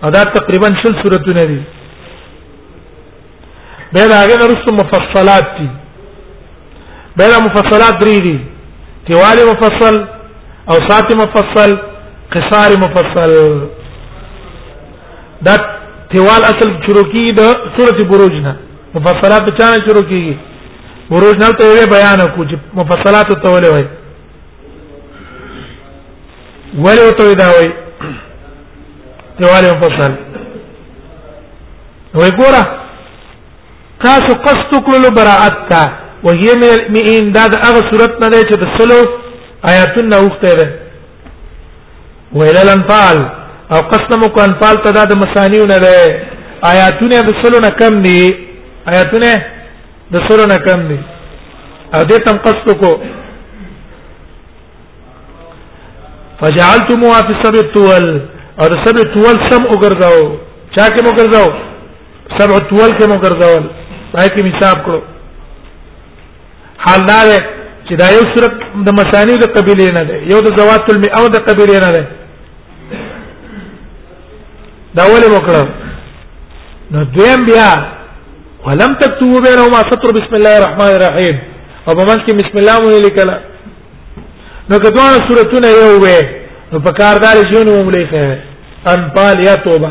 ادا 0.08 0.22
تقریبا 0.36 0.68
شل 0.82 0.94
صورتونه 1.02 1.42
دي 1.46 1.60
به 3.92 4.06
دا 4.08 4.14
هغه 4.20 4.36
رسو 4.52 4.72
مفصلات 4.76 5.44
دي 5.58 5.68
به 7.16 7.24
دا 7.30 7.38
مفصلات 7.46 8.00
درې 8.04 8.22
دي 8.22 8.38
تیوال 9.06 9.38
مفصل 9.52 9.98
او 10.70 10.74
سات 10.88 11.16
مفصل 11.16 11.76
قصار 12.32 12.76
مفصل 12.84 13.32
دا 15.46 15.54
تیوال 16.12 16.42
اصل 16.52 16.68
شروع 16.86 17.06
کی 17.12 17.26
د 17.26 17.40
سورۃ 17.76 18.04
بروج 18.12 18.32
نه 18.46 18.56
مفصلات 18.94 19.50
چا 19.60 19.70
نه 19.70 19.84
شروع 19.88 20.02
کیږي 20.10 20.34
بروج 21.10 21.34
نه 21.44 21.52
ته 21.60 21.86
بیان 21.94 22.24
کو 22.34 22.44
چې 22.44 22.56
مفصلات 22.74 23.26
ته 23.44 23.54
ولې 23.54 23.68
وای 23.72 23.84
ولې 26.84 27.14
ته 27.18 27.34
دا 27.44 27.48
وای 27.56 27.81
دیوال 29.38 29.64
مفصل 29.72 30.12
وی 32.20 32.30
ګوره 32.38 32.62
تاسو 34.04 34.32
قصد 34.46 34.72
کولو 34.86 35.10
براءت 35.18 35.56
تا 35.70 35.82
وهي 36.24 36.48
من 36.94 37.04
امداد 37.12 37.54
هغه 37.66 37.80
صورت 37.90 38.18
نه 38.24 38.42
چې 38.48 38.56
د 38.60 38.64
سلو 38.78 38.98
آیاتونه 39.70 40.16
وخته 40.26 40.54
ده 40.58 40.66
ویل 42.38 42.56
الانفال 42.64 43.16
او 43.74 43.78
قسم 43.92 44.20
کو 44.34 44.40
انفال 44.42 44.76
ته 44.84 45.04
د 45.12 45.16
مسانیونه 45.22 45.78
ده 45.78 45.94
آیاتونه 46.72 47.20
د 47.28 47.40
سلو 47.44 47.60
نه 47.66 47.70
کم 47.80 48.02
دي 48.08 48.22
آیاتونه 48.92 49.32
د 50.16 50.26
سلو 50.28 50.46
نه 50.52 50.56
کم 50.66 50.86
دي 50.90 50.98
او 51.94 52.02
دې 52.10 52.18
تم 52.26 52.36
قصد 52.36 52.80
کو 52.84 52.92
فجعلتموها 56.40 57.20
في 57.26 57.32
السبت 57.36 57.76
والطول 57.76 58.06
او 58.60 58.66
د 58.72 58.74
سبع 58.84 59.02
طول 59.14 59.34
سم 59.50 59.62
وګرځاو 59.72 60.20
چا 60.76 60.84
کې 60.92 61.00
مو 61.06 61.12
ګرځاو 61.18 61.48
سبع 62.40 62.58
طول 62.70 62.90
کې 62.98 63.06
مو 63.12 63.16
ګرځاول 63.24 63.64
پای 64.12 64.28
کې 64.34 64.42
حساب 64.50 64.76
کړو 64.86 65.00
حال 66.86 67.00
دا 67.10 67.18
چې 67.86 67.94
دا 68.00 68.06
یو 68.16 68.22
صورت 68.34 68.54
د 68.88 68.96
مسانی 69.00 69.36
د 69.44 69.46
قبیلې 69.56 69.88
نه 69.98 70.02
ده 70.08 70.16
یو 70.32 70.38
د 70.46 70.58
زوات 70.60 70.90
المئه 70.94 71.16
او 71.20 71.28
د 71.36 71.44
قبیلې 71.48 71.78
نه 71.84 71.90
ده 71.96 72.06
دا 75.00 75.04
ولې 75.12 75.28
وکړو 75.34 75.64
نو 76.92 77.04
دویم 77.16 77.44
بیا 77.48 77.70
ولم 78.66 78.94
تكتبوا 79.02 79.40
بينهما 79.48 79.80
سطر 79.90 80.08
بسم 80.18 80.32
الله 80.38 80.58
الرحمن 80.58 80.90
الرحيم 80.98 81.36
او 81.88 81.92
په 81.94 82.04
منځ 82.08 82.20
کې 82.26 82.34
بسم 82.42 82.56
الله 82.60 82.76
مونږ 82.84 83.04
لیکل 83.06 83.30
نو 84.68 84.76
کدوانه 84.84 85.18
سورتونه 85.28 85.68
یو 85.78 85.90
وې 86.04 86.41
نو 86.72 86.78
په 86.84 86.90
کاردار 87.00 87.36
ژوند 87.50 87.68
مو 87.70 87.80
مليخه 87.88 88.22
انپال 88.94 89.36
یا 89.46 89.54
توبه 89.64 89.90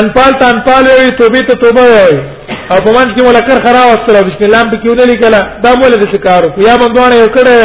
انپال 0.00 0.32
ته 0.40 0.44
انپال 0.54 0.84
وي 0.98 1.10
توبه 1.20 1.40
ته 1.50 1.54
توبه 1.64 1.82
وي 1.92 2.14
او 2.72 2.78
په 2.86 2.90
منځ 2.96 3.08
کې 3.14 3.22
ملکر 3.28 3.56
خرا 3.66 3.82
وستره 3.90 4.18
بسم 4.28 4.42
الله 4.46 4.62
په 4.70 4.76
کې 4.80 4.88
ولې 4.98 5.16
کلا 5.22 5.40
دا 5.66 5.72
مول 5.82 5.92
د 6.00 6.02
شکار 6.14 6.42
یا 6.66 6.74
بندوانه 6.82 7.16
یو 7.20 7.28
کړه 7.36 7.56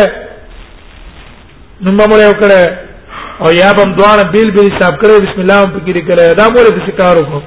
نو 1.85 1.89
مول 1.97 2.21
یو 2.25 2.33
کړه 2.43 2.61
او 3.43 3.49
یا 3.61 3.69
بندوانه 3.81 4.23
بیل 4.37 4.49
بیل 4.59 4.69
حساب 4.75 4.93
کړه 5.01 5.13
بسم 5.25 5.39
الله 5.45 5.59
په 5.73 5.79
کې 5.85 5.91
لیکل 5.99 6.15
دا 6.41 6.45
مول 6.53 6.65
د 6.77 6.79
شکار 6.89 7.15
وکړه 7.23 7.41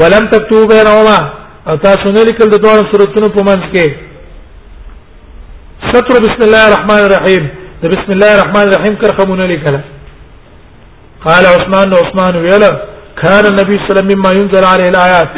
ولم 0.00 0.24
تكتبوا 0.36 0.68
بينهما 0.76 1.18
او 1.68 1.74
تاسو 1.88 2.06
نه 2.18 2.22
لیکل 2.32 2.48
د 2.54 2.56
دوه 2.68 2.82
سورتونو 2.94 3.28
په 3.38 3.42
منځ 3.50 3.64
کې 3.74 3.86
ستر 5.88 6.14
بسم 6.26 6.40
الله 6.46 6.62
الرحمن 6.68 7.02
الرحيم 7.08 7.42
ده 7.82 7.86
بسم 7.94 8.08
الله 8.14 8.30
الرحمن 8.36 8.64
الرحیم 8.68 8.94
کرخمونه 9.02 9.44
لیکله 9.52 9.80
قال 11.26 11.44
عثمان 11.54 11.88
عثمان 12.02 12.34
ویل 12.44 12.64
كان 13.22 13.44
النبي 13.52 13.74
صلى 13.74 13.84
الله 13.84 13.92
عليه 13.94 14.04
وسلم 14.04 14.08
مما 14.14 14.30
ينزل 14.40 14.64
عليه 14.72 14.88
الايات 14.94 15.30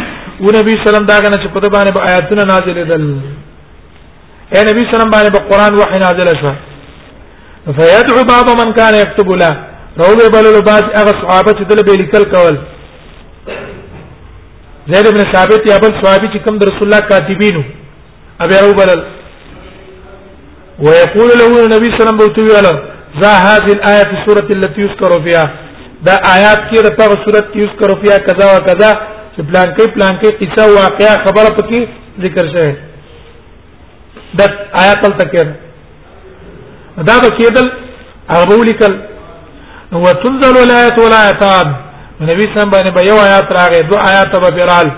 ونبي 0.47 0.75
صلى 0.75 0.81
الله 0.81 0.89
عليه 0.93 0.95
وسلم 0.97 1.07
داغنا 1.13 1.37
په 1.55 1.61
دبانې 1.67 1.91
په 1.97 2.03
نازل 2.09 2.41
نازلې 2.53 2.85
دل 2.93 3.05
اے 4.57 4.61
نبی 4.71 4.83
صلی 4.91 4.95
الله 5.05 5.09
علیه 5.23 5.33
وسلم 5.33 5.47
قرآن 5.53 5.73
وحی 5.81 5.99
نازل 6.07 6.29
شو 6.41 6.53
فيدعو 7.81 8.21
بعض 8.33 8.47
من 8.61 8.69
كان 8.79 8.95
يكتب 9.03 9.29
له 9.43 9.51
روضه 10.01 10.27
بل 10.37 10.47
بعض 10.71 10.85
هغه 11.01 11.15
صحابه 11.23 11.53
دل 11.71 11.81
به 11.87 11.95
لیکل 12.03 12.25
کول 12.35 12.57
زید 14.93 15.07
بن 15.15 15.23
ثابت 15.35 15.63
یا 15.73 15.77
بل 15.85 15.93
صحابي 16.03 16.29
چې 16.35 16.39
کوم 16.45 16.55
رسول 16.69 16.85
الله 16.89 17.01
کاتبینو 17.11 17.63
ابي 18.43 18.55
او 18.65 18.73
بلل 18.81 19.03
ويقول 20.81 21.29
له 21.41 21.49
النبي 21.65 21.87
صلى 21.87 22.01
الله 22.01 22.15
عليه 22.15 22.33
وسلم 22.43 22.81
ذا 23.21 23.33
هذه 23.49 23.73
الايه 23.79 24.03
في 24.11 24.17
سوره 24.27 24.49
التي 24.57 24.81
يذكر 24.81 25.23
فيها 25.25 25.51
دا 26.07 26.15
آیات 26.37 26.59
کې 26.71 26.79
د 26.83 26.97
په 26.99 27.11
صورت 27.25 27.45
کې 27.53 27.59
یذکر 27.65 27.91
فيها 28.03 28.19
کذا 28.27 28.47
و 28.57 28.61
کذا 28.69 28.91
چې 29.37 29.41
پلان 29.51 29.75
کې 29.77 29.95
پلان 29.95 30.15
کې 30.23 30.31
قصه 30.41 30.65
واقعا 30.75 31.25
خبره 31.27 31.51
پکې 31.59 31.87
ذکر 32.23 32.51
شوه 32.53 32.77
دا 34.39 34.47
آیات 34.85 35.03
تل 35.05 35.13
تکر 35.21 35.47
دا 37.09 37.17
به 37.23 37.29
کېدل 37.39 37.67
اغبولکل 38.35 38.97
هو 39.95 40.05
تنزل 40.25 40.57
الايه 40.63 40.99
ولا 41.05 41.23
آیاتان 41.27 41.75
نبی 42.31 42.45
سم 42.55 42.71
باندې 42.71 42.91
به 42.97 43.03
یو 43.11 43.17
آیات 43.29 43.47
راغې 43.59 43.81
دو 43.91 43.97
آیات 44.11 44.37
به 44.39 44.51
فرال 44.59 44.91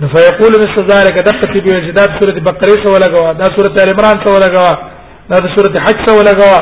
نو 0.00 0.08
فیقول 0.08 0.52
مثل 0.60 0.80
ذلك 0.94 1.16
دقت 1.28 1.52
به 1.54 1.86
جداد 1.86 2.08
سوره 2.20 2.40
بقره 2.40 2.74
سو 2.84 2.96
لگاوا 3.04 3.32
دا 3.32 3.44
سوره 3.56 3.72
ال 3.82 3.90
عمران 3.94 4.16
سو 4.26 4.36
لگاوا 4.44 4.72
دا 5.30 5.36
سوره 5.54 5.74
حج 5.84 5.98
سو 6.08 6.22
لگاوا 6.28 6.60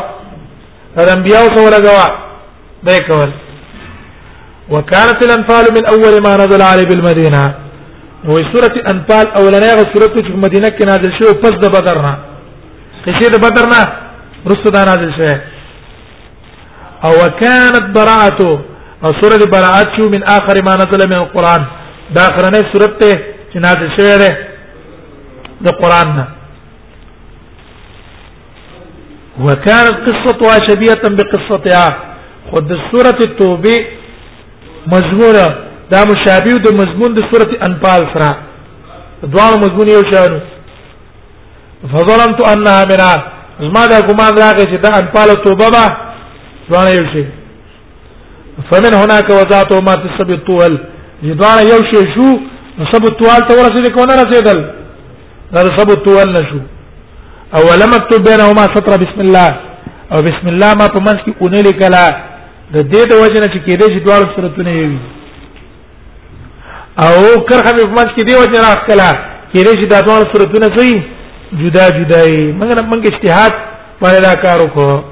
دا 0.97 1.03
انبیاء 1.17 1.45
سو 1.57 1.63
لگاوا 1.75 2.07
دا 2.87 2.99
کول 3.09 3.31
وكانت 4.71 5.19
الانفال 5.27 5.65
من 5.77 5.85
اول 5.95 6.15
ما 6.27 6.33
نزل 6.43 6.63
عليه 6.71 6.85
بالمدينه 6.91 7.45
وهي 8.29 8.45
سوره 8.53 8.75
انفال 8.93 9.27
اولنيه 9.41 9.75
سوره 9.93 10.09
چې 10.25 10.31
په 10.35 10.39
مدینه 10.47 10.69
کې 10.77 10.85
نازل 10.91 11.11
شوه 11.19 11.35
پس 11.43 11.53
د 11.65 11.67
بدرنا 11.77 12.11
نه 13.07 13.07
قصه 13.07 13.29
د 13.35 13.37
بدر 13.47 13.65
نه 13.75 13.83
رسو 14.51 14.69
دا 14.77 14.83
نازل 14.91 15.11
شوه 15.19 15.41
او 17.05 17.11
وكانت 17.23 17.85
براءته 17.99 18.51
او 19.05 19.11
سوره 19.21 19.45
براءته 19.55 20.03
من 20.15 20.23
اخر 20.39 20.57
ما 20.67 20.75
نزل 20.83 21.01
من 21.13 21.17
القران 21.25 21.63
دا 22.17 22.27
قرانه 22.37 22.61
صورت 22.73 22.93
ته 23.01 23.11
چې 23.53 23.59
نازل 23.67 23.89
شوی 23.97 24.17
دی 24.23 24.31
د 25.67 25.77
قران 25.81 26.15
نه 26.17 26.27
وكانت 29.47 29.97
قصتها 30.07 30.57
شبيهه 30.69 31.03
بقصتها 31.19 31.87
خود 32.51 32.73
سوره 32.93 33.19
التوبه 33.29 33.77
مضمونه 34.95 35.45
دا 35.93 36.01
مشابه 36.11 36.55
د 36.67 36.69
مضمون 36.81 37.15
د 37.15 37.21
سوره 37.31 37.51
انفال 37.69 38.07
سره 38.15 38.37
دوه 39.23 39.53
مضمون 39.65 39.89
یو 39.89 40.03
شان 40.13 40.41
فظننت 41.93 42.41
انها 42.53 42.85
منا 42.91 43.13
زما 43.67 43.87
دا 43.93 43.99
ګمان 44.09 44.33
راغی 44.43 44.67
چې 44.73 44.79
دا 44.85 44.91
انفال 45.01 45.29
توبه 45.45 45.69
به 45.75 45.85
دوه 46.69 46.91
یو 46.99 47.07
شي 47.13 47.25
فمن 48.71 48.95
هناك 49.03 49.29
وزعت 49.31 49.73
ما 49.89 49.95
تسبي 50.05 50.35
الطول 50.35 50.75
یدوانه 51.23 51.63
یو 51.73 51.79
شی 51.91 52.01
شو 52.15 52.27
نو 52.79 52.85
سب 52.93 53.03
توال 53.19 53.41
ته 53.49 53.55
ورسېد 53.61 53.87
کو 53.95 54.05
نه 54.09 54.15
رسېدل 54.23 54.59
دا 55.53 55.61
سب 55.79 55.89
توال 56.05 56.29
نشو 56.37 56.61
اولم 57.59 57.93
اكتب 57.99 58.23
بينهما 58.29 58.65
سطر 58.75 58.93
بسم 59.05 59.21
الله 59.27 59.49
او 60.13 60.19
بسم 60.27 60.47
الله 60.53 60.71
ما 60.81 60.87
په 60.95 61.01
منځ 61.07 61.19
کې 61.25 61.33
اونې 61.41 61.61
لیکلا 61.69 62.05
د 62.75 62.77
دې 62.93 63.03
د 63.11 63.13
وجه 63.23 63.41
نه 63.45 63.49
چې 63.55 63.59
کېدې 63.67 63.87
چې 63.95 63.99
دواړه 64.07 64.27
سورتونه 64.37 64.71
یې 64.79 64.87
او 67.07 67.15
کرخه 67.49 67.71
په 67.77 67.91
منځ 67.99 68.11
کې 68.15 68.23
دی 68.29 68.35
وجه 68.43 68.59
راخلا 68.67 69.11
کېدې 69.53 69.73
چې 69.81 69.85
دا 69.93 69.99
دواړه 70.07 70.25
سورتونه 70.35 70.67
زوی 70.77 70.97
جدا 71.63 71.85
جدا 71.99 72.21
یې 72.33 72.43
موږ 72.59 72.69
موږ 72.91 73.03
اجتهاد 73.13 73.53
باندې 74.01 74.19
دا 74.27 74.35
کار 74.45 74.59
وکړو 74.61 75.03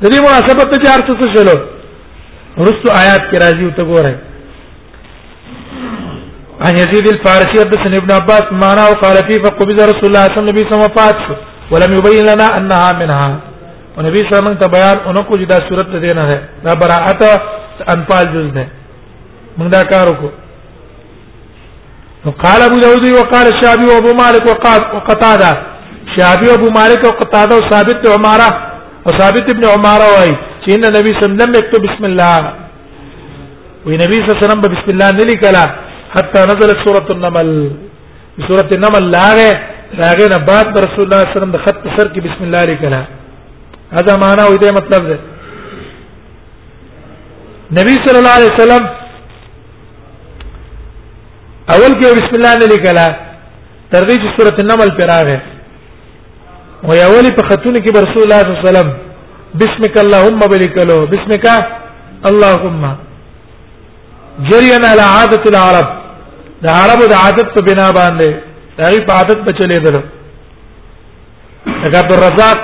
د 0.00 0.04
دې 0.12 0.18
مناسبت 0.26 0.66
ته 0.70 0.76
چې 0.82 0.86
ارڅ 0.94 1.06
څه 1.20 1.26
شلو 1.34 1.58
رسو 2.58 2.90
آیات 2.98 3.30
کی 3.30 3.38
راضی 3.44 3.70
تو 3.76 3.84
گورے 3.86 4.14
عن 6.66 6.76
يزيد 6.78 7.06
الفارسي 7.12 7.60
حدثنا 7.60 7.96
ابن 7.96 8.12
عباس 8.14 8.42
معناه 8.52 8.90
قال 8.90 9.16
فيه 9.30 9.38
فقبض 9.42 9.80
رسول 9.80 10.06
الله 10.06 10.24
صلى 10.24 10.38
الله 10.38 10.50
عليه 10.56 10.66
وسلم 10.66 10.94
فات 10.96 11.16
ولم 11.72 11.92
يبين 11.92 12.24
لنا 12.26 12.46
انها 12.58 12.92
منها 12.98 13.38
ونبی 13.96 14.18
صلی 14.20 14.36
اللہ 14.36 14.36
علیہ 14.36 14.50
وسلم 14.50 14.70
بیان 14.70 14.96
ان 15.08 15.16
کو 15.26 15.36
جدا 15.42 15.56
صورت 15.68 15.88
دینا 16.02 16.26
ہے 16.28 16.38
دا 16.64 16.74
براءت 16.82 17.22
انفال 17.96 18.24
جز 18.34 18.54
نے 18.54 18.64
مندا 19.58 19.82
کارو 19.90 20.14
کو 20.20 20.30
وقال 22.24 22.62
ابو 22.62 22.78
داود 22.84 23.04
وقال 23.12 23.46
الشعبي 23.54 23.86
وابو 23.94 24.12
مالك 24.22 24.46
وقتاده 24.48 25.52
شعبي 26.16 26.46
وابو 26.52 26.68
مالك 26.78 27.04
وقتاده 27.06 27.54
وثابت 27.56 28.08
عمارة 28.16 28.48
وثابت 29.06 29.50
ابن 29.54 29.64
عمارة 29.74 30.06
وای 30.16 30.32
چې 30.64 30.74
ان 30.76 30.84
نبی 30.96 31.12
صلی 31.12 31.26
الله 31.26 31.34
علیه 31.34 31.44
وسلم 31.44 31.54
یكتب 31.60 31.80
بسم 31.88 32.04
الله 32.10 32.36
وی 33.86 33.96
نبی 34.04 34.16
صلی 34.20 34.32
الله 34.32 34.38
علیه 34.38 34.46
وسلم 34.46 34.62
بسم 34.74 34.88
الله 34.94 35.08
نه 35.18 35.24
لیکلا 35.30 35.64
حتی 36.14 36.40
نزلت 36.50 36.78
سوره 36.86 37.06
النمل 37.14 37.50
سوره 38.48 38.64
النمل 38.76 39.04
لاغه 39.16 39.50
راغه 40.02 40.26
نه 40.32 40.38
بعد 40.50 40.66
رسول 40.86 41.02
الله 41.06 41.20
صلی 41.20 41.26
الله 41.26 41.32
علیه 41.36 41.36
وسلم 41.38 41.54
د 41.56 41.58
خط 41.66 41.80
سر 41.96 42.06
کې 42.14 42.20
بسم 42.26 42.42
الله 42.46 42.62
لیکلا 42.70 43.00
هدا 43.98 44.14
معنا 44.24 44.42
وې 44.50 44.58
دې 44.62 44.70
مطلب 44.78 45.02
ده 45.10 45.18
نبی 47.78 47.94
صلی 48.04 48.18
الله 48.22 48.34
علیه 48.38 48.52
وسلم 48.56 48.82
اول 51.74 51.92
کې 52.00 52.04
بسم 52.20 52.34
الله 52.38 52.52
نه 52.60 52.66
لیکلا 52.74 53.06
تر 53.92 54.02
دې 54.08 54.14
چې 54.22 54.28
سوره 54.38 54.56
النمل 54.62 54.90
پر 54.98 55.06
راغه 55.16 55.38
وی 56.88 57.00
اولی 57.08 57.32
په 57.38 57.42
خطونه 57.50 57.78
کې 57.84 57.90
رسول 58.04 58.22
الله 58.24 58.40
صلی 58.40 58.50
الله 58.56 58.64
علیه 58.64 58.70
وسلم 58.70 58.90
بسمك 59.60 59.96
اللهم 60.04 60.38
بارك 60.52 60.76
له 60.90 60.96
بسمك 61.12 61.44
اللهم 62.30 62.82
جريا 64.50 64.78
على 64.90 65.04
عادة 65.14 65.44
العرب 65.52 65.86
د 66.64 66.66
عربو 66.78 67.04
د 67.12 67.14
عادت 67.24 67.48
په 67.56 67.60
بنا 67.68 67.86
باندې 67.98 68.30
د 68.78 68.80
هغه 68.88 69.00
په 69.08 69.12
عادت 69.18 69.38
په 69.46 69.50
چلېدل 69.60 69.96
عبد 72.00 72.12
الرزاق 72.16 72.58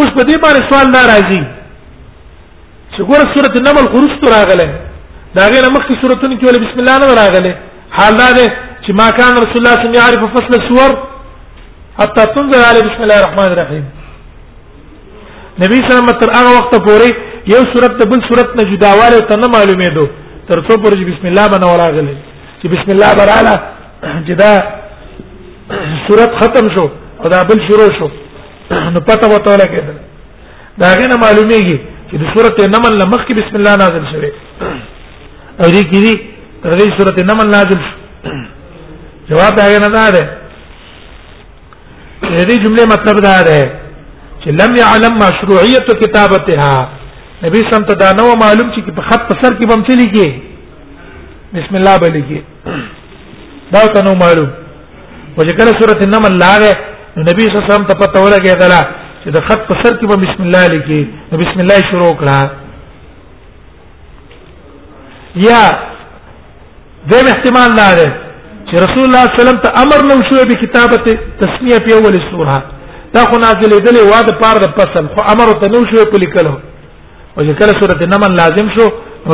اوس 0.00 0.10
په 0.16 0.22
دې 0.28 0.36
باندې 0.44 0.62
سوال 0.70 0.86
نه 0.94 1.02
راځي 1.12 1.42
چې 2.94 3.00
ګوره 3.10 3.24
سورته 3.34 3.58
نمل 3.68 3.84
خرستو 3.94 4.26
راغله 4.36 4.66
دا 5.34 5.42
غیر 5.54 5.64
مخکې 5.76 5.94
سورته 6.00 6.26
کې 6.38 6.46
ولا 6.48 6.58
بسم 6.66 6.78
الله 6.82 6.96
نه 7.02 7.06
راغله 7.22 7.52
حال 7.98 8.12
دا 8.22 8.28
ده 8.38 8.46
چې 8.84 8.90
ما 9.00 9.08
كان 9.18 9.32
رسول 9.44 9.58
الله 9.60 9.74
صلی 9.76 9.88
الله 9.92 10.04
علیه 10.04 10.24
وسلم 10.24 10.32
يعرف 10.32 10.36
فصل 10.38 10.60
السور 10.60 10.90
حتی 12.00 12.22
تنزل 12.34 12.62
علی 12.70 12.80
بسم 12.88 13.00
الله 13.04 13.18
الرحمن 13.22 13.50
الرحیم 13.54 13.84
نبی 15.62 15.76
صلی 15.84 15.90
الله 15.90 15.98
علیه 15.98 16.14
وسلم 16.14 16.20
تر 16.22 16.30
هغه 16.38 16.50
وخت 16.58 16.72
پورې 16.88 17.10
یو 17.52 17.62
صورت 17.72 17.98
ته 17.98 18.04
بل 18.10 18.20
صورت 18.28 18.48
نه 18.60 18.64
جداواله 18.72 19.18
ته 19.30 19.36
نه 19.42 19.46
معلومې 19.54 19.90
دو 19.96 20.06
تر 20.48 20.58
څو 20.68 20.72
پورې 20.84 21.00
بسم 21.10 21.26
الله 21.30 21.44
باندې 21.52 21.66
وراغله 21.74 22.14
چې 22.62 22.66
بسم 22.74 22.88
الله 22.94 23.10
براله 23.20 23.54
چې 24.26 24.32
دا 24.42 24.52
صورت 26.06 26.38
ختم 26.40 26.66
شو 26.74 26.86
او 27.22 27.28
دا 27.34 27.42
بل 27.50 27.58
شروع 27.68 27.90
شو 27.98 28.10
نو 28.94 29.00
پته 29.00 29.26
وته 29.34 29.56
لګیدل 29.62 29.98
دا 30.78 30.88
غنه 31.00 31.14
معلومیږي 31.24 31.78
چې 32.10 32.16
د 32.22 32.24
صورت 32.34 32.60
نمل 32.76 32.94
لمخ 33.02 33.22
کې 33.26 33.34
بسم 33.38 33.54
الله 33.56 33.76
نازل 33.76 34.04
شوه 34.10 34.30
او 35.60 35.68
دې 35.74 35.84
کې 35.90 35.98
دې 36.04 36.14
تر 36.62 36.72
دې 36.80 36.98
صورت 36.98 37.22
نمل 37.30 37.48
نازل 37.56 37.78
شو 37.86 37.96
جواب 39.30 39.52
دا 39.56 39.66
غنه 39.74 40.10
ده 40.16 40.37
دې 42.36 42.56
جمله 42.66 42.84
مطلب 42.94 43.16
دا 43.26 43.36
ده 43.48 43.58
چې 44.42 44.50
لم 44.60 44.70
يعلم 44.82 45.14
مشروعیت 45.22 45.86
کتابتها 46.02 46.74
نبی 47.44 47.60
سم 47.70 47.82
ته 47.88 47.94
دا 48.02 48.10
نو 48.20 48.26
معلوم 48.44 48.68
چې 48.74 48.80
په 48.98 49.02
خط 49.10 49.22
په 49.30 49.34
سر 49.42 49.52
کې 49.58 49.64
بم 49.72 49.80
چلی 49.88 50.06
کې 50.14 50.28
بسم 51.56 51.74
الله 51.80 51.94
بلی 52.04 52.22
کې 52.28 52.40
دا 53.74 53.82
ته 53.96 54.02
نو 54.10 54.14
معلوم 54.24 54.50
او 55.36 55.40
چې 55.44 55.56
کله 55.58 55.72
سورته 55.80 56.02
النمل 56.08 56.34
لاغه 56.44 56.72
نو 57.16 57.20
نبی 57.22 57.42
صلی 57.42 57.46
الله 57.48 57.62
علیه 57.64 57.74
وسلم 57.74 57.86
ته 57.90 57.94
پته 58.04 58.18
ولګی 58.26 58.54
دا 58.62 58.80
چې 59.24 59.28
د 59.36 59.38
خط 59.50 59.60
په 59.72 59.76
سر 59.82 59.92
کې 59.98 60.04
به 60.10 60.16
بسم 60.24 60.40
الله 60.46 60.62
لیکي 60.74 61.00
نو 61.32 61.36
بسم 61.44 61.58
الله 61.64 61.78
شروع 61.90 62.12
کړه 62.22 62.40
یا 65.48 65.60
دیم 67.10 67.26
احتمال 67.34 67.70
لاره 67.82 68.08
چې 68.70 68.76
رسول 68.84 69.04
الله 69.08 69.24
صلی 69.24 69.32
الله 69.32 69.38
علیه 69.40 69.42
وسلم 69.46 69.60
ته 69.64 69.68
امر 69.82 70.00
نو 70.08 70.16
شوی 70.28 70.42
به 70.48 70.54
کتابت 70.62 71.04
تسمیه 71.42 71.78
په 71.86 71.92
اول 71.98 72.14
سوره 72.30 72.56
دا 73.14 73.20
خو 73.30 73.36
نازلې 73.44 73.84
دلې 73.86 74.02
وا 74.10 74.20
د 74.30 74.36
پار 74.40 74.60
د 74.64 74.66
پسل 74.78 75.04
خو 75.14 75.20
امر 75.32 75.52
ته 75.62 75.66
نو 75.74 75.80
شوی 75.90 76.04
په 76.12 76.18
لیکلو 76.24 76.50
او 77.36 77.42
چې 77.46 77.54
کله 77.60 77.72
سوره 77.80 78.06
نمل 78.14 78.36
لازم 78.40 78.68
شو 78.76 78.86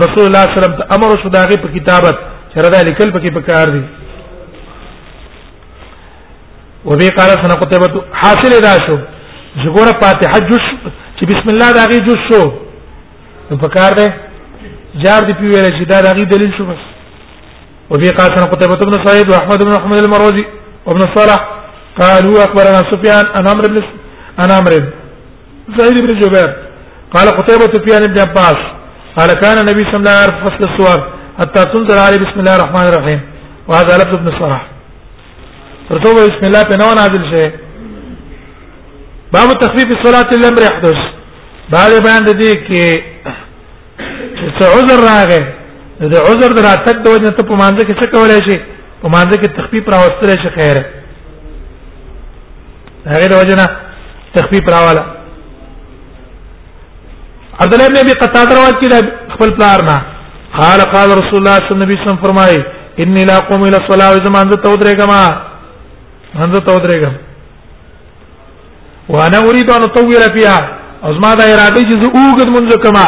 رسول 0.06 0.24
الله 0.26 0.44
صلی 0.44 0.58
الله 0.58 0.62
علیه 0.62 0.62
وسلم 0.62 0.78
ته 0.80 0.84
امر 0.96 1.16
شو 1.22 1.32
داغه 1.38 1.58
په 1.64 1.68
کتابت 1.78 2.22
چې 2.52 2.56
را 2.68 2.82
لیکل 2.90 3.12
پکې 3.16 3.34
پکار 3.38 3.74
دي 3.76 3.82
وبي 6.88 7.08
قال 7.18 7.30
سنه 7.42 7.60
قتيبه 7.64 7.92
حاصل 8.22 8.58
دا 8.68 8.74
شو 8.86 8.98
ذکر 9.66 9.94
فاتحه 10.04 10.38
جوش 10.48 10.64
چې 11.16 11.22
بسم 11.32 11.52
الله 11.54 11.72
داغه 11.82 12.00
جوش 12.08 12.26
شو 12.30 12.42
نو 13.50 13.56
پکار 13.66 13.92
ده 14.02 14.14
جار 15.04 15.22
دی 15.28 15.34
پیویل 15.38 15.72
چې 15.78 15.94
دا 15.94 16.02
داغه 16.08 16.24
دلیل 16.34 16.56
شو 16.58 16.66
بس 16.74 16.90
وفي 17.90 18.08
قال 18.10 18.28
سنة 18.36 18.44
قتيبة 18.44 18.76
بن 18.90 19.06
سعيد 19.06 19.30
وأحمد 19.32 19.64
بن 19.64 19.72
أحمد 19.80 19.94
المروزي 19.96 20.44
وابن 20.86 21.00
صالح 21.14 21.54
قالوا 22.00 22.38
أخبرنا 22.44 22.82
سفيان 22.90 23.24
عن 23.36 23.48
عمرو 23.48 23.68
بن 23.68 23.82
عن 24.38 24.50
عمرو 24.50 24.90
سعيد 25.78 26.00
بن 26.00 26.20
جبير 26.20 26.56
قال 27.16 27.28
قتيبة 27.28 27.72
سفيان 27.72 28.02
بن 28.14 28.20
عباس 28.20 28.56
قال 29.18 29.28
كان 29.42 29.58
النبي 29.58 29.80
صلى 29.80 29.96
الله 29.96 30.10
عليه 30.10 30.22
وسلم 30.22 30.40
يعرف 30.40 30.54
فصل 30.54 30.72
السور 30.74 31.08
حتى 31.38 31.64
تنزل 31.64 31.98
عليه 31.98 32.16
بسم 32.18 32.40
الله 32.40 32.56
الرحمن 32.56 32.86
الرحيم 32.92 33.20
وهذا 33.68 33.96
لفظ 33.96 34.14
ابن 34.14 34.38
صلاح 34.40 34.66
ترتوب 35.90 36.14
بسم 36.14 36.44
الله 36.46 36.62
په 36.62 36.76
نو 36.78 36.94
نازل 36.94 37.30
شي 37.30 37.50
باب 39.32 39.48
تخفيف 39.60 39.86
الصلاه 39.98 40.30
الامر 40.38 40.60
يحدث 40.68 40.98
بعد 41.72 41.90
بیان 42.06 42.24
دي 42.24 42.50
کې 42.66 43.02
څه 44.58 44.64
عذر 44.78 44.98
راغی 45.12 45.44
د 45.98 46.14
عذر 46.28 46.50
د 46.54 46.58
راتګ 46.68 46.96
د 47.02 47.06
وجه 47.14 47.30
ته 47.38 47.42
په 47.48 47.54
مانزه 47.60 47.82
کې 47.86 47.94
څه 48.00 48.06
کولای 48.14 48.40
شي 48.48 48.56
په 49.02 49.08
مانزه 49.14 49.36
کې 49.40 49.50
تخفیف 49.58 49.84
راوستل 49.94 50.30
شي 50.42 50.50
خیره 50.56 50.82
هغه 53.10 53.26
د 53.32 53.34
وجه 53.40 53.54
نه 53.60 53.66
تخفیف 54.36 54.64
راواله 54.74 55.04
عبد 57.60 57.72
الله 57.74 57.86
بن 57.88 57.96
ابي 58.02 58.12
قتاده 58.22 58.52
روایت 58.56 58.76
کړي 58.82 59.08
خپل 59.34 59.54
پلار 59.56 59.82
نه 59.90 59.96
قال 60.58 60.80
قال 60.94 61.08
رسول 61.20 61.38
الله 61.40 61.56
صلی 61.56 61.74
الله 61.76 61.86
علیه 61.92 62.02
وسلم 62.04 62.22
فرمایي 62.26 62.58
انی 63.02 63.22
لا 63.30 63.38
قوم 63.48 63.62
الى 63.66 63.76
الصلاه 63.82 64.10
و 64.14 64.24
زمان 64.26 64.50
ته 64.50 64.68
ودرېګم 64.72 65.12
مانزه 66.34 66.60
ته 66.66 66.72
ودرېګم 66.76 67.14
وانا 69.08 69.38
اريد 69.48 69.70
ان 69.70 69.82
اطول 69.82 70.24
فيها 70.36 70.58
ازما 71.10 71.34
دا 71.34 71.44
اراده 71.54 71.80
چې 71.88 71.94
زه 72.02 72.06
اوګد 72.20 72.48
منځ 72.56 72.72
کما 72.86 73.06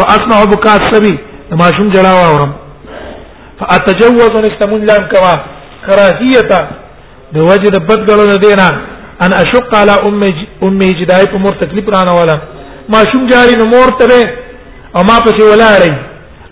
فاسمع 0.00 0.44
بكاء 0.52 0.76
الصبي 0.82 1.18
ماشوم 1.52 1.88
جلا 1.92 2.12
واورم 2.14 2.52
فاتجوز 3.60 4.40
نستمون 4.44 4.84
لام 4.86 5.08
کوا 5.14 5.34
کراهیتا 5.86 6.58
د 7.34 7.42
وجد 7.42 7.74
بدګلو 7.88 8.36
دینا 8.36 8.68
ان 9.22 9.32
اشق 9.32 9.74
على 9.74 9.92
امي 10.08 10.46
امي 10.62 10.86
جدای 10.86 11.24
په 11.32 11.36
مور 11.38 11.52
تکلیف 11.60 11.88
رانه 11.94 12.12
والا 12.14 12.34
ماشوم 12.94 13.26
جاری 13.26 13.52
نو 13.58 13.64
مور 13.66 13.88
ته 13.98 14.20
او 14.96 15.02
ما 15.08 15.16
پسې 15.18 15.42
ولاري 15.52 15.92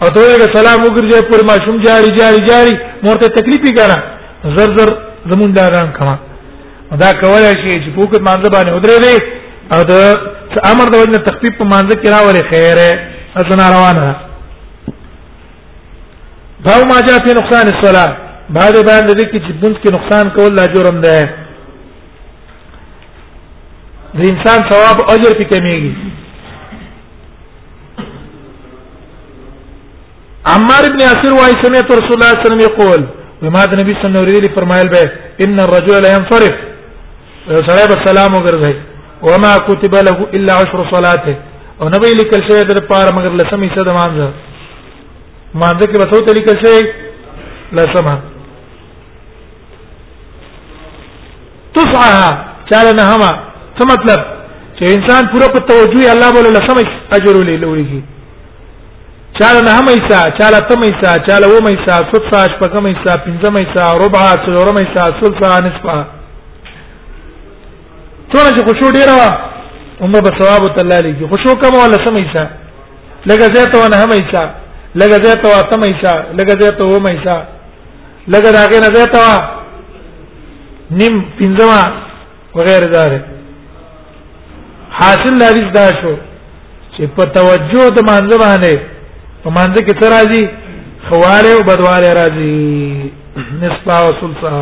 او 0.02 0.08
ته 0.08 0.20
یې 0.20 0.56
سلام 0.58 0.80
وګرځي 0.84 1.20
پر 1.30 1.44
ماشوم 1.50 1.82
جاری 1.82 2.10
جاری 2.18 2.46
جاری 2.50 2.76
مور 3.04 3.16
ته 3.16 3.28
تکلیف 3.28 3.70
کړه 3.78 3.98
زر 4.58 4.76
زر 4.76 4.94
زمون 5.32 5.52
داران 5.52 5.92
کما 5.98 6.16
دا 7.00 7.10
کولای 7.22 7.54
شي 7.62 7.72
چې 7.84 7.90
پوکت 7.94 8.20
مانځ 8.20 8.50
باندې 8.56 8.70
ودرې 8.72 8.98
دی 9.04 9.16
او 9.74 9.82
د 9.90 10.72
امر 10.72 10.90
د 10.90 10.94
وجنه 11.00 11.18
تخفیف 11.28 11.58
په 11.58 11.64
مانځ 11.64 11.90
کې 12.00 12.08
راولې 12.08 12.44
خیره 12.50 12.98
حسن 13.36 13.60
روانه 13.74 14.16
باو 16.66 16.80
ما 16.92 16.98
جاء 17.08 17.18
فی 17.26 17.32
نقصان 17.38 17.66
الصلاه 17.74 18.10
بعد 18.58 18.74
بیان 18.88 19.02
دې 19.08 19.24
کې 19.32 19.38
چې 19.46 19.52
بنت 19.62 19.76
کې 19.82 19.88
نقصان 19.96 20.26
کول 20.36 20.50
لا 20.58 20.64
جرم 20.74 20.96
ده 21.04 21.10
د 24.18 24.20
انسان 24.32 24.58
ثواب 24.70 24.98
اجر 25.14 25.32
پې 25.40 25.46
کمیږي 25.52 25.92
عمار 30.54 30.82
ابن 30.88 31.00
یاسر 31.08 31.32
وايي 31.38 31.56
سمعت 31.66 31.88
رسول 31.98 32.14
الله 32.16 32.30
صلی 32.32 32.34
الله 32.34 32.34
علیه 32.34 32.46
وسلم 32.48 32.64
یقول 32.68 33.00
وما 33.44 33.62
د 33.70 33.72
نبی 33.80 33.92
صلی 34.00 34.08
الله 34.08 34.22
علیه 34.24 34.36
وسلم 34.38 34.54
فرمایل 34.58 34.88
به 34.94 35.02
ان 35.46 35.56
الرجل 35.66 35.94
لا 36.02 36.08
ينصرف 36.16 36.56
سلام 37.70 37.90
السلام 37.98 38.30
وګرځي 38.38 38.74
وما 39.22 39.52
كتب 39.68 39.94
له 40.08 40.16
الا 40.36 40.52
عشر 40.62 40.78
صلاته 40.96 41.34
او 41.80 41.86
نبی 41.96 42.10
لیکل 42.20 42.40
شوی 42.48 42.62
د 42.72 42.74
پاره 42.92 43.10
مگر 43.18 43.32
لسمې 43.40 43.78
صدمانځه 43.78 44.28
مانده 45.62 45.86
کې 45.86 45.98
به 46.00 46.06
څو 46.12 46.20
طریقه 46.30 46.54
شي 46.62 46.78
لسمه 47.78 48.14
تسعها 51.74 52.28
چاله 52.70 52.90
نه 52.98 53.02
هما 53.12 53.30
څه 53.78 53.84
مطلب 53.92 54.20
چې 54.78 54.84
انسان 54.96 55.22
پوره 55.32 55.48
په 55.54 55.60
توجه 55.70 56.12
الله 56.14 56.32
بوله 56.38 56.50
لسمه 56.56 56.84
اجر 57.12 57.34
ولې 57.40 57.60
لوري 57.64 58.02
چاله 59.40 59.60
نه 59.68 59.78
هم 59.78 59.86
ایسا 59.94 60.20
چاله 60.40 60.60
تم 60.72 60.82
ایسا 60.90 61.12
چاله 61.30 61.46
و 61.54 61.58
ایسا 61.72 61.96
سوت 62.12 62.22
ساش 62.34 62.50
پکم 62.60 62.86
ایسا 62.92 63.12
پنځم 63.24 63.54
ایسا 63.62 63.88
ربع 64.04 64.22
څلورم 64.46 64.76
ایسا 64.84 65.04
ثلثا 65.22 65.54
نصفا 65.68 65.96
ټول 68.34 68.46
چې 68.52 68.68
خوشو 68.68 68.92
ډیره 69.00 69.14
وا 69.22 69.30
عمر 70.04 70.20
به 70.28 70.32
ثواب 70.40 70.70
تعالی 70.78 71.02
لږي 71.12 71.28
خوشو 71.34 71.54
کم 71.64 71.72
ولا 71.82 72.04
سم 72.06 72.16
ایسا 72.22 72.46
لکه 73.28 73.52
زه 73.58 73.64
ته 73.74 73.88
نه 73.96 74.04
هم 74.04 74.10
ایسا 74.20 74.46
لګه 75.00 75.16
زه 75.24 75.30
ته 75.42 75.46
واته 75.54 75.74
مېشا 75.82 76.14
لګه 76.38 76.54
زه 76.60 76.68
ته 76.80 76.84
و 76.84 76.96
مېشا 77.06 77.36
لګه 78.32 78.50
راګه 78.58 78.78
نه 78.84 78.88
زه 78.96 79.04
ته 79.14 79.24
نیم 80.98 81.14
پنځما 81.38 81.82
وغیر 82.56 82.82
دار 82.94 83.12
حاصل 84.98 85.34
لاري 85.40 85.62
دا 85.78 85.86
شو 86.00 86.14
چې 86.96 87.02
په 87.16 87.22
توجه 87.38 87.84
د 87.96 87.98
مانځ 88.10 88.30
باندې 88.44 88.74
په 89.42 89.48
مانځ 89.56 89.74
کې 89.86 89.94
تر 90.00 90.08
راځي 90.16 90.42
خواله 91.08 91.50
او 91.56 91.62
بدواله 91.70 92.10
راځي 92.14 92.54
نصفا 93.62 93.96
او 94.04 94.10
ثلثا 94.20 94.56